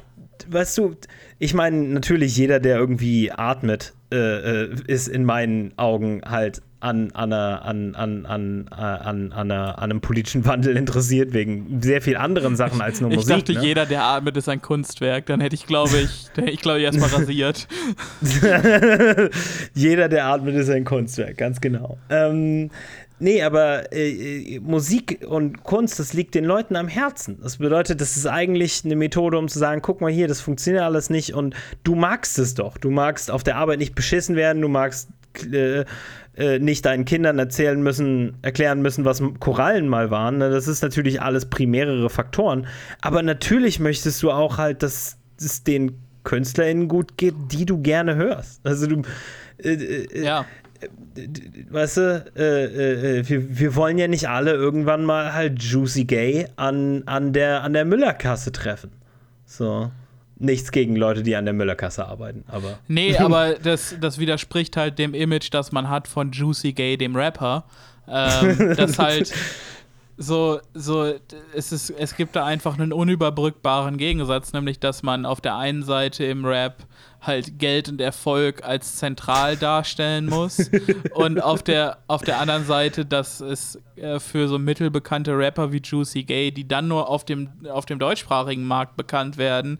[0.48, 0.96] weißt du,
[1.38, 4.16] ich meine, natürlich jeder, der irgendwie atmet, äh,
[4.62, 10.44] äh, ist in meinen Augen halt an, an, an, an, an, an, an, einem politischen
[10.44, 13.36] Wandel interessiert, wegen sehr viel anderen Sachen als nur Musik.
[13.36, 13.66] Ich dachte, ne?
[13.66, 15.26] jeder, der atmet, ist ein Kunstwerk.
[15.26, 17.66] Dann hätte ich, glaube ich, ich glaube, erstmal rasiert.
[19.74, 21.98] jeder, der atmet, ist ein Kunstwerk, ganz genau.
[22.10, 22.70] Ähm,
[23.20, 24.10] Nee, aber äh,
[24.54, 27.40] äh, Musik und Kunst, das liegt den Leuten am Herzen.
[27.42, 30.84] Das bedeutet, das ist eigentlich eine Methode, um zu sagen, guck mal hier, das funktioniert
[30.84, 32.78] alles nicht und du magst es doch.
[32.78, 35.08] Du magst auf der Arbeit nicht beschissen werden, du magst
[35.52, 35.84] äh,
[36.38, 40.38] äh, nicht deinen Kindern erzählen müssen, erklären müssen, was Korallen mal waren.
[40.38, 40.50] Ne?
[40.50, 42.66] Das ist natürlich alles primärere Faktoren.
[43.00, 48.16] Aber natürlich möchtest du auch halt, dass es den KünstlerInnen gut geht, die du gerne
[48.16, 48.60] hörst.
[48.64, 49.02] Also du
[49.58, 50.46] äh, äh ja
[51.70, 56.04] weißt du, äh, äh, äh, wir, wir wollen ja nicht alle irgendwann mal halt Juicy
[56.04, 58.92] Gay an, an der, an der Müllerkasse treffen.
[59.44, 59.90] So.
[60.40, 62.78] Nichts gegen Leute, die an der Müllerkasse arbeiten, aber.
[62.86, 67.16] Nee, aber das, das widerspricht halt dem Image, das man hat von Juicy Gay, dem
[67.16, 67.64] Rapper.
[68.08, 69.32] Ähm, das halt
[70.20, 71.14] so, so,
[71.54, 75.84] es, ist, es gibt da einfach einen unüberbrückbaren Gegensatz, nämlich dass man auf der einen
[75.84, 76.86] Seite im Rap
[77.20, 80.70] halt Geld und Erfolg als zentral darstellen muss
[81.14, 85.80] und auf der, auf der anderen Seite, dass es äh, für so mittelbekannte Rapper wie
[85.82, 89.78] Juicy Gay, die dann nur auf dem, auf dem deutschsprachigen Markt bekannt werden,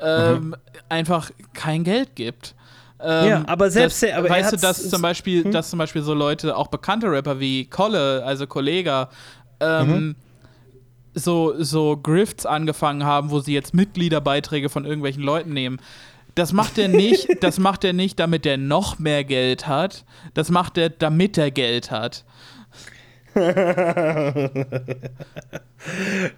[0.00, 0.56] ähm, mhm.
[0.88, 2.54] einfach kein Geld gibt.
[3.00, 5.52] Ähm, ja, aber selbst das, aber weißt du, dass zum Beispiel, hm?
[5.52, 9.10] dass zum Beispiel so Leute, auch bekannte Rapper wie Kolle, also Kollega,
[9.60, 10.16] ähm, mhm.
[11.14, 15.78] so, so Grifts angefangen haben, wo sie jetzt Mitgliederbeiträge von irgendwelchen Leuten nehmen.
[16.34, 20.04] Das macht er nicht, das macht er nicht, damit er noch mehr Geld hat.
[20.34, 22.24] Das macht er, damit er Geld hat.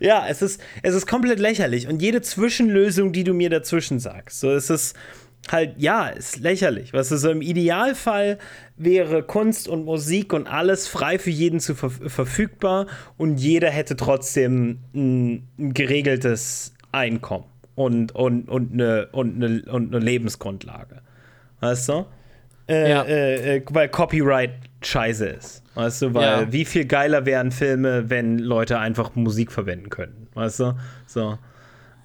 [0.01, 1.89] ja, es ist, es ist komplett lächerlich.
[1.89, 4.95] Und jede Zwischenlösung, die du mir dazwischen sagst, so ist es
[5.53, 6.93] halt, ja, ist lächerlich.
[6.93, 8.39] Was ist so im Idealfall
[8.77, 12.87] wäre Kunst und Musik und alles frei für jeden zu ver verfügbar
[13.17, 17.45] und jeder hätte trotzdem ein, ein geregeltes Einkommen.
[17.75, 20.97] und, und, und, eine, und, eine, und eine Lebensgrundlage.
[21.61, 22.07] Weißt du?
[22.69, 23.03] Äh, Ja.
[23.03, 24.51] äh, äh, weil Copyright
[24.83, 25.63] scheiße ist.
[25.75, 26.53] Weißt du, weil Ja.
[26.53, 30.27] wie viel geiler wären Filme, wenn Leute einfach Musik verwenden könnten.
[30.35, 30.75] Weißt du?
[31.07, 31.39] So.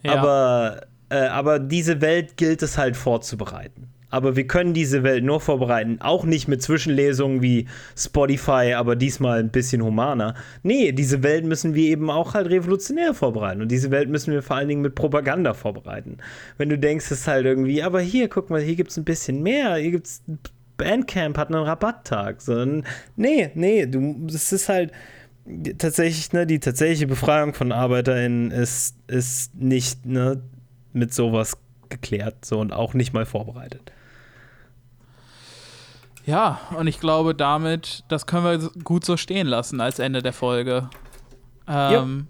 [0.04, 0.16] Ja.
[0.16, 0.82] Aber,
[1.12, 3.90] äh, aber diese Welt gilt es halt vorzubereiten.
[4.10, 7.68] Aber wir können diese Welt nur vorbereiten, auch nicht mit Zwischenlesungen wie
[7.98, 10.36] Spotify, aber diesmal ein bisschen humaner.
[10.64, 13.62] Nee, diese Welt müssen wir eben auch halt revolutionär vorbereiten.
[13.62, 16.18] Und diese Welt müssen wir vor allen Dingen mit Propaganda vorbereiten.
[16.58, 19.06] Wenn du denkst, es ist halt irgendwie, aber hier, guck mal, hier gibt es ein
[19.06, 20.22] bisschen mehr, hier gibt es
[20.78, 22.42] Bandcamp hat einen Rabatttag.
[22.42, 22.66] So,
[23.16, 24.92] nee, nee, du, das ist halt
[25.78, 30.42] tatsächlich, ne, die tatsächliche Befreiung von ArbeiterInnen ist, ist nicht ne,
[30.94, 31.58] mit sowas
[31.90, 33.92] geklärt so und auch nicht mal vorbereitet.
[36.26, 40.34] Ja, und ich glaube damit, das können wir gut so stehen lassen als Ende der
[40.34, 40.90] Folge.
[41.68, 42.28] Ähm,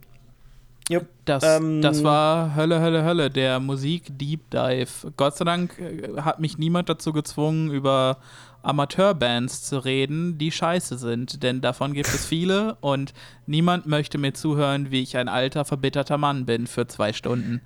[0.89, 1.07] Jupp.
[1.25, 5.11] das, Ähm, das war Hölle, Hölle, Hölle, der Musik-Deep Dive.
[5.17, 8.17] Gott sei Dank äh, hat mich niemand dazu gezwungen, über
[8.63, 11.43] Amateurbands zu reden, die scheiße sind.
[11.43, 13.13] Denn davon gibt es viele und
[13.45, 17.61] niemand möchte mir zuhören, wie ich ein alter, verbitterter Mann bin für zwei Stunden.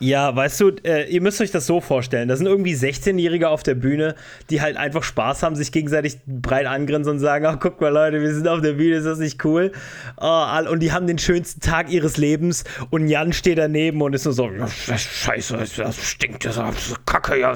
[0.00, 2.28] Ja, weißt du, äh, ihr müsst euch das so vorstellen.
[2.28, 4.14] Da sind irgendwie 16-Jährige auf der Bühne,
[4.50, 8.20] die halt einfach Spaß haben, sich gegenseitig breit angrinsen und sagen: Ach, guck mal, Leute,
[8.20, 9.72] wir sind auf der Bühne, ist das nicht cool?
[10.20, 14.24] Oh, und die haben den schönsten Tag ihres Lebens und Jan steht daneben und ist
[14.24, 17.54] nur so: "Ja, das ist Scheiße, das stinkt, das ist Kacke, ja.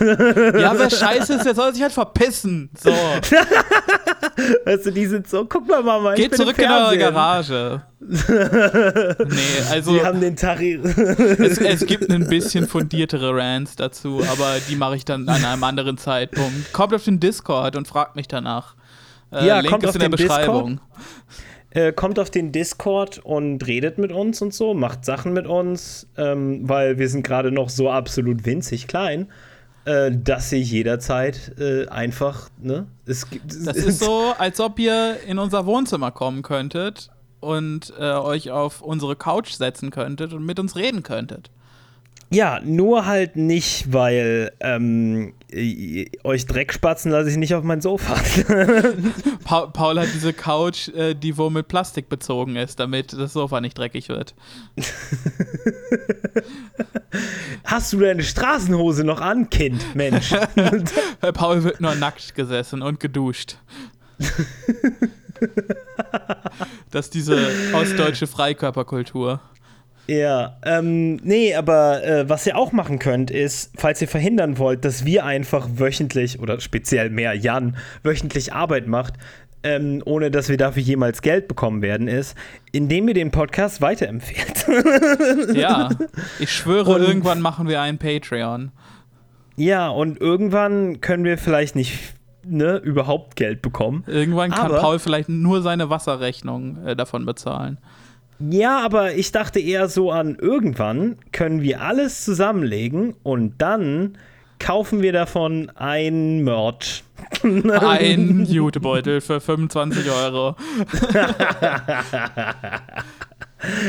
[0.00, 2.70] Ja, wer scheiße ist, der soll sich halt verpissen.
[2.78, 2.90] So,
[4.64, 6.98] Weißt du, die sind so: Guck mal, Mama, ich geht zurück in eure.
[6.98, 7.82] Garage.
[8.00, 9.92] Nee, also.
[9.92, 10.60] Die haben den Tag.
[10.60, 15.64] Es, es gibt ein bisschen fundiertere Rants dazu, aber die mache ich dann an einem
[15.64, 16.72] anderen Zeitpunkt.
[16.72, 18.74] Kommt auf den Discord und fragt mich danach.
[19.32, 20.16] Äh, Ja, Link kommt ist auf in der den.
[20.16, 20.80] Beschreibung.
[21.70, 26.06] äh, kommt auf den Discord und redet mit uns und so, macht Sachen mit uns,
[26.16, 29.28] ähm, weil wir sind gerade noch so absolut winzig klein,
[29.84, 32.86] äh, dass ihr jederzeit äh, einfach, ne?
[33.06, 37.10] Es gibt, Das ist so, als ob ihr in unser Wohnzimmer kommen könntet
[37.40, 41.50] und äh, euch auf unsere Couch setzen könntet und mit uns reden könntet.
[42.32, 48.14] Ja, nur halt nicht, weil ähm, äh, euch Dreckspatzen lasse ich nicht auf mein Sofa.
[49.44, 53.60] Pa Paul hat diese Couch, äh, die wohl mit Plastik bezogen ist, damit das Sofa
[53.60, 54.36] nicht dreckig wird.
[57.64, 60.32] Hast du deine Straßenhose noch an, Kind, Mensch?
[61.34, 63.56] Paul wird nur nackt gesessen und geduscht.
[66.90, 67.38] das ist diese
[67.74, 69.40] ostdeutsche Freikörperkultur.
[70.06, 74.84] Ja, ähm, nee, aber äh, was ihr auch machen könnt, ist, falls ihr verhindern wollt,
[74.84, 79.14] dass wir einfach wöchentlich, oder speziell mehr Jan, wöchentlich Arbeit macht,
[79.62, 82.34] ähm, ohne dass wir dafür jemals Geld bekommen werden, ist,
[82.72, 84.66] indem ihr den Podcast weiterempfehlt.
[85.54, 85.90] Ja,
[86.40, 88.72] ich schwöre, Und- irgendwann machen wir einen Patreon.
[89.56, 92.14] ja, und irgendwann können wir vielleicht nicht,
[92.44, 94.04] ne, überhaupt Geld bekommen.
[94.06, 97.78] Irgendwann kann Aber- Paul vielleicht nur seine Wasserrechnung äh, davon bezahlen.
[98.38, 104.16] Ja, aber ich dachte eher so an, irgendwann können wir alles zusammenlegen und dann
[104.58, 107.04] kaufen wir davon ein Merch.
[107.42, 110.56] Ein Jutebeutel für 25 Euro.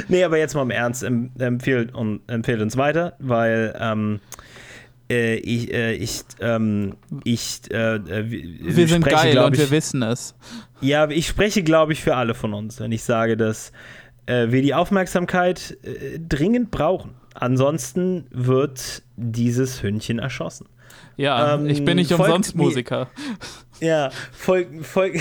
[0.09, 1.93] Nee, aber jetzt mal im Ernst, em- empfehlt,
[2.27, 4.19] empfehlt uns weiter, weil ähm,
[5.11, 9.71] äh, ich, äh, ich, ähm, ich, äh, äh, Wir sind spreche, geil und ich, wir
[9.71, 10.33] wissen es.
[10.79, 13.71] Ja, ich spreche, glaube ich, für alle von uns, wenn ich sage, dass
[14.27, 15.77] wir die Aufmerksamkeit
[16.29, 17.15] dringend brauchen.
[17.33, 20.67] Ansonsten wird dieses Hündchen erschossen.
[21.17, 23.09] Ja, Ähm, ich bin nicht umsonst Musiker.
[23.81, 24.85] Ja, folgt.
[24.85, 25.13] Folg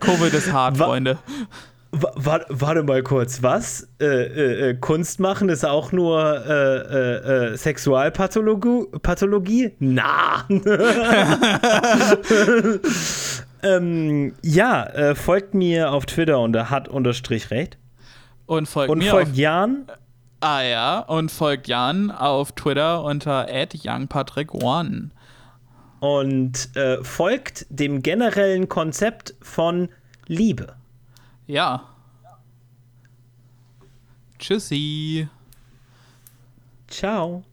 [0.00, 1.18] Covid ist hart, Wa- Freunde.
[1.98, 3.88] Wa- wa- warte mal kurz, was?
[4.00, 8.84] Äh, äh, äh, Kunst machen ist auch nur äh, äh, äh, Sexualpathologie?
[9.00, 9.72] Pathologie?
[9.78, 10.44] Na!
[13.62, 17.78] ähm, ja, folgt mir auf Twitter unter hat unterstrich recht.
[18.46, 19.86] Und folgt Und mir folgt auf, Jan.
[20.40, 25.10] ah ja, und folgt Jan auf Twitter unter @youngpatrick1.
[26.00, 26.68] Und
[27.02, 29.88] folgt dem generellen Konzept von
[30.26, 30.75] Liebe.
[31.46, 31.88] Ja.
[34.38, 35.28] Tschüssi.
[36.88, 37.44] Ciao.